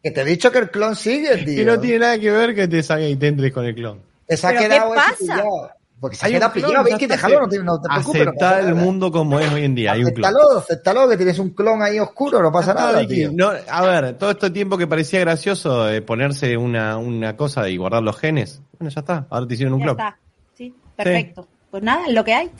Que 0.01 0.11
te 0.11 0.21
he 0.21 0.25
dicho 0.25 0.51
que 0.51 0.59
el 0.59 0.69
clon 0.71 0.95
sigue, 0.95 1.37
tío. 1.37 1.55
Que 1.57 1.65
no 1.65 1.79
tiene 1.79 1.99
nada 1.99 2.19
que 2.19 2.31
ver 2.31 2.55
que 2.55 2.67
te 2.67 2.83
salga 2.83 3.07
y 3.07 3.15
te 3.15 3.27
entres 3.27 3.53
con 3.53 3.65
el 3.65 3.75
clon. 3.75 4.01
Se 4.27 4.47
ha 4.47 4.49
¿Pero 4.49 4.61
qué 4.61 4.67
quedado 4.69 4.95
ese 4.95 5.03
pasa? 5.03 5.15
pillado. 5.19 5.69
Porque 6.03 6.17
quedado 6.17 6.51
clon, 6.51 6.83
pillado, 6.83 6.83
déjalo, 7.07 7.47
que- 7.47 7.57
no, 7.59 7.63
te- 7.63 7.63
no 7.63 7.81
te 7.81 7.87
preocupes. 7.87 8.25
no 8.25 8.33
pasa 8.33 8.59
el 8.59 8.65
nada. 8.71 8.81
mundo 8.83 9.09
como 9.09 9.39
es 9.39 9.49
hoy 9.53 9.63
en 9.63 9.73
día. 9.73 9.93
Hay 9.93 10.03
un 10.03 10.11
acéptalo, 10.57 11.07
que 11.07 11.15
tienes 11.15 11.39
un 11.39 11.51
clon 11.51 11.81
ahí 11.81 11.97
oscuro, 11.97 12.41
no 12.41 12.51
pasa 12.51 12.73
nada, 12.73 13.07
tío. 13.07 13.31
No, 13.33 13.51
a 13.69 13.81
ver, 13.85 14.17
todo 14.17 14.31
este 14.31 14.49
tiempo 14.49 14.77
que 14.77 14.85
parecía 14.85 15.21
gracioso 15.21 15.89
eh, 15.89 16.01
ponerse 16.01 16.57
una, 16.57 16.97
una 16.97 17.37
cosa 17.37 17.69
y 17.69 17.77
guardar 17.77 18.03
los 18.03 18.17
genes, 18.17 18.61
bueno, 18.77 18.93
ya 18.93 18.99
está, 18.99 19.27
ahora 19.29 19.47
te 19.47 19.53
hicieron 19.53 19.75
un 19.75 19.79
Ya 19.79 19.85
clon. 19.85 19.97
está. 19.97 20.17
Sí, 20.57 20.75
perfecto. 20.97 21.47
Pues 21.71 21.81
nada, 21.83 22.05
es 22.05 22.13
lo 22.13 22.23
que 22.25 22.33
hay. 22.33 22.51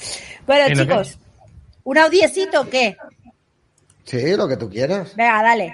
Bueno, 0.47 0.73
chicos, 0.81 1.19
¿un 1.83 1.97
audiecito 1.97 2.61
o 2.61 2.69
qué? 2.69 2.95
Sí, 4.05 4.35
lo 4.37 4.47
que 4.47 4.55
tú 4.55 4.69
quieras. 4.69 5.15
Venga, 5.17 5.43
dale. 5.43 5.73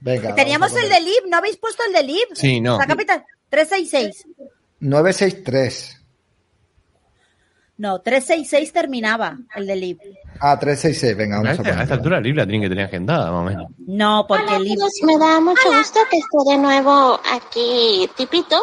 Venga. 0.00 0.34
Teníamos 0.34 0.70
el 0.76 0.88
de 0.90 1.00
Lib, 1.00 1.28
¿no 1.30 1.38
habéis 1.38 1.56
puesto 1.56 1.82
el 1.86 1.94
de 1.94 2.02
Lib? 2.02 2.26
Sí, 2.34 2.60
no. 2.60 2.76
La 2.78 2.86
capital, 2.86 3.24
366. 3.48 4.26
963. 4.80 6.00
No, 7.76 8.00
366 8.00 8.72
terminaba 8.72 9.36
el 9.56 9.66
de 9.66 9.76
Lib. 9.76 9.98
Ah, 10.40 10.58
366, 10.58 11.16
venga, 11.16 11.36
A 11.36 11.38
vamos 11.42 11.58
a 11.58 11.62
esta, 11.62 11.68
a 11.68 11.72
esta 11.72 11.82
poner. 11.82 11.92
altura 11.92 12.16
la 12.16 12.22
Biblia 12.22 12.46
tiene 12.46 12.64
que 12.64 12.68
tener 12.68 12.84
agendada, 12.86 13.30
más 13.32 13.40
o 13.40 13.44
menos. 13.44 13.66
No, 13.78 14.24
porque 14.28 14.44
Hola 14.44 14.56
el 14.56 14.62
Lib... 14.62 14.72
amigos, 14.72 14.92
me 15.02 15.18
da 15.18 15.40
mucho 15.40 15.72
gusto 15.76 16.00
que 16.10 16.18
esté 16.18 16.50
de 16.52 16.58
nuevo 16.58 17.20
aquí 17.32 18.08
Tipito. 18.16 18.56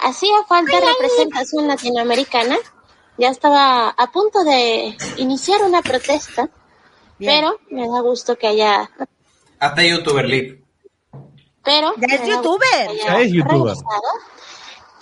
Hacía 0.00 0.34
falta 0.48 0.72
representación 0.78 1.68
latinoamericana. 1.68 2.56
Ya 3.18 3.28
estaba 3.28 3.88
a 3.90 4.10
punto 4.10 4.44
de 4.44 4.96
iniciar 5.18 5.62
una 5.62 5.82
protesta, 5.82 6.48
Bien. 7.18 7.32
pero 7.42 7.58
me 7.70 7.86
da 7.88 8.00
gusto 8.00 8.36
que 8.36 8.46
haya... 8.46 8.90
Hazte 9.58 9.88
youtuber 9.90 10.24
Lip. 10.26 10.64
Pero 11.62 11.92
Ya 11.98 12.14
es 12.14 12.26
youtuber. 12.26 12.90
Ya 13.06 13.20
es 13.20 13.32
youtuber. 13.32 13.74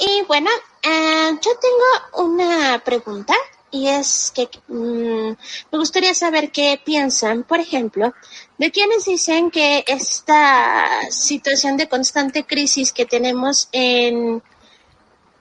Y 0.00 0.22
bueno, 0.26 0.50
eh, 0.82 1.30
yo 1.40 1.50
tengo 1.60 2.28
una 2.28 2.82
pregunta 2.84 3.34
y 3.70 3.88
es 3.88 4.32
que 4.34 4.48
mm, 4.68 5.32
me 5.70 5.78
gustaría 5.78 6.14
saber 6.14 6.50
qué 6.50 6.80
piensan, 6.82 7.42
por 7.42 7.60
ejemplo, 7.60 8.14
de 8.56 8.70
quienes 8.70 9.04
dicen 9.04 9.50
que 9.50 9.84
esta 9.86 11.10
situación 11.10 11.76
de 11.76 11.88
constante 11.88 12.44
crisis 12.44 12.92
que 12.92 13.06
tenemos 13.06 13.68
en 13.72 14.42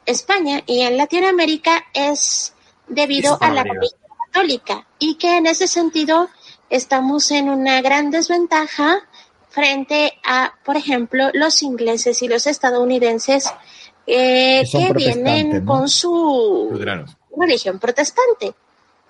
España 0.06 0.64
y 0.66 0.82
en 0.82 0.98
Latinoamérica 0.98 1.86
es 1.94 2.54
debido 2.88 3.38
a 3.42 3.52
la 3.52 3.64
religión 3.64 4.00
católica 4.26 4.88
y 5.00 5.16
que 5.16 5.38
en 5.38 5.48
ese 5.48 5.68
sentido 5.68 6.30
estamos 6.70 7.32
en 7.32 7.50
una 7.50 7.82
gran 7.82 8.12
desventaja 8.12 9.02
frente 9.50 10.20
a, 10.24 10.54
por 10.64 10.78
ejemplo, 10.78 11.30
los 11.34 11.64
ingleses 11.64 12.22
y 12.22 12.28
los 12.28 12.46
estadounidenses 12.46 13.52
eh, 14.08 14.64
Que 14.72 14.94
vienen 14.94 15.64
¿no? 15.64 15.66
con 15.74 15.88
su 15.90 16.70
Luteranos. 16.72 17.16
religión 17.38 17.78
protestante. 17.80 18.54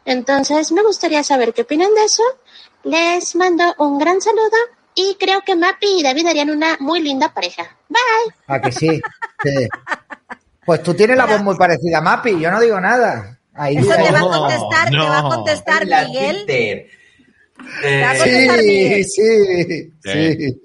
Entonces, 0.05 0.71
me 0.71 0.81
gustaría 0.83 1.23
saber 1.23 1.53
qué 1.53 1.61
opinan 1.61 1.93
de 1.93 2.03
eso. 2.05 2.23
Les 2.83 3.35
mando 3.35 3.63
un 3.79 3.97
gran 3.99 4.19
saludo 4.21 4.57
y 4.95 5.15
creo 5.19 5.41
que 5.45 5.55
Mapi 5.55 5.99
y 5.99 6.03
David 6.03 6.27
harían 6.27 6.49
una 6.49 6.77
muy 6.79 7.01
linda 7.01 7.33
pareja. 7.33 7.75
Bye. 7.89 8.33
¿A 8.47 8.59
que 8.61 8.71
sí? 8.71 9.01
Sí. 9.43 9.67
Pues 10.65 10.81
tú 10.83 10.93
tienes 10.93 11.15
la 11.17 11.25
voz 11.25 11.41
muy 11.43 11.55
parecida 11.55 11.99
a 11.99 12.01
Mapi, 12.01 12.39
yo 12.39 12.51
no 12.51 12.59
digo 12.59 12.79
nada. 12.81 13.39
Ahí 13.53 13.77
Eso 13.77 13.89
te 13.95 14.11
va 14.11 14.19
a 14.19 14.21
no, 14.21 14.29
contestar, 14.29 14.89
te 14.89 14.97
va 14.97 15.17
a 15.17 15.21
no. 15.21 15.29
contestar 15.29 15.85
Miguel. 15.85 16.45
Te 16.45 16.89
va 18.01 18.11
a 18.11 18.17
contestar 18.17 18.57
Miguel. 18.59 19.05
Sí, 19.05 19.91
sí. 20.03 20.61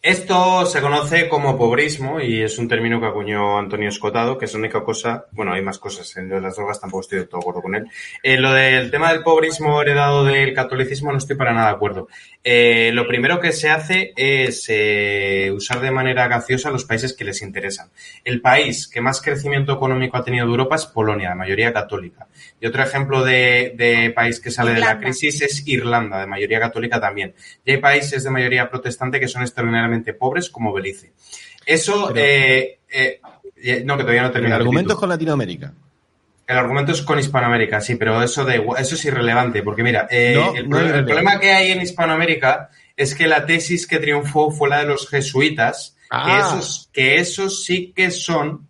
Esto 0.00 0.64
se 0.64 0.80
conoce 0.80 1.28
como 1.28 1.58
pobrismo 1.58 2.20
y 2.20 2.40
es 2.40 2.56
un 2.58 2.68
término 2.68 3.00
que 3.00 3.06
acuñó 3.06 3.58
Antonio 3.58 3.88
Escotado, 3.88 4.38
que 4.38 4.44
es 4.44 4.52
la 4.52 4.60
única 4.60 4.84
cosa, 4.84 5.26
bueno, 5.32 5.52
hay 5.52 5.60
más 5.60 5.80
cosas, 5.80 6.16
en 6.16 6.28
lo 6.28 6.36
de 6.36 6.40
las 6.40 6.54
drogas 6.54 6.80
tampoco 6.80 7.00
estoy 7.00 7.18
de 7.18 7.24
todo 7.24 7.40
acuerdo 7.40 7.62
con 7.62 7.74
él. 7.74 7.86
En 8.22 8.40
lo 8.40 8.52
del 8.52 8.92
tema 8.92 9.12
del 9.12 9.24
pobrismo 9.24 9.82
heredado 9.82 10.24
del 10.24 10.54
catolicismo 10.54 11.10
no 11.10 11.18
estoy 11.18 11.34
para 11.34 11.52
nada 11.52 11.70
de 11.70 11.74
acuerdo. 11.74 12.06
Eh, 12.50 12.92
lo 12.94 13.06
primero 13.06 13.38
que 13.40 13.52
se 13.52 13.68
hace 13.68 14.14
es 14.16 14.64
eh, 14.70 15.52
usar 15.54 15.80
de 15.80 15.90
manera 15.90 16.26
graciosa 16.26 16.70
los 16.70 16.86
países 16.86 17.12
que 17.12 17.22
les 17.24 17.42
interesan. 17.42 17.90
El 18.24 18.40
país 18.40 18.88
que 18.88 19.02
más 19.02 19.20
crecimiento 19.20 19.74
económico 19.74 20.16
ha 20.16 20.24
tenido 20.24 20.46
de 20.46 20.50
Europa 20.52 20.76
es 20.76 20.86
Polonia, 20.86 21.28
de 21.28 21.34
mayoría 21.34 21.74
católica. 21.74 22.26
Y 22.58 22.66
otro 22.66 22.82
ejemplo 22.82 23.22
de, 23.22 23.74
de 23.76 24.10
país 24.16 24.40
que 24.40 24.50
sale 24.50 24.72
de 24.72 24.80
la 24.80 24.98
crisis 24.98 25.42
es 25.42 25.68
Irlanda, 25.68 26.20
de 26.20 26.26
mayoría 26.26 26.58
católica 26.58 26.98
también. 26.98 27.34
Y 27.66 27.72
hay 27.72 27.76
países 27.78 28.24
de 28.24 28.30
mayoría 28.30 28.70
protestante 28.70 29.20
que 29.20 29.28
son 29.28 29.42
extraordinariamente 29.42 30.14
pobres, 30.14 30.48
como 30.48 30.72
Belice. 30.72 31.12
Eso, 31.66 32.10
Pero- 32.14 32.24
eh, 32.90 33.20
no, 33.84 33.96
que 33.98 34.02
todavía 34.04 34.22
no 34.22 34.28
El 34.28 34.32
termino. 34.32 34.54
argumento 34.54 34.94
es 34.94 34.98
con 34.98 35.10
Latinoamérica. 35.10 35.74
El 36.48 36.56
argumento 36.58 36.90
es 36.92 37.02
con 37.02 37.18
Hispanoamérica, 37.18 37.80
sí, 37.80 37.94
pero 37.96 38.22
eso 38.22 38.44
de 38.44 38.56
eso 38.78 38.94
es 38.96 39.04
irrelevante, 39.04 39.62
porque 39.62 39.82
mira, 39.84 40.08
eh, 40.10 40.32
No, 40.34 40.54
el, 40.54 40.68
no 40.68 40.76
problema 41.06 41.38
que 41.38 41.52
hay 41.52 41.70
en 41.72 41.82
Hispanoamérica 41.82 42.70
es 42.96 43.14
que 43.14 43.28
la 43.28 43.44
tesis 43.46 43.86
que 43.86 43.98
triunfó 44.00 44.50
fue 44.50 44.68
la 44.70 44.78
de 44.78 44.86
los 44.86 45.08
jesuitas, 45.08 45.94
que, 46.00 46.06
Ah. 46.10 46.38
esos, 46.40 46.88
que 46.92 47.16
esos 47.16 47.64
sí 47.64 47.92
que 47.94 48.10
son 48.10 48.66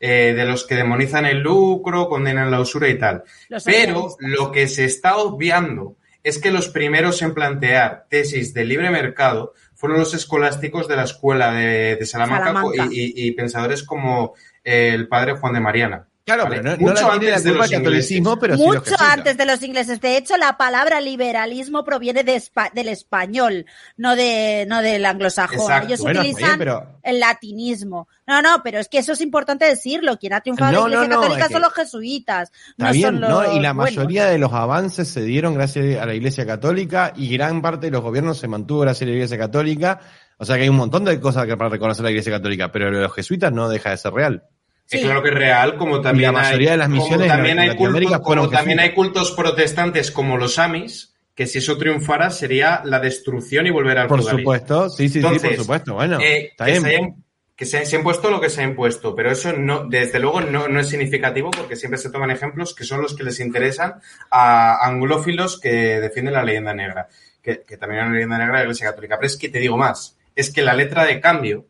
eh, 0.00 0.34
de 0.36 0.44
los 0.44 0.66
que 0.66 0.74
demonizan 0.74 1.24
el 1.24 1.38
lucro, 1.38 2.08
condenan 2.08 2.50
la 2.50 2.60
usura 2.60 2.88
y 2.88 2.98
tal. 2.98 3.22
Los 3.48 3.64
Pero 3.64 4.08
lo 4.18 4.52
que 4.52 4.68
se 4.68 4.84
está 4.84 5.16
obviando 5.16 5.96
es 6.22 6.38
que 6.38 6.50
los 6.50 6.68
primeros 6.68 7.22
en 7.22 7.32
plantear 7.32 8.04
tesis 8.10 8.52
de 8.52 8.64
libre 8.66 8.90
mercado 8.90 9.54
fueron 9.74 9.98
los 10.00 10.12
escolásticos 10.12 10.86
de 10.88 10.96
la 10.96 11.04
escuela 11.04 11.52
de, 11.52 11.96
de 11.96 12.04
Salamanca, 12.04 12.46
Salamanca. 12.52 12.88
Y, 12.90 13.00
y- 13.00 13.26
y 13.28 13.30
pensadores 13.30 13.82
como 13.84 14.34
eh, 14.64 14.90
el 14.92 15.06
padre 15.08 15.32
Juan 15.36 15.54
de 15.54 15.60
Mariana. 15.60 16.06
Claro, 16.26 16.46
pero 16.50 16.60
no, 16.62 16.70
no 16.72 16.76
Mucho 16.78 16.92
la 16.94 17.10
tiene 17.12 17.26
la 17.28 17.36
antes 17.36 17.44
de 17.44 17.50
culpa 17.50 17.64
los 17.64 17.72
el 17.72 17.78
catolicismo, 17.78 18.32
ingleses. 18.32 18.38
pero 18.40 18.56
sí 18.56 18.90
los 18.90 19.00
antes 19.00 19.36
de 19.36 19.46
los 19.46 19.62
ingleses. 19.62 20.00
De 20.00 20.16
hecho, 20.16 20.36
la 20.36 20.56
palabra 20.58 21.00
liberalismo 21.00 21.84
proviene 21.84 22.24
de 22.24 22.42
del 22.74 22.88
español, 22.88 23.64
no 23.96 24.16
de 24.16 24.66
no 24.68 24.82
del 24.82 25.06
anglosajón. 25.06 25.60
Exacto. 25.60 25.86
Ellos 25.86 26.00
Bueno, 26.00 26.20
utilizan 26.20 26.58
pero- 26.58 26.98
el 27.04 27.20
latinismo. 27.20 28.08
No, 28.26 28.42
no, 28.42 28.60
pero 28.64 28.80
es 28.80 28.88
que 28.88 28.98
eso 28.98 29.12
es 29.12 29.20
importante 29.20 29.66
decirlo. 29.66 30.18
Quien 30.18 30.32
ha 30.32 30.40
triunfado 30.40 30.72
No, 30.72 30.78
en 30.86 30.90
la 30.90 30.96
Iglesia 30.96 31.08
no, 31.08 31.14
no, 31.14 31.20
Católica 31.20 31.42
es 31.44 31.48
que- 31.48 31.52
son 31.54 31.62
los 31.62 31.72
jesuitas. 31.74 32.52
Está 32.70 32.86
no 32.86 32.92
bien, 32.92 33.06
son 33.06 33.20
los 33.20 33.30
¿no? 33.30 33.52
Y 33.56 33.60
la 33.60 33.72
mayoría 33.72 34.26
de 34.26 34.38
los 34.38 34.52
avances 34.52 35.06
se 35.06 35.22
dieron 35.22 35.54
gracias 35.54 36.02
a 36.02 36.06
la 36.06 36.14
Iglesia 36.14 36.44
Católica 36.44 37.12
y 37.14 37.28
gran 37.32 37.62
parte 37.62 37.86
de 37.86 37.92
los 37.92 38.02
gobiernos 38.02 38.36
se 38.38 38.48
mantuvo 38.48 38.80
gracias 38.80 39.02
a 39.02 39.10
la 39.10 39.12
Iglesia 39.16 39.38
Católica. 39.38 40.00
O 40.38 40.44
sea 40.44 40.56
que 40.56 40.62
hay 40.64 40.68
un 40.68 40.76
montón 40.76 41.04
de 41.04 41.20
cosas 41.20 41.46
que 41.46 41.56
para 41.56 41.70
reconocer 41.70 42.02
la 42.04 42.10
Iglesia 42.10 42.32
Católica, 42.32 42.72
pero 42.72 42.90
los 42.90 43.12
jesuitas 43.14 43.52
no 43.52 43.68
deja 43.68 43.90
de 43.90 43.96
ser 43.96 44.12
real. 44.12 44.42
Sí. 44.86 44.98
Es 44.98 45.04
claro 45.04 45.22
que 45.22 45.30
es 45.30 45.34
real, 45.34 45.76
como 45.76 46.00
también 46.00 46.30
Y 46.30 46.32
la 46.34 46.40
mayoría 46.42 46.68
hay, 46.70 46.74
de 46.74 46.78
las 46.78 46.88
misiones 46.88 47.28
también 47.28 47.58
hay 47.58 47.76
cultos, 47.76 48.20
como 48.20 48.48
también 48.48 48.78
hay 48.80 48.94
cultos 48.94 49.32
protestantes 49.32 50.10
como 50.12 50.36
los 50.38 50.58
Amis, 50.60 51.14
que 51.34 51.46
si 51.46 51.58
eso 51.58 51.76
triunfara 51.76 52.30
sería 52.30 52.82
la 52.84 53.00
destrucción 53.00 53.66
y 53.66 53.70
volver 53.70 53.98
al 53.98 54.06
Por 54.08 54.22
supuesto, 54.22 54.88
sí, 54.88 55.08
sí, 55.08 55.20
sí, 55.20 55.38
por 55.40 55.56
supuesto. 55.56 55.94
Bueno, 55.94 56.20
Eh, 56.20 56.48
está 56.52 56.64
que 56.66 56.70
bien. 56.70 56.82
se, 56.82 56.88
hayan- 56.88 57.14
que 57.56 57.64
se, 57.66 57.84
se 57.84 57.96
ha 57.96 57.98
impuesto 57.98 58.30
lo 58.30 58.40
que 58.40 58.48
se 58.48 58.60
ha 58.60 58.64
impuesto, 58.64 59.14
pero 59.16 59.30
eso 59.32 59.52
no, 59.52 59.86
desde 59.88 60.20
luego 60.20 60.40
no, 60.42 60.68
no 60.68 60.78
es 60.80 60.88
significativo 60.88 61.50
porque 61.50 61.74
siempre 61.74 61.98
se 61.98 62.10
toman 62.10 62.30
ejemplos 62.30 62.74
que 62.74 62.84
son 62.84 63.02
los 63.02 63.16
que 63.16 63.24
les 63.24 63.40
interesan 63.40 63.94
a 64.30 64.86
anglófilos 64.86 65.58
que 65.60 66.00
defienden 66.00 66.34
la 66.34 66.44
leyenda 66.44 66.74
negra, 66.74 67.08
que, 67.42 67.62
que 67.66 67.76
también 67.76 68.02
es 68.02 68.06
una 68.06 68.14
leyenda 68.14 68.38
negra 68.38 68.52
de 68.54 68.58
la 68.58 68.64
Iglesia 68.66 68.86
Católica. 68.90 69.16
Pero 69.16 69.26
es 69.26 69.36
que 69.36 69.48
te 69.48 69.58
digo 69.58 69.76
más, 69.76 70.16
es 70.34 70.52
que 70.52 70.62
la 70.62 70.74
letra 70.74 71.04
de 71.04 71.20
cambio, 71.20 71.66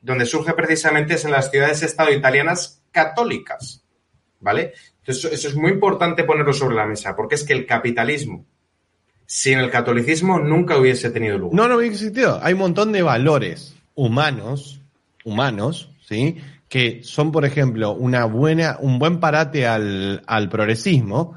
donde 0.00 0.26
surge 0.26 0.52
precisamente 0.54 1.14
es 1.14 1.24
en 1.24 1.32
las 1.32 1.50
ciudades-estado 1.50 2.12
italianas 2.12 2.82
católicas, 2.92 3.84
¿vale? 4.40 4.72
Eso- 5.04 5.28
es 5.28 5.54
muy 5.54 5.70
importante 5.72 6.24
ponerlo 6.24 6.52
sobre 6.52 6.76
la 6.76 6.86
mesa, 6.86 7.16
porque 7.16 7.34
es 7.34 7.44
que 7.44 7.52
el 7.54 7.66
capitalismo, 7.66 8.44
sin 9.26 9.58
el 9.58 9.70
catolicismo, 9.70 10.38
nunca 10.38 10.76
hubiese 10.78 11.10
tenido 11.10 11.38
lugar. 11.38 11.54
No, 11.56 11.68
no 11.68 11.76
hubiera 11.76 11.92
existido. 11.92 12.40
Hay 12.42 12.52
un 12.54 12.60
montón 12.60 12.92
de 12.92 13.02
valores 13.02 13.74
humanos, 13.94 14.80
humanos, 15.24 15.90
¿sí? 16.06 16.36
Que 16.68 17.00
son, 17.02 17.32
por 17.32 17.44
ejemplo, 17.44 17.92
una 17.92 18.24
buena, 18.26 18.76
un 18.80 18.98
buen 18.98 19.20
parate 19.20 19.66
al, 19.66 20.22
al 20.26 20.48
progresismo, 20.48 21.34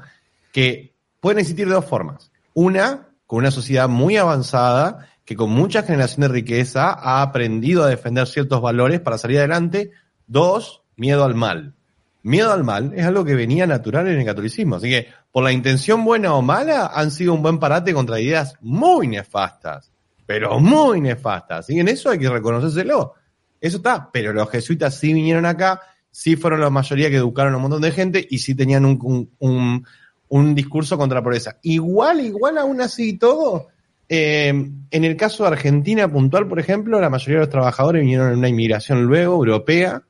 que 0.52 0.92
pueden 1.20 1.38
existir 1.38 1.66
de 1.66 1.74
dos 1.74 1.84
formas. 1.86 2.30
Una, 2.54 3.08
con 3.26 3.38
una 3.38 3.50
sociedad 3.50 3.88
muy 3.88 4.16
avanzada, 4.18 5.08
que 5.24 5.36
con 5.36 5.50
mucha 5.50 5.82
generación 5.82 6.22
de 6.22 6.28
riqueza 6.28 6.90
ha 6.92 7.22
aprendido 7.22 7.84
a 7.84 7.88
defender 7.88 8.26
ciertos 8.26 8.60
valores 8.60 9.00
para 9.00 9.18
salir 9.18 9.38
adelante. 9.38 9.92
Dos, 10.26 10.82
miedo 10.96 11.24
al 11.24 11.34
mal. 11.34 11.74
Miedo 12.22 12.52
al 12.52 12.64
mal 12.64 12.92
es 12.94 13.04
algo 13.04 13.24
que 13.24 13.34
venía 13.34 13.66
natural 13.66 14.06
en 14.08 14.20
el 14.20 14.26
catolicismo. 14.26 14.76
Así 14.76 14.88
que, 14.88 15.08
por 15.30 15.42
la 15.44 15.52
intención 15.52 16.04
buena 16.04 16.34
o 16.34 16.42
mala, 16.42 16.90
han 16.94 17.10
sido 17.10 17.34
un 17.34 17.42
buen 17.42 17.58
parate 17.58 17.92
contra 17.94 18.20
ideas 18.20 18.54
muy 18.60 19.08
nefastas. 19.08 19.90
Pero 20.26 20.58
muy 20.60 21.00
nefastas. 21.00 21.66
Que 21.66 21.80
en 21.80 21.88
eso 21.88 22.10
hay 22.10 22.18
que 22.18 22.30
reconocérselo. 22.30 23.14
Eso 23.60 23.76
está. 23.78 24.08
Pero 24.12 24.32
los 24.32 24.48
jesuitas 24.50 24.94
sí 24.96 25.12
vinieron 25.12 25.46
acá, 25.46 25.80
sí 26.10 26.36
fueron 26.36 26.60
la 26.60 26.70
mayoría 26.70 27.10
que 27.10 27.16
educaron 27.16 27.54
a 27.54 27.56
un 27.56 27.62
montón 27.62 27.82
de 27.82 27.90
gente 27.90 28.26
y 28.28 28.38
sí 28.38 28.54
tenían 28.54 28.84
un, 28.84 29.30
un, 29.38 29.86
un- 30.28 30.54
discurso 30.54 30.96
contra 30.96 31.18
la 31.18 31.24
pobreza. 31.24 31.58
Igual, 31.62 32.20
igual 32.20 32.58
aún 32.58 32.80
así 32.80 33.10
y 33.10 33.18
todo, 33.18 33.68
eh, 34.14 34.48
en 34.90 35.04
el 35.04 35.16
caso 35.16 35.44
de 35.44 35.48
Argentina 35.50 36.06
puntual, 36.06 36.46
por 36.46 36.60
ejemplo, 36.60 37.00
la 37.00 37.08
mayoría 37.08 37.36
de 37.36 37.46
los 37.46 37.50
trabajadores 37.50 38.02
vinieron 38.02 38.30
en 38.32 38.38
una 38.38 38.48
inmigración 38.48 39.04
luego 39.04 39.34
europea, 39.36 40.02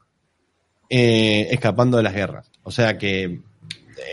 eh, 0.90 1.46
escapando 1.52 1.96
de 1.98 2.02
las 2.02 2.12
guerras. 2.14 2.50
O 2.64 2.70
sea 2.72 2.98
que 2.98 3.38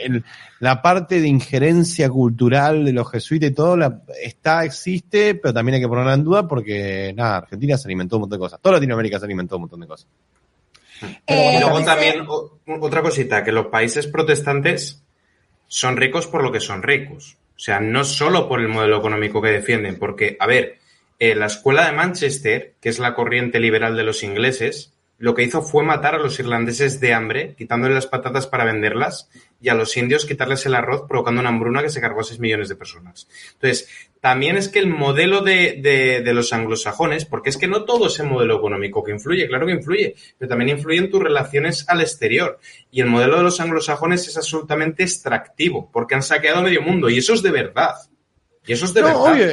el- 0.04 0.24
la 0.60 0.82
parte 0.84 1.20
de 1.22 1.28
injerencia 1.28 2.08
cultural 2.10 2.86
de 2.86 2.94
los 2.94 3.10
jesuitas 3.10 3.50
y 3.50 3.54
todo 3.54 3.76
la, 3.78 4.02
está, 4.22 4.64
existe, 4.64 5.34
pero 5.36 5.54
también 5.54 5.76
hay 5.76 5.82
que 5.82 5.88
ponerla 5.88 6.14
en 6.14 6.24
duda 6.24 6.48
porque, 6.48 7.12
nada, 7.16 7.38
Argentina 7.38 7.76
se 7.78 7.88
alimentó 7.88 8.18
un 8.18 8.22
montón 8.22 8.38
de 8.38 8.44
cosas. 8.44 8.60
Toda 8.62 8.76
Latinoamérica 8.76 9.18
se 9.18 9.26
alimentó 9.26 9.56
un 9.56 9.62
montón 9.64 9.80
de 9.80 9.88
cosas. 9.88 10.08
Eh, 11.26 11.54
Y 11.56 11.60
luego 11.62 11.78
dice- 11.80 11.90
también 11.90 12.26
o- 12.28 12.60
otra 12.82 13.02
cosita, 13.02 13.44
que 13.44 13.52
los 13.54 13.68
países 13.68 14.06
protestantes 14.06 15.02
son 15.68 15.98
ricos 15.98 16.28
por 16.28 16.44
lo 16.44 16.52
que 16.52 16.60
son 16.60 16.84
ricos. 16.84 17.38
O 17.60 17.62
sea, 17.62 17.82
no 17.82 18.06
solo 18.06 18.48
por 18.48 18.62
el 18.62 18.70
modelo 18.70 19.00
económico 19.00 19.42
que 19.42 19.50
defienden, 19.50 20.00
porque, 20.00 20.38
a 20.40 20.48
ver, 20.48 20.80
eh, 21.20 21.36
la 21.36 21.48
escuela 21.48 21.86
de 21.86 21.92
Manchester, 21.92 22.76
que 22.80 22.88
es 22.88 23.00
la 23.00 23.14
corriente 23.14 23.60
liberal 23.60 23.98
de 23.98 24.04
los 24.04 24.24
ingleses, 24.24 24.94
lo 25.20 25.36
que 25.36 25.44
hizo 25.44 25.62
fue 25.62 25.84
matar 25.84 26.16
a 26.16 26.18
los 26.18 26.40
irlandeses 26.40 27.00
de 27.02 27.14
hambre, 27.14 27.54
quitándole 27.58 27.94
las 27.94 28.08
patatas 28.08 28.48
para 28.48 28.64
venderlas, 28.64 29.30
y 29.62 29.68
a 29.70 29.74
los 29.76 29.96
indios 29.98 30.26
quitarles 30.26 30.66
el 30.66 30.74
arroz, 30.76 31.04
provocando 31.08 31.42
una 31.42 31.50
hambruna 31.50 31.82
que 31.84 31.90
se 31.90 32.00
cargó 32.00 32.22
a 32.22 32.24
6 32.24 32.40
millones 32.40 32.70
de 32.70 32.76
personas. 32.78 33.28
Entonces, 33.54 33.90
también 34.22 34.56
es 34.56 34.70
que 34.70 34.80
el 34.80 34.88
modelo 34.88 35.42
de, 35.42 35.80
de- 35.82 36.22
de 36.22 36.34
los 36.34 36.54
anglosajones, 36.54 37.26
porque 37.26 37.50
es 37.50 37.58
que 37.58 37.68
no 37.68 37.84
todo 37.84 38.08
es 38.08 38.18
el 38.20 38.28
modelo 38.28 38.58
económico 38.58 39.04
que 39.04 39.12
influye, 39.12 39.48
claro 39.48 39.66
que 39.68 39.74
influye, 39.74 40.16
pero 40.38 40.48
también 40.50 40.70
influye 40.70 40.98
en 41.00 41.12
tus 41.12 41.22
relaciones 41.22 41.88
al 41.90 42.00
exterior. 42.02 42.58
Y 42.90 43.02
el 43.02 43.08
modelo 43.08 43.38
de 43.38 43.44
los 43.44 43.60
anglosajones 43.60 44.26
es 44.28 44.38
absolutamente 44.38 45.04
extractivo, 45.04 45.90
porque 45.92 46.16
han 46.16 46.24
saqueado 46.24 46.62
medio 46.62 46.82
mundo, 46.82 47.10
y 47.10 47.18
eso 47.18 47.34
es 47.34 47.42
de 47.42 47.52
verdad. 47.52 47.96
Y 48.66 48.72
eso 48.74 48.86
es 48.86 48.94
de 48.94 49.02
No, 49.02 49.24
verdad. 49.24 49.50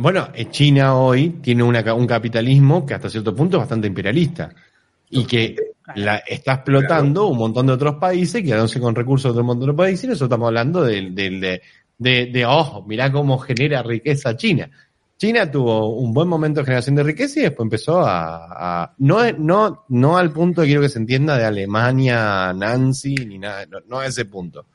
bueno, 0.00 0.28
eh, 0.34 0.46
China 0.50 0.94
hoy 0.96 1.30
tiene 1.42 1.62
una 1.64 1.94
un 1.94 2.06
capitalismo 2.06 2.84
que 2.86 2.94
hasta 2.94 3.08
cierto 3.10 3.34
punto 3.34 3.56
es 3.56 3.60
bastante 3.62 3.86
imperialista 3.88 4.50
y 5.10 5.24
que 5.24 5.56
la, 5.96 6.16
está 6.18 6.54
explotando 6.54 7.26
un 7.26 7.38
montón 7.38 7.66
de 7.66 7.72
otros 7.72 7.96
países, 7.96 8.42
quedándose 8.42 8.78
con 8.80 8.94
recursos 8.94 9.34
de 9.34 9.40
un 9.40 9.46
montón 9.46 9.68
de 9.70 9.74
países 9.74 10.04
y 10.04 10.06
nosotros 10.08 10.28
estamos 10.28 10.46
hablando 10.46 10.82
del- 10.84 11.14
del- 11.14 11.40
de, 11.40 11.62
de, 11.98 12.26
de, 12.26 12.46
ojo, 12.46 12.82
mirá 12.86 13.10
cómo 13.12 13.38
genera 13.38 13.82
riqueza 13.82 14.36
China. 14.36 14.70
China 15.18 15.50
tuvo 15.50 15.96
un 15.96 16.14
buen 16.14 16.28
momento 16.28 16.60
de 16.60 16.64
generación 16.64 16.94
de 16.96 17.02
riqueza 17.02 17.40
y 17.40 17.42
después 17.42 17.66
empezó 17.66 18.00
a, 18.00 18.82
a- 18.84 18.94
no, 18.98 19.30
no, 19.32 19.84
no 19.88 20.16
al 20.16 20.32
punto 20.32 20.62
que 20.62 20.68
quiero 20.68 20.80
que 20.82 20.88
se 20.88 20.98
entienda 20.98 21.36
de 21.36 21.44
Alemania, 21.44 22.52
Nancy, 22.54 23.14
ni 23.26 23.38
nada, 23.38 23.66
no, 23.66 23.78
no 23.86 23.98
a 23.98 24.06
ese 24.06 24.24
punto. 24.24 24.66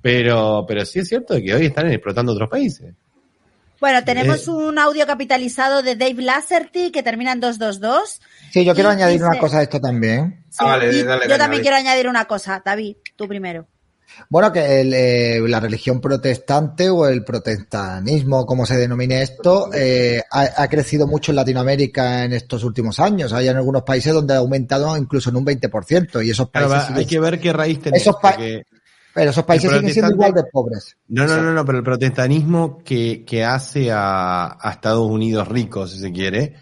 Pero, 0.00 0.64
pero 0.66 0.84
sí 0.84 0.98
es 1.00 1.08
cierto 1.08 1.36
que 1.36 1.54
hoy 1.54 1.66
están 1.66 1.88
explotando 1.92 2.32
otros 2.32 2.50
países. 2.50 2.92
Bueno, 3.80 4.02
tenemos 4.04 4.46
un 4.48 4.78
audio 4.78 5.06
capitalizado 5.06 5.82
de 5.82 5.96
Dave 5.96 6.22
Lasserty 6.22 6.90
que 6.92 7.02
termina 7.02 7.32
en 7.32 7.40
222. 7.40 8.20
Sí, 8.52 8.64
yo 8.64 8.74
quiero 8.74 8.90
Y 8.90 8.92
añadir 8.92 9.22
una 9.24 9.38
cosa 9.38 9.58
a 9.58 9.62
esto 9.62 9.80
también. 9.80 10.44
Sí, 10.50 10.56
Ah, 10.60 10.64
vale, 10.66 10.92
y 10.94 11.02
dale 11.02 11.22
yo 11.22 11.28
también 11.38 11.38
David. 11.38 11.60
quiero 11.62 11.76
añadir 11.76 12.08
una 12.08 12.26
cosa. 12.26 12.62
David, 12.64 12.96
tú 13.16 13.26
primero. 13.26 13.66
Bueno, 14.28 14.52
que 14.52 14.82
el, 14.82 14.92
eh, 14.92 15.40
la 15.48 15.58
religión 15.58 15.98
protestante 15.98 16.90
o 16.90 17.06
el 17.06 17.24
protestantismo, 17.24 18.44
como 18.44 18.66
se 18.66 18.76
denomine 18.76 19.22
esto, 19.22 19.70
eh, 19.72 20.22
ha, 20.30 20.62
ha 20.62 20.68
crecido 20.68 21.06
mucho 21.06 21.32
en 21.32 21.36
Latinoamérica 21.36 22.24
en 22.24 22.34
estos 22.34 22.62
últimos 22.64 23.00
años. 23.00 23.32
Hay 23.32 23.48
en 23.48 23.56
algunos 23.56 23.82
países 23.84 24.12
donde 24.12 24.34
ha 24.34 24.38
aumentado 24.38 24.94
incluso 24.98 25.30
en 25.30 25.36
un 25.36 25.46
20% 25.46 26.22
y 26.24 26.30
esos 26.30 26.50
Claro, 26.50 26.68
países, 26.68 26.90
va- 26.92 26.96
hay 26.98 27.06
que 27.06 27.20
ver 27.20 27.40
qué 27.40 27.52
raíz 27.54 27.80
tenés. 27.80 28.02
Esos 28.02 28.16
pa- 28.16 28.32
porque- 28.32 28.64
pero 29.14 29.30
esos 29.30 29.44
países 29.44 29.70
siguen 29.70 29.92
siendo 29.92 30.12
igual 30.12 30.32
de 30.34 30.44
pobres. 30.44 30.96
No, 31.08 31.26
no, 31.26 31.40
no, 31.40 31.52
no, 31.52 31.64
pero 31.64 31.78
el 31.78 31.84
protestantismo 31.84 32.82
que, 32.84 33.24
que 33.24 33.44
hace 33.44 33.90
a, 33.90 34.58
a 34.60 34.70
Estados 34.72 35.06
Unidos 35.10 35.48
rico, 35.48 35.86
si 35.86 35.98
se 35.98 36.12
quiere, 36.12 36.54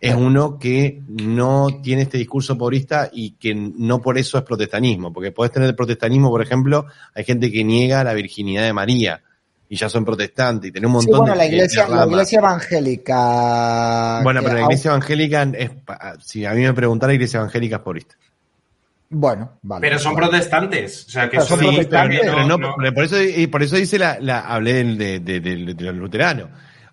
es 0.00 0.14
uno 0.14 0.58
que 0.58 1.02
no 1.08 1.80
tiene 1.82 2.02
este 2.02 2.18
discurso 2.18 2.56
pobrista 2.56 3.10
y 3.12 3.32
que 3.32 3.54
no 3.54 4.00
por 4.00 4.16
eso 4.18 4.38
es 4.38 4.44
protestanismo, 4.44 5.12
porque 5.12 5.32
podés 5.32 5.52
tener 5.52 5.68
el 5.68 5.74
protestanismo, 5.74 6.30
por 6.30 6.40
ejemplo, 6.42 6.86
hay 7.14 7.24
gente 7.24 7.50
que 7.50 7.64
niega 7.64 8.04
la 8.04 8.14
virginidad 8.14 8.62
de 8.62 8.72
María 8.72 9.20
y 9.68 9.76
ya 9.76 9.88
son 9.88 10.04
protestantes 10.04 10.68
y 10.68 10.72
tiene 10.72 10.86
un 10.86 11.00
Sí, 11.00 11.08
montón 11.08 11.18
bueno, 11.26 11.32
de 11.34 11.38
la 11.38 11.46
iglesia, 11.46 11.84
de 11.86 11.94
la 11.96 12.06
iglesia 12.06 12.38
evangélica. 12.38 14.20
Bueno, 14.22 14.40
pero 14.42 14.54
la 14.54 14.60
aún- 14.60 14.70
iglesia 14.70 14.88
evangélica 14.90 15.42
es, 15.54 15.70
pa- 15.70 16.14
si 16.20 16.44
a 16.44 16.52
mí 16.52 16.62
me 16.62 16.72
preguntara, 16.72 17.10
la 17.10 17.14
iglesia 17.14 17.38
evangélica 17.38 17.76
es 17.76 17.82
porista. 17.82 18.14
Bueno, 19.10 19.52
vale. 19.62 19.80
Pero 19.80 19.98
son 19.98 20.14
vale. 20.14 20.28
protestantes. 20.28 21.06
O 21.06 21.10
sea, 21.10 21.24
que 21.30 21.38
Pero 21.38 21.44
son 21.44 21.60
no- 21.60 21.68
protestantes, 21.70 22.20
pero 22.20 22.46
no, 22.46 22.58
no- 22.58 22.74
pero 22.76 22.94
por 22.94 23.04
eso, 23.04 23.22
y 23.22 23.46
por 23.46 23.62
eso 23.62 23.76
dice 23.76 23.98
la, 23.98 24.18
la 24.20 24.40
hablé 24.40 24.74
del, 24.74 24.98
de, 24.98 25.20
de, 25.20 25.40
de- 25.40 25.74
de 25.74 25.84
los 25.84 25.94
luteranos. 25.96 26.48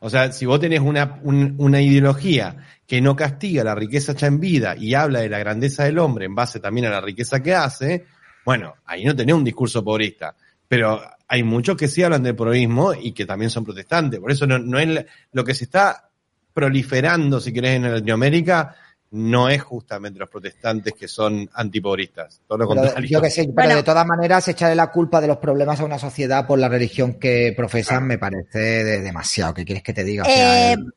O 0.06 0.10
sea, 0.12 0.32
si 0.32 0.46
vos 0.46 0.60
tenés 0.60 0.82
una, 0.82 1.20
un- 1.24 1.56
una 1.58 1.82
ideología 1.82 2.58
que 2.86 3.02
no 3.02 3.16
castiga 3.16 3.64
la 3.64 3.74
riqueza 3.74 4.14
ya 4.14 4.28
en 4.28 4.40
vida 4.40 4.76
y 4.78 4.94
habla 4.94 5.22
de 5.22 5.30
la 5.30 5.40
grandeza 5.40 5.84
del 5.86 5.98
hombre 5.98 6.26
en 6.26 6.36
base 6.36 6.60
también 6.60 6.86
a 6.86 6.92
la 6.92 7.02
riqueza 7.02 7.42
que 7.42 7.56
hace, 7.56 8.06
bueno, 8.46 8.76
ahí 8.86 9.04
no 9.04 9.16
tenés 9.16 9.34
un 9.34 9.44
discurso 9.44 9.84
pobrista. 9.84 10.36
Pero 10.68 11.02
hay 11.28 11.42
muchos 11.42 11.76
que 11.76 11.88
sí 11.88 12.04
hablan 12.04 12.22
del 12.22 12.36
pobrismo 12.36 12.94
y 12.94 13.14
que 13.14 13.26
también 13.26 13.50
son 13.50 13.64
protestantes. 13.66 14.20
Por 14.20 14.32
eso 14.32 14.46
no, 14.46 14.60
no 14.60 14.78
es 14.78 15.04
lo 15.32 15.44
que 15.44 15.56
se 15.56 15.64
está 15.64 16.08
proliferando, 16.54 17.40
si 17.40 17.52
querés, 17.52 17.78
en 17.78 17.92
Latinoamérica, 17.92 18.76
no 19.12 19.48
es 19.50 19.62
justamente 19.62 20.20
los 20.20 20.30
protestantes 20.30 20.94
que 20.94 21.08
son 21.08 21.50
antipobristas. 21.54 22.42
Todo 22.48 22.58
lo 22.60 22.68
Pero, 22.70 22.82
contrario. 22.82 23.10
yo 23.10 23.22
que 23.22 23.30
sé, 23.30 23.44
pero 23.44 23.54
Bueno. 23.54 23.76
de 23.76 23.84
todas 23.84 24.06
maneras, 24.06 24.48
echarle 24.48 24.76
la 24.76 24.92
culpa 24.92 25.22
de 25.22 25.28
los 25.28 25.38
problemas 25.38 25.80
a 25.80 25.86
una 25.86 26.00
sociedad 26.00 26.46
por 26.46 26.60
la 26.60 26.68
religión 26.68 27.14
que 27.20 27.54
profesan 27.56 28.06
me 28.08 28.18
parece 28.18 28.60
de- 28.84 29.02
demasiado. 29.02 29.54
¿Qué 29.54 29.64
quieres 29.64 29.84
que 29.84 29.94
te 29.94 30.04
diga? 30.04 30.24
O 30.24 30.26
sea, 30.26 30.72
Eh, 30.72 30.74
el- 30.74 30.94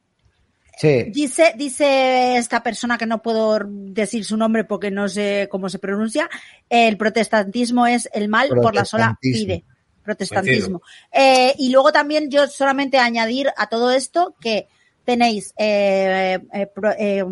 sí. 0.76 1.10
Dice, 1.12 1.52
dice 1.56 2.36
esta 2.38 2.62
persona 2.62 2.98
que 2.98 3.06
no 3.06 3.22
puedo 3.22 3.58
decir 3.68 4.24
su 4.24 4.36
nombre 4.36 4.64
porque 4.64 4.90
no 4.90 5.08
sé 5.08 5.46
cómo 5.50 5.68
se 5.68 5.78
pronuncia, 5.78 6.28
el 6.68 6.96
protestantismo 6.96 7.86
es 7.86 8.08
el 8.12 8.28
mal 8.28 8.48
por 8.48 8.74
la 8.74 8.84
sola 8.84 9.16
Protestantismo. 9.20 9.46
pide. 9.46 9.64
Protestantismo. 10.02 10.82
Eh, 11.12 11.54
y 11.58 11.70
luego 11.70 11.92
también 11.92 12.30
yo 12.30 12.46
solamente 12.48 12.98
añadir 12.98 13.48
a 13.56 13.68
todo 13.68 13.90
esto 13.92 14.34
que 14.40 14.66
tenéis 15.08 15.54
eh, 15.56 16.38
eh, 16.52 16.66
pro- 16.66 16.92
eh, 16.98 17.24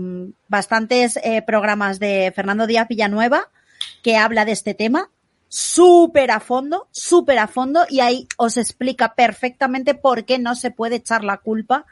bastantes 0.49 1.18
eh, 1.22 1.43
programas 1.43 1.99
de 1.99 2.33
Fernando 2.35 2.66
Díaz 2.66 2.89
Villanueva 2.89 3.51
que 4.03 4.16
habla 4.16 4.47
de 4.47 4.53
este 4.53 4.72
tema 4.72 5.11
súper 5.49 6.31
a 6.31 6.41
fondo, 6.41 6.89
súper 6.91 7.39
a 7.39 7.49
fondo 7.49 7.85
y 7.91 8.01
ahí 8.01 8.27
os 8.39 8.57
explica 8.57 9.14
perfectamente 9.14 9.95
por 9.95 10.24
qué 10.24 10.39
no 10.39 10.55
se 10.55 10.70
puede 10.70 10.97
echar 10.97 11.22
la 11.22 11.37
culpa 11.37 11.85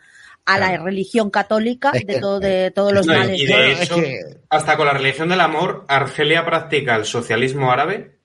a 0.46 0.58
la 0.58 0.74
religión 0.78 1.28
católica 1.30 1.90
Es 1.92 2.06
de 2.06 2.14
que- 2.14 2.20
todo 2.20 2.40
de 2.40 2.70
todos 2.70 2.92
los 2.94 3.06
No, 3.06 3.12
males. 3.18 3.38
y 3.38 3.44
de 3.46 3.72
Es 3.72 3.82
hecho, 3.82 3.96
que- 3.96 4.20
hasta 4.48 4.78
con 4.78 4.86
la 4.86 4.94
religión 4.94 5.28
del 5.28 5.40
amor, 5.42 5.84
Argelia 5.88 6.46
practica 6.46 6.96
el 6.96 7.04
socialismo 7.04 7.70
árabe 7.70 8.16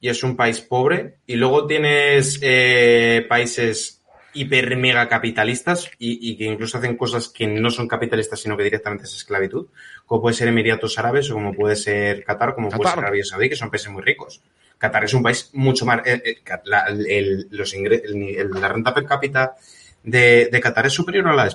y 0.00 0.08
es 0.10 0.22
un 0.22 0.36
país 0.36 0.60
pobre. 0.60 1.16
Y 1.26 1.34
luego 1.34 1.66
tienes 1.66 2.38
eh, 2.40 3.26
países 3.28 4.00
hiper 4.34 4.76
mega 4.76 5.08
capitalistas 5.08 5.90
y, 5.98 6.30
y 6.30 6.36
que 6.36 6.44
incluso 6.44 6.78
hacen 6.78 6.96
cosas 6.96 7.28
que 7.28 7.46
no 7.46 7.70
son 7.70 7.88
capitalistas, 7.88 8.40
sino 8.40 8.56
que 8.56 8.64
directamente 8.64 9.04
es 9.04 9.14
esclavitud, 9.14 9.66
como 10.06 10.20
puede 10.22 10.34
ser 10.36 10.48
Emiratos 10.48 10.98
Árabes 10.98 11.30
o 11.30 11.34
como 11.34 11.52
puede 11.54 11.76
ser 11.76 12.24
Qatar, 12.24 12.54
como 12.54 12.68
puede 12.68 12.90
ser 12.90 12.98
Arabia 13.04 13.24
Saudí, 13.24 13.48
que 13.48 13.56
son 13.56 13.70
países 13.70 13.90
muy 13.90 14.02
ricos. 14.02 14.42
Qatar 14.78 15.04
es 15.04 15.14
un 15.14 15.22
país 15.22 15.50
mucho 15.54 15.86
más... 15.86 16.06
eh, 16.06 16.20
eh, 16.24 16.36
la, 16.64 16.86
el- 16.88 17.46
los 17.50 17.74
ingre- 17.74 18.02
el 18.04 18.50
la 18.60 18.68
renta 18.68 18.92
per 18.92 19.04
cápita 19.06 19.54
de, 20.02 20.48
de 20.52 20.60
Qatar 20.60 20.86
es 20.86 20.92
superior 20.92 21.28
a 21.28 21.34
la 21.34 21.44
de 21.44 21.54